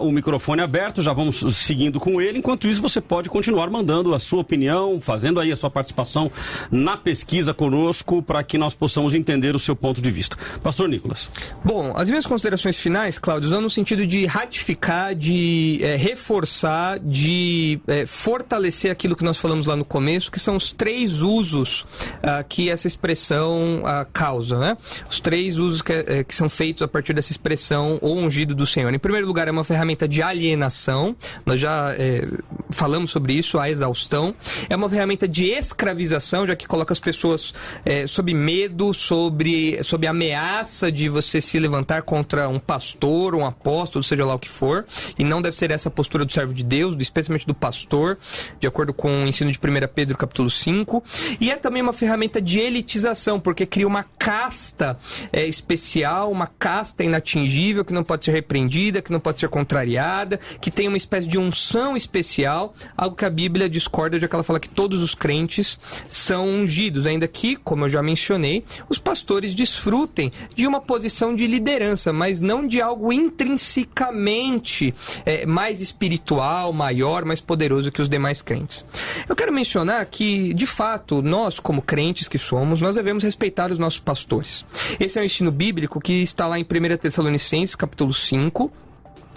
[0.00, 2.38] o microfone aberto, já vamos seguindo com ele.
[2.38, 6.30] Enquanto isso, você pode continuar mandando a sua opinião, fazendo aí a sua participação
[6.70, 10.36] na pesquisa conosco, para que nós possamos entender o seu ponto de vista.
[10.62, 11.30] Pastor Nicolas.
[11.64, 17.80] Bom, as minhas considerações finais, Cláudio, vão no sentido de ratificar, de é, reforçar, de
[17.86, 22.44] é, fortalecer aquilo que nós falamos lá no começo, que são os três usos uh,
[22.48, 24.76] que essa expressão uh, causa, né?
[25.08, 28.66] Os três usos que, é, que, são feitos a partir dessa expressão, o ungido do
[28.66, 28.92] Senhor.
[28.94, 32.26] Em primeiro lugar, é uma ferramenta de alienação, nós já é,
[32.70, 34.34] falamos sobre isso, a exaustão.
[34.68, 37.52] É uma ferramenta de escravização, já que coloca as pessoas
[37.84, 44.02] é, sob medo, sobre, sob ameaça de você se levantar contra um pastor, um apóstolo,
[44.02, 44.84] seja lá o que for.
[45.18, 48.18] E não deve ser essa a postura do servo de Deus, especialmente do pastor,
[48.60, 49.62] de acordo com o ensino de 1
[49.94, 51.02] Pedro capítulo 5.
[51.40, 54.98] E é também uma ferramenta de elitização, porque cria uma casta
[55.32, 60.38] é, especial, uma casta inatingível que não pode ser repreendida, que não pode ser contrariada,
[60.60, 64.44] que tem uma espécie de unção especial, algo que a Bíblia discorda, já que ela
[64.44, 69.54] fala que todos os crentes são ungidos, ainda que, como eu já mencionei, os pastores
[69.54, 74.94] desfrutem de uma posição de liderança, mas não de algo intrinsecamente
[75.24, 78.84] é, mais espiritual, maior, mais poderoso que os demais crentes.
[79.28, 83.78] Eu quero mencionar que, de fato, nós, como crentes que somos, nós devemos respeitar os
[83.78, 84.64] nossos pastores.
[85.00, 88.70] Esse é um ensino bíblico que está lá em 1 Tessalonicenses, capítulo 5,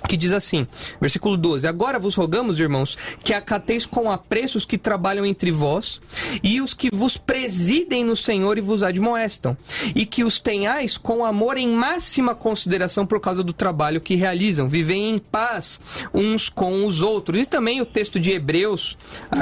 [0.08, 0.68] que diz assim,
[1.00, 6.00] versículo 12: Agora vos rogamos, irmãos, que acateis com apreço os que trabalham entre vós
[6.44, 9.58] e os que vos presidem no Senhor e vos admoestam,
[9.96, 14.68] e que os tenhais com amor em máxima consideração por causa do trabalho que realizam.
[14.68, 15.80] Vivem em paz
[16.14, 17.42] uns com os outros.
[17.42, 18.98] E também o texto de Hebreus,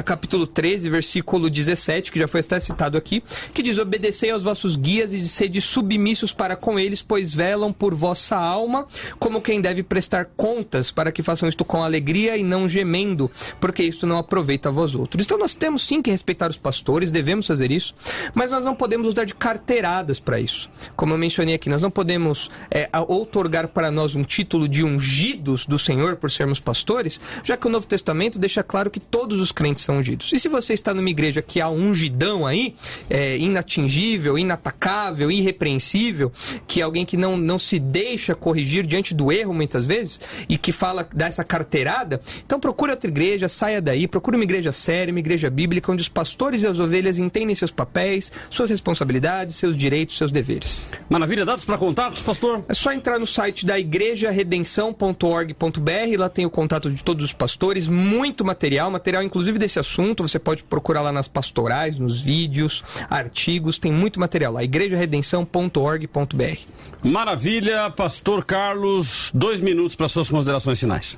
[0.05, 3.23] capítulo 13, versículo 17, que já foi até citado aqui,
[3.53, 7.93] que diz: Obedecei aos vossos guias e sede submissos para com eles, pois velam por
[7.93, 8.87] vossa alma,
[9.19, 13.29] como quem deve prestar conta contas para que façam isto com alegria e não gemendo,
[13.59, 15.25] porque isto não aproveita vós outros.
[15.25, 17.93] Então nós temos sim que respeitar os pastores, devemos fazer isso,
[18.33, 20.69] mas nós não podemos nos dar de carteiradas para isso.
[20.95, 25.65] Como eu mencionei aqui, nós não podemos é, outorgar para nós um título de ungidos
[25.65, 29.51] do Senhor por sermos pastores, já que o Novo Testamento deixa claro que todos os
[29.51, 30.31] crentes são ungidos.
[30.31, 32.73] E se você está numa igreja que há um ungidão aí,
[33.09, 36.31] é, inatingível, inatacável, irrepreensível,
[36.65, 40.57] que é alguém que não, não se deixa corrigir diante do erro muitas vezes, e
[40.57, 45.11] que fala, dá essa carteirada, então procure outra igreja, saia daí, procure uma igreja séria,
[45.11, 49.75] uma igreja bíblica, onde os pastores e as ovelhas entendem seus papéis, suas responsabilidades, seus
[49.75, 50.85] direitos, seus deveres.
[51.09, 52.63] Maravilha, dados para contatos, pastor?
[52.67, 57.87] É só entrar no site da igrejaredenção.org.br, lá tem o contato de todos os pastores,
[57.87, 63.79] muito material, material inclusive desse assunto, você pode procurar lá nas pastorais, nos vídeos, artigos,
[63.79, 66.76] tem muito material lá, igrejaredenção.org.br.
[67.03, 71.17] Maravilha, pastor Carlos, dois minutos para suas considerações finais.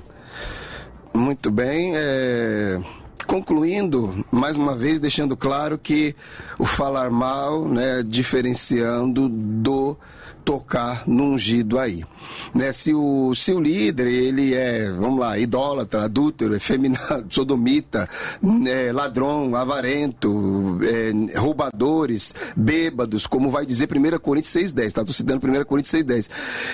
[1.14, 2.78] Muito bem, é
[3.30, 6.16] concluindo, mais uma vez, deixando claro que
[6.58, 9.96] o falar mal, né, diferenciando do
[10.44, 12.04] tocar no ungido aí.
[12.54, 12.72] Né?
[12.72, 18.08] Se, o, se o líder, ele é, vamos lá, idólatra, adúltero, efeminado, sodomita,
[18.66, 25.00] é, ladrão, avarento, é, roubadores, bêbados, como vai dizer 1 Coríntios 6,10, tá?
[25.02, 26.28] Estou citando 1 Coríntios 6,10.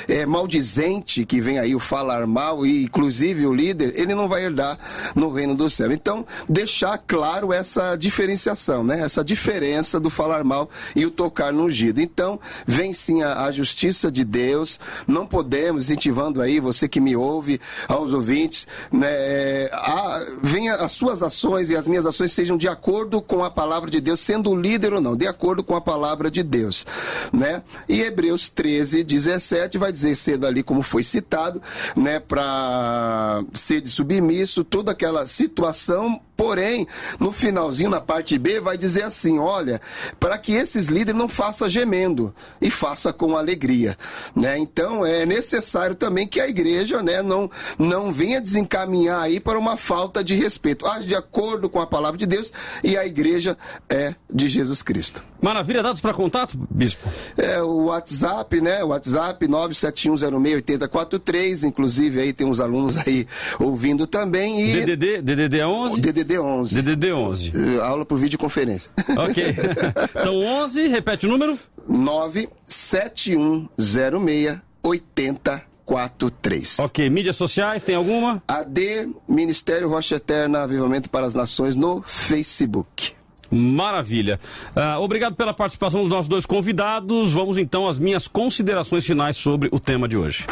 [0.08, 4.44] É, maldizente, que vem aí o falar mal, e inclusive o líder, ele não vai
[4.44, 4.78] herdar
[5.14, 5.92] no reino do céu.
[5.92, 9.00] Então, deixar claro essa diferenciação, né?
[9.00, 12.00] Essa diferença do falar mal e o tocar no ungido.
[12.00, 17.16] Então, vem sim a, a justiça de Deus, não podemos, incentivando aí, você que me
[17.16, 22.68] ouve, aos ouvintes, né, a, venha as suas ações e as minhas ações sejam de
[22.68, 26.30] acordo com a palavra de Deus, sendo líder ou não, de acordo com a palavra
[26.30, 26.86] de Deus,
[27.32, 27.62] né?
[27.88, 31.60] E Hebreus 13, 17 vai dizer cedo ali, como foi citado,
[31.96, 36.86] né, para ser de submisso, toda aquela situação Porém,
[37.18, 39.80] no finalzinho, na parte B, vai dizer assim: olha,
[40.20, 43.96] para que esses líderes não façam gemendo e faça com alegria.
[44.34, 44.58] Né?
[44.58, 49.76] Então, é necessário também que a igreja né, não, não venha desencaminhar aí para uma
[49.76, 50.86] falta de respeito.
[50.86, 52.52] Age de acordo com a palavra de Deus
[52.84, 53.56] e a igreja
[53.88, 55.22] é de Jesus Cristo.
[55.40, 57.08] Maravilha, dados para contato, bispo?
[57.36, 58.84] É o WhatsApp, né?
[58.84, 63.26] O WhatsApp 971068043, inclusive aí tem uns alunos aí
[63.58, 66.00] ouvindo também e DDD, DDD 11?
[66.00, 66.82] DDD 11.
[66.82, 67.52] DDD 11.
[67.80, 68.90] Aula por videoconferência.
[69.28, 69.56] OK.
[70.10, 71.56] então 11, repete o número?
[71.88, 76.78] 97106 8043.
[76.78, 78.42] Ok, mídias sociais, tem alguma?
[78.46, 83.15] AD, Ministério Rocha Eterna, Avivamento para as Nações no Facebook.
[83.50, 84.40] Maravilha.
[84.74, 87.32] Uh, obrigado pela participação dos nossos dois convidados.
[87.32, 90.46] Vamos então às minhas considerações finais sobre o tema de hoje.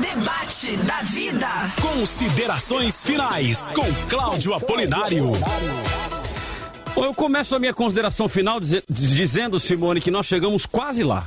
[0.00, 1.48] Debate da vida.
[1.80, 5.32] Considerações finais com Cláudio Apolinário.
[6.94, 11.24] Bom, eu começo a minha consideração final dizendo, Simone, que nós chegamos quase lá.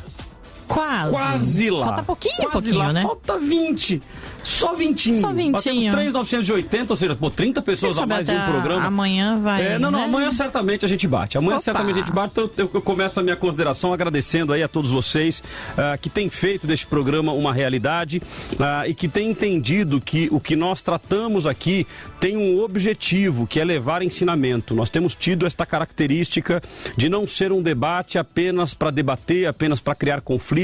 [0.68, 1.12] Quase.
[1.12, 1.86] Quase lá.
[1.86, 2.94] Falta pouquinho, Quase pouquinho, lá.
[2.94, 3.02] né?
[3.02, 4.02] Falta 20.
[4.44, 5.16] Só 20.
[5.16, 5.52] Só 20.
[5.52, 8.86] Batemos 3,980, ou seja, pô, 30 pessoas a mais em um programa.
[8.86, 9.74] Amanhã vai.
[9.74, 10.06] É, não, não, né?
[10.06, 11.38] amanhã certamente a gente bate.
[11.38, 11.64] Amanhã Opa.
[11.64, 12.32] certamente a gente bate.
[12.32, 15.44] Então eu, eu começo a minha consideração agradecendo aí a todos vocês
[15.78, 18.22] ah, que têm feito deste programa uma realidade
[18.60, 21.86] ah, e que têm entendido que o que nós tratamos aqui
[22.20, 24.74] tem um objetivo, que é levar ensinamento.
[24.74, 26.62] Nós temos tido esta característica
[26.96, 30.57] de não ser um debate apenas para debater, apenas para criar conflitos,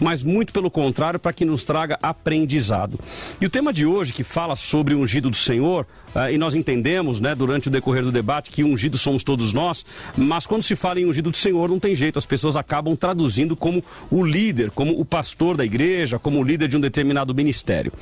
[0.00, 2.98] mas muito pelo contrário, para que nos traga aprendizado.
[3.40, 6.54] E o tema de hoje, que fala sobre o ungido do Senhor, ah, e nós
[6.54, 9.84] entendemos, né, durante o decorrer do debate, que ungidos somos todos nós,
[10.16, 13.56] mas quando se fala em ungido do Senhor, não tem jeito, as pessoas acabam traduzindo
[13.56, 17.92] como o líder, como o pastor da igreja, como o líder de um determinado ministério.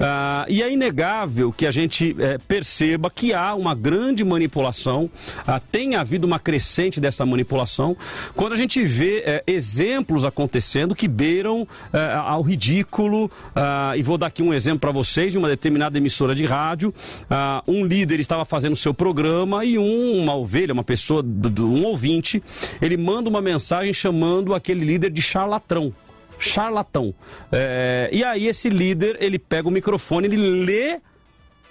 [0.00, 5.08] Ah, e é inegável que a gente eh, perceba que há uma grande manipulação,
[5.46, 7.96] ah, tem havido uma crescente dessa manipulação,
[8.34, 14.18] quando a gente vê eh, exemplos acontecendo que beiram eh, ao ridículo, ah, e vou
[14.18, 16.92] dar aqui um exemplo para vocês de uma determinada emissora de rádio.
[17.30, 21.24] ah, um líder estava fazendo seu programa e um, uma ovelha, uma pessoa,
[21.60, 22.42] um ouvinte,
[22.80, 25.92] ele manda uma mensagem chamando aquele líder de charlatão.
[26.38, 27.14] Charlatão.
[27.52, 31.00] Eh, e aí esse líder, ele pega o microfone, ele lê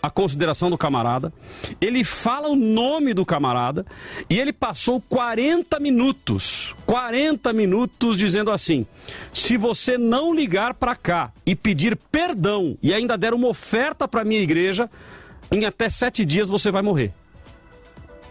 [0.02, 1.32] a consideração do camarada,
[1.80, 3.86] ele fala o nome do camarada
[4.30, 8.86] e ele passou 40 minutos, 40 minutos dizendo assim:
[9.32, 14.24] se você não ligar para cá e pedir perdão e ainda der uma oferta para
[14.24, 14.90] minha igreja,
[15.52, 17.14] em até sete dias você vai morrer.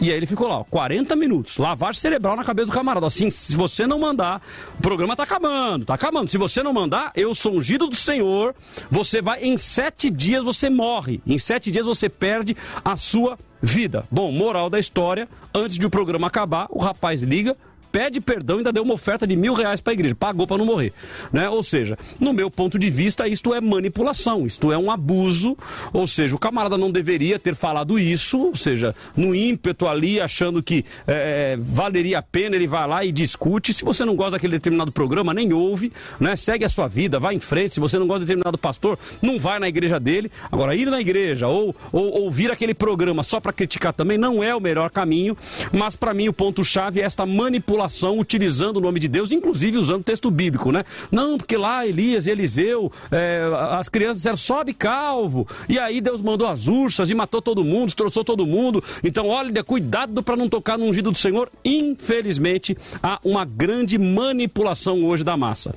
[0.01, 3.07] E aí ele ficou lá, ó, 40 minutos, lavagem cerebral na cabeça do camarada.
[3.07, 4.41] Assim, se você não mandar,
[4.79, 6.31] o programa tá acabando, tá acabando.
[6.31, 8.55] Se você não mandar, eu sou ungido do Senhor,
[8.91, 11.21] você vai, em sete dias você morre.
[11.27, 14.07] Em sete dias você perde a sua vida.
[14.11, 17.55] Bom, moral da história, antes de o programa acabar, o rapaz liga,
[17.91, 20.59] pede perdão e ainda deu uma oferta de mil reais para a igreja, pagou para
[20.59, 20.93] não morrer.
[21.33, 21.49] Né?
[21.49, 25.57] Ou seja, no meu ponto de vista, isto é manipulação, isto é um abuso,
[25.93, 30.63] ou seja, o camarada não deveria ter falado isso, ou seja, no ímpeto ali, achando
[30.63, 33.75] que é, valeria a pena, ele vai lá e discute.
[33.75, 36.37] Se você não gosta daquele determinado programa, nem ouve, né?
[36.37, 37.75] segue a sua vida, vai em frente.
[37.75, 40.31] Se você não gosta de determinado pastor, não vai na igreja dele.
[40.51, 44.55] Agora, ir na igreja ou, ou ouvir aquele programa só para criticar também não é
[44.55, 45.37] o melhor caminho,
[45.73, 47.80] mas para mim o ponto-chave é esta manipulação
[48.19, 50.85] utilizando o nome de Deus, inclusive usando texto bíblico, né?
[51.11, 56.21] Não, porque lá Elias e Eliseu, é, as crianças disseram sobe calvo, e aí Deus
[56.21, 58.83] mandou as ursas e matou todo mundo, destroçou todo mundo.
[59.03, 61.51] Então, olha, cuidado para não tocar no ungido do Senhor.
[61.65, 65.75] Infelizmente, há uma grande manipulação hoje da massa.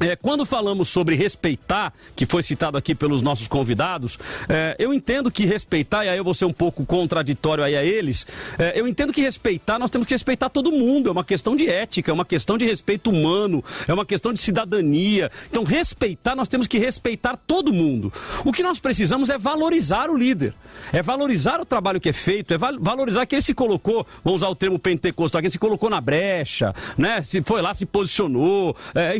[0.00, 5.30] É, quando falamos sobre respeitar, que foi citado aqui pelos nossos convidados, é, eu entendo
[5.30, 8.26] que respeitar, e aí eu vou ser um pouco contraditório aí a eles,
[8.58, 11.68] é, eu entendo que respeitar, nós temos que respeitar todo mundo, é uma questão de
[11.68, 15.30] ética, é uma questão de respeito humano, é uma questão de cidadania.
[15.50, 18.12] Então, respeitar, nós temos que respeitar todo mundo.
[18.44, 20.54] O que nós precisamos é valorizar o líder,
[20.92, 24.48] é valorizar o trabalho que é feito, é valorizar que ele se colocou, vamos usar
[24.48, 27.22] o termo pentecostal, que ele se colocou na brecha, né?
[27.22, 29.16] Se foi lá, se posicionou, é,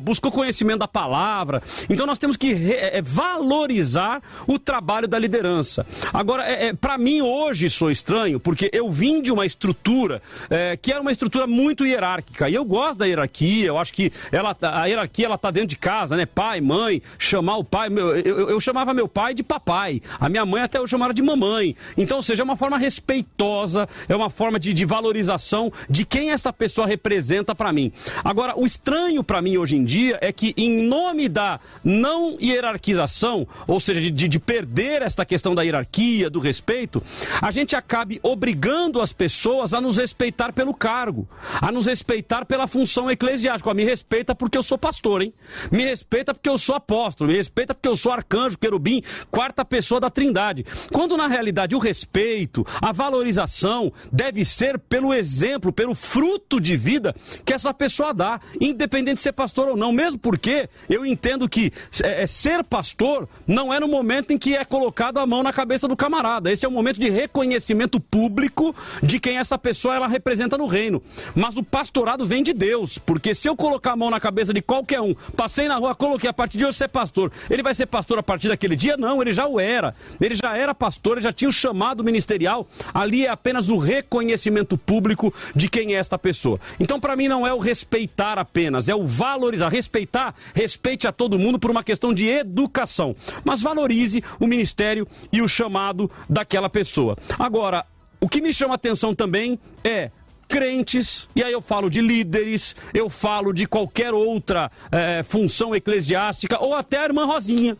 [0.00, 1.62] buscou conhecimento da palavra.
[1.88, 5.86] Então nós temos que é, valorizar o trabalho da liderança.
[6.12, 10.76] Agora, é, é para mim hoje sou estranho, porque eu vim de uma estrutura é,
[10.76, 12.48] que era uma estrutura muito hierárquica.
[12.48, 15.76] E eu gosto da hierarquia, eu acho que ela, a hierarquia ela tá dentro de
[15.76, 16.26] casa, né?
[16.26, 17.88] Pai, mãe, chamar o pai.
[17.88, 20.00] Meu, eu, eu, chamava meu pai de papai.
[20.18, 21.74] A minha mãe até eu chamava de mamãe.
[21.96, 26.52] Então, seja, é uma forma respeitosa, é uma forma de, de valorização de quem essa
[26.52, 27.92] pessoa representa para mim.
[28.24, 33.48] Agora, o estranho para mim hoje em dia é que, em nome da não hierarquização,
[33.66, 37.02] ou seja, de, de perder esta questão da hierarquia, do respeito,
[37.40, 41.26] a gente acabe obrigando as pessoas a nos respeitar pelo cargo,
[41.60, 43.72] a nos respeitar pela função eclesiástica.
[43.72, 45.32] me respeita porque eu sou pastor, hein?
[45.72, 49.98] Me respeita porque eu sou apóstolo, me respeita porque eu sou arcanjo, querubim, quarta pessoa
[49.98, 50.66] da trindade.
[50.92, 57.14] Quando na realidade o respeito, a valorização deve ser pelo exemplo, pelo fruto de vida
[57.44, 61.72] que essa pessoa dá, independente de ser pastor ou não, mesmo porque eu entendo que
[62.02, 65.52] é, é, ser pastor não é no momento em que é colocado a mão na
[65.52, 66.50] cabeça do camarada.
[66.50, 71.02] Esse é o momento de reconhecimento público de quem essa pessoa ela representa no reino.
[71.34, 74.60] Mas o pastorado vem de Deus, porque se eu colocar a mão na cabeça de
[74.60, 77.86] qualquer um, passei na rua, coloquei a partir de hoje ser pastor, ele vai ser
[77.86, 78.96] pastor a partir daquele dia?
[78.96, 79.94] Não, ele já o era.
[80.20, 82.66] Ele já era pastor, ele já tinha o chamado ministerial.
[82.92, 86.58] Ali é apenas o reconhecimento público de quem é esta pessoa.
[86.80, 91.38] Então, para mim, não é o respeitar apenas, é o valorizar respeitar, respeite a todo
[91.38, 93.14] mundo por uma questão de educação,
[93.44, 97.16] mas valorize o ministério e o chamado daquela pessoa.
[97.38, 97.84] Agora,
[98.20, 100.10] o que me chama atenção também é
[100.48, 106.58] crentes, e aí eu falo de líderes, eu falo de qualquer outra é, função eclesiástica,
[106.62, 107.76] ou até a irmã Rosinha.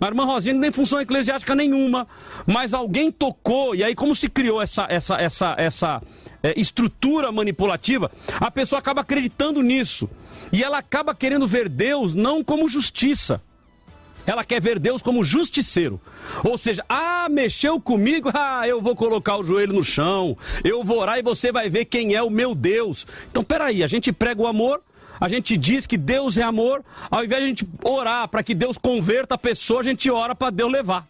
[0.00, 2.06] A irmã Rosinha não tem função eclesiástica nenhuma,
[2.46, 6.02] mas alguém tocou, e aí como se criou essa, essa, essa, essa
[6.42, 8.10] é, estrutura manipulativa,
[8.40, 10.08] a pessoa acaba acreditando nisso.
[10.52, 13.40] E ela acaba querendo ver Deus não como justiça.
[14.26, 16.00] Ela quer ver Deus como justiceiro.
[16.44, 21.00] Ou seja, ah, mexeu comigo, ah, eu vou colocar o joelho no chão, eu vou
[21.00, 23.06] orar e você vai ver quem é o meu Deus.
[23.30, 24.80] Então, peraí, a gente prega o amor,
[25.20, 28.54] a gente diz que Deus é amor, ao invés de a gente orar para que
[28.54, 31.08] Deus converta a pessoa, a gente ora para Deus levar.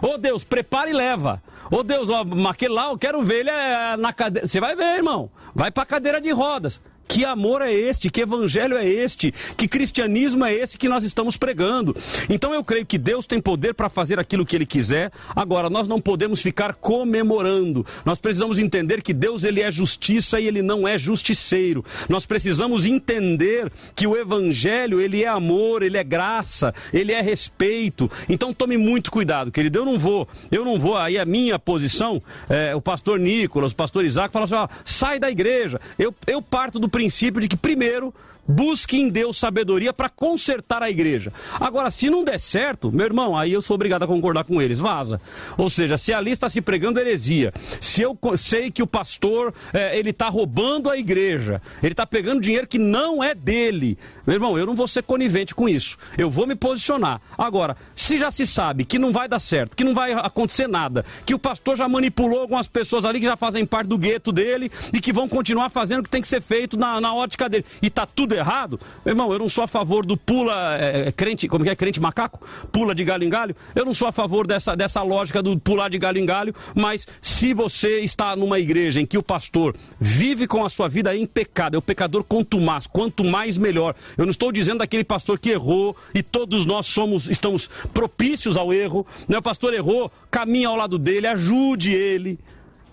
[0.00, 1.42] Ô oh, Deus, prepara e leva.
[1.70, 4.46] Ô oh, Deus, ó, aquele lá, eu quero ver ele é, na cadeira.
[4.46, 5.28] Você vai ver, irmão.
[5.54, 6.80] Vai para cadeira de rodas.
[7.08, 8.10] Que amor é este?
[8.10, 9.32] Que evangelho é este?
[9.56, 11.96] Que cristianismo é esse que nós estamos pregando?
[12.28, 15.10] Então eu creio que Deus tem poder para fazer aquilo que ele quiser.
[15.34, 17.86] Agora, nós não podemos ficar comemorando.
[18.04, 21.84] Nós precisamos entender que Deus ele é justiça e ele não é justiceiro.
[22.08, 28.10] Nós precisamos entender que o evangelho, ele é amor, ele é graça, ele é respeito.
[28.28, 29.78] Então tome muito cuidado, querido.
[29.78, 33.76] Eu não vou, eu não vou aí a minha posição, é, o pastor Nicolas, o
[33.76, 35.80] pastor Isaac fala assim, ó, sai da igreja.
[35.98, 38.12] Eu, eu parto do princípio de que, primeiro,
[38.48, 41.32] busque em Deus sabedoria para consertar a igreja.
[41.60, 44.78] Agora, se não der certo, meu irmão, aí eu sou obrigado a concordar com eles,
[44.78, 45.20] vaza.
[45.56, 49.98] Ou seja, se ali está se pregando heresia, se eu sei que o pastor é,
[49.98, 53.96] ele está roubando a igreja, ele está pegando dinheiro que não é dele,
[54.26, 55.96] meu irmão, eu não vou ser conivente com isso.
[56.16, 57.20] Eu vou me posicionar.
[57.36, 61.04] Agora, se já se sabe que não vai dar certo, que não vai acontecer nada,
[61.24, 64.70] que o pastor já manipulou algumas pessoas ali que já fazem parte do gueto dele
[64.92, 67.64] e que vão continuar fazendo o que tem que ser feito na na, ótica dele
[67.82, 71.48] e tá tudo errado, meu irmão, eu não sou a favor do pula é, crente,
[71.48, 72.40] como que é crente macaco?
[72.72, 73.54] Pula de galho em galho.
[73.74, 77.06] Eu não sou a favor dessa, dessa lógica do pular de galho em galho, mas
[77.20, 81.26] se você está numa igreja em que o pastor vive com a sua vida em
[81.26, 83.94] pecado, é o pecador contumaz, quanto mais melhor.
[84.16, 88.72] Eu não estou dizendo daquele pastor que errou e todos nós somos estamos propícios ao
[88.72, 89.06] erro.
[89.28, 89.38] Né?
[89.38, 92.38] O pastor errou, caminha ao lado dele, ajude ele.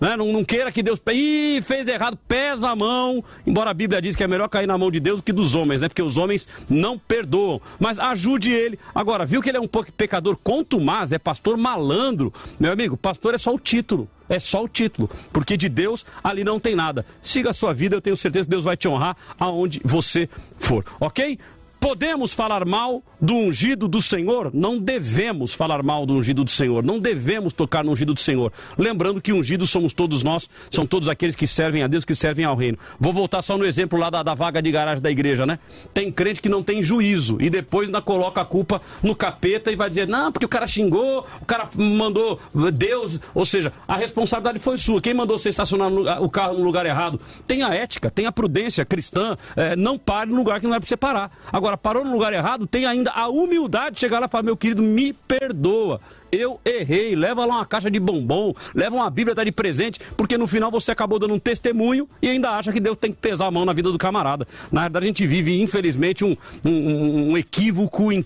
[0.00, 0.16] Né?
[0.16, 1.00] Não, não, queira que Deus.
[1.12, 3.24] Ih, fez errado, pesa a mão.
[3.46, 5.54] Embora a Bíblia diz que é melhor cair na mão de Deus do que dos
[5.54, 5.88] homens, né?
[5.88, 7.60] Porque os homens não perdoam.
[7.78, 8.78] Mas ajude ele.
[8.94, 12.32] Agora, viu que ele é um pecador contumaz, é pastor malandro.
[12.58, 14.08] Meu amigo, pastor é só o título.
[14.28, 17.06] É só o título, porque de Deus ali não tem nada.
[17.22, 20.28] Siga a sua vida, eu tenho certeza que Deus vai te honrar aonde você
[20.58, 21.38] for, ok?
[21.86, 24.50] Podemos falar mal do ungido do Senhor?
[24.52, 26.82] Não devemos falar mal do ungido do Senhor.
[26.82, 28.52] Não devemos tocar no ungido do Senhor.
[28.76, 32.44] Lembrando que ungidos somos todos nós, são todos aqueles que servem a Deus, que servem
[32.44, 32.76] ao reino.
[32.98, 35.60] Vou voltar só no exemplo lá da, da vaga de garagem da igreja, né?
[35.94, 39.76] Tem crente que não tem juízo e depois ainda coloca a culpa no capeta e
[39.76, 42.40] vai dizer, não, porque o cara xingou, o cara mandou
[42.74, 45.00] Deus, ou seja, a responsabilidade foi sua.
[45.00, 45.88] Quem mandou você estacionar
[46.20, 47.20] o carro no lugar errado?
[47.46, 50.80] Tem a ética, tem a prudência cristã, é, não pare no lugar que não é
[50.80, 51.30] para você parar.
[51.52, 54.42] Agora, Agora, parou no lugar errado, tem ainda a humildade de chegar lá e falar,
[54.42, 56.00] meu querido, me perdoa.
[56.32, 60.36] Eu errei, leva lá uma caixa de bombom, leva uma Bíblia tá de presente, porque
[60.36, 63.46] no final você acabou dando um testemunho e ainda acha que Deus tem que pesar
[63.46, 64.46] a mão na vida do camarada.
[64.72, 68.24] Na verdade, a gente vive, infelizmente, um, um, um equívoco em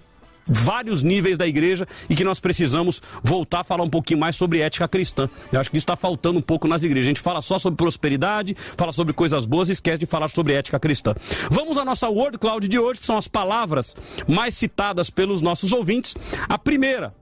[0.51, 4.61] vários níveis da igreja e que nós precisamos voltar a falar um pouquinho mais sobre
[4.61, 5.31] ética cristã.
[5.53, 7.07] Eu acho que isso está faltando um pouco nas igrejas.
[7.07, 10.55] A gente fala só sobre prosperidade, fala sobre coisas boas e esquece de falar sobre
[10.55, 11.15] ética cristã.
[11.51, 13.97] Vamos à nossa Word Cloud de hoje, que são as palavras
[14.27, 16.17] mais citadas pelos nossos ouvintes.
[16.49, 17.15] A primeira,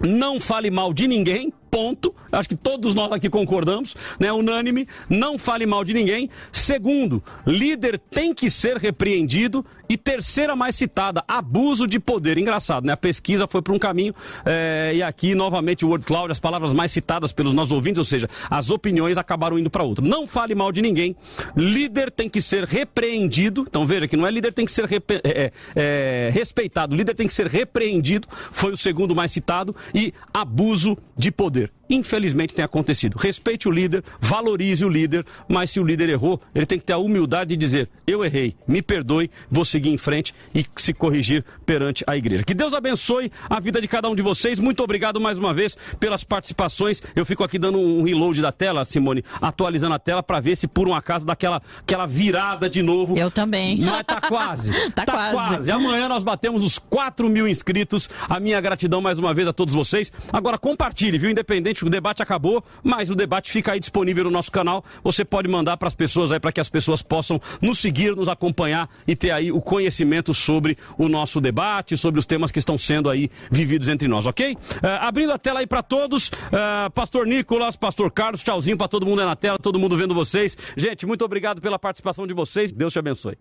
[0.00, 2.14] não fale mal de ninguém, ponto.
[2.30, 4.32] Acho que todos nós aqui concordamos, né?
[4.32, 6.28] Unânime, não fale mal de ninguém.
[6.52, 9.64] Segundo, líder tem que ser repreendido.
[9.88, 12.38] E terceira mais citada, abuso de poder.
[12.38, 12.92] Engraçado, né?
[12.92, 14.14] A pesquisa foi para um caminho
[14.44, 18.04] é, e aqui novamente o Word Cloud, as palavras mais citadas pelos nossos ouvintes, ou
[18.04, 20.04] seja, as opiniões acabaram indo para outro.
[20.04, 21.16] Não fale mal de ninguém.
[21.56, 23.64] Líder tem que ser repreendido.
[23.68, 24.88] Então veja que não é líder tem que ser
[25.24, 28.26] é, é, respeitado, líder tem que ser repreendido.
[28.30, 31.75] Foi o segundo mais citado e abuso de poder.
[31.88, 33.16] Infelizmente tem acontecido.
[33.16, 36.92] Respeite o líder, valorize o líder, mas se o líder errou, ele tem que ter
[36.92, 41.44] a humildade de dizer: eu errei, me perdoe, vou seguir em frente e se corrigir
[41.64, 42.44] perante a igreja.
[42.44, 44.58] Que Deus abençoe a vida de cada um de vocês.
[44.58, 47.02] Muito obrigado mais uma vez pelas participações.
[47.14, 50.66] Eu fico aqui dando um reload da tela, Simone, atualizando a tela para ver se
[50.66, 53.16] por um acaso daquela aquela virada de novo.
[53.16, 53.78] Eu também.
[53.78, 54.72] Mas tá quase.
[54.92, 55.54] tá, tá quase.
[55.54, 55.72] quase.
[55.72, 58.08] Amanhã nós batemos os 4 mil inscritos.
[58.28, 60.12] A minha gratidão mais uma vez a todos vocês.
[60.32, 61.30] Agora compartilhe, viu?
[61.30, 64.84] Independente, o debate acabou, mas o debate fica aí disponível no nosso canal.
[65.02, 68.28] Você pode mandar para as pessoas aí para que as pessoas possam nos seguir, nos
[68.28, 72.78] acompanhar e ter aí o conhecimento sobre o nosso debate, sobre os temas que estão
[72.78, 74.52] sendo aí vividos entre nós, ok?
[74.52, 74.58] Uh,
[75.00, 79.20] abrindo a tela aí para todos, uh, Pastor Nicolas, Pastor Carlos, tchauzinho para todo mundo
[79.20, 80.56] aí na tela, todo mundo vendo vocês.
[80.76, 82.72] Gente, muito obrigado pela participação de vocês.
[82.72, 83.36] Deus te abençoe.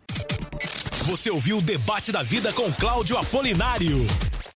[1.03, 4.06] Você ouviu o Debate da Vida com Cláudio Apolinário.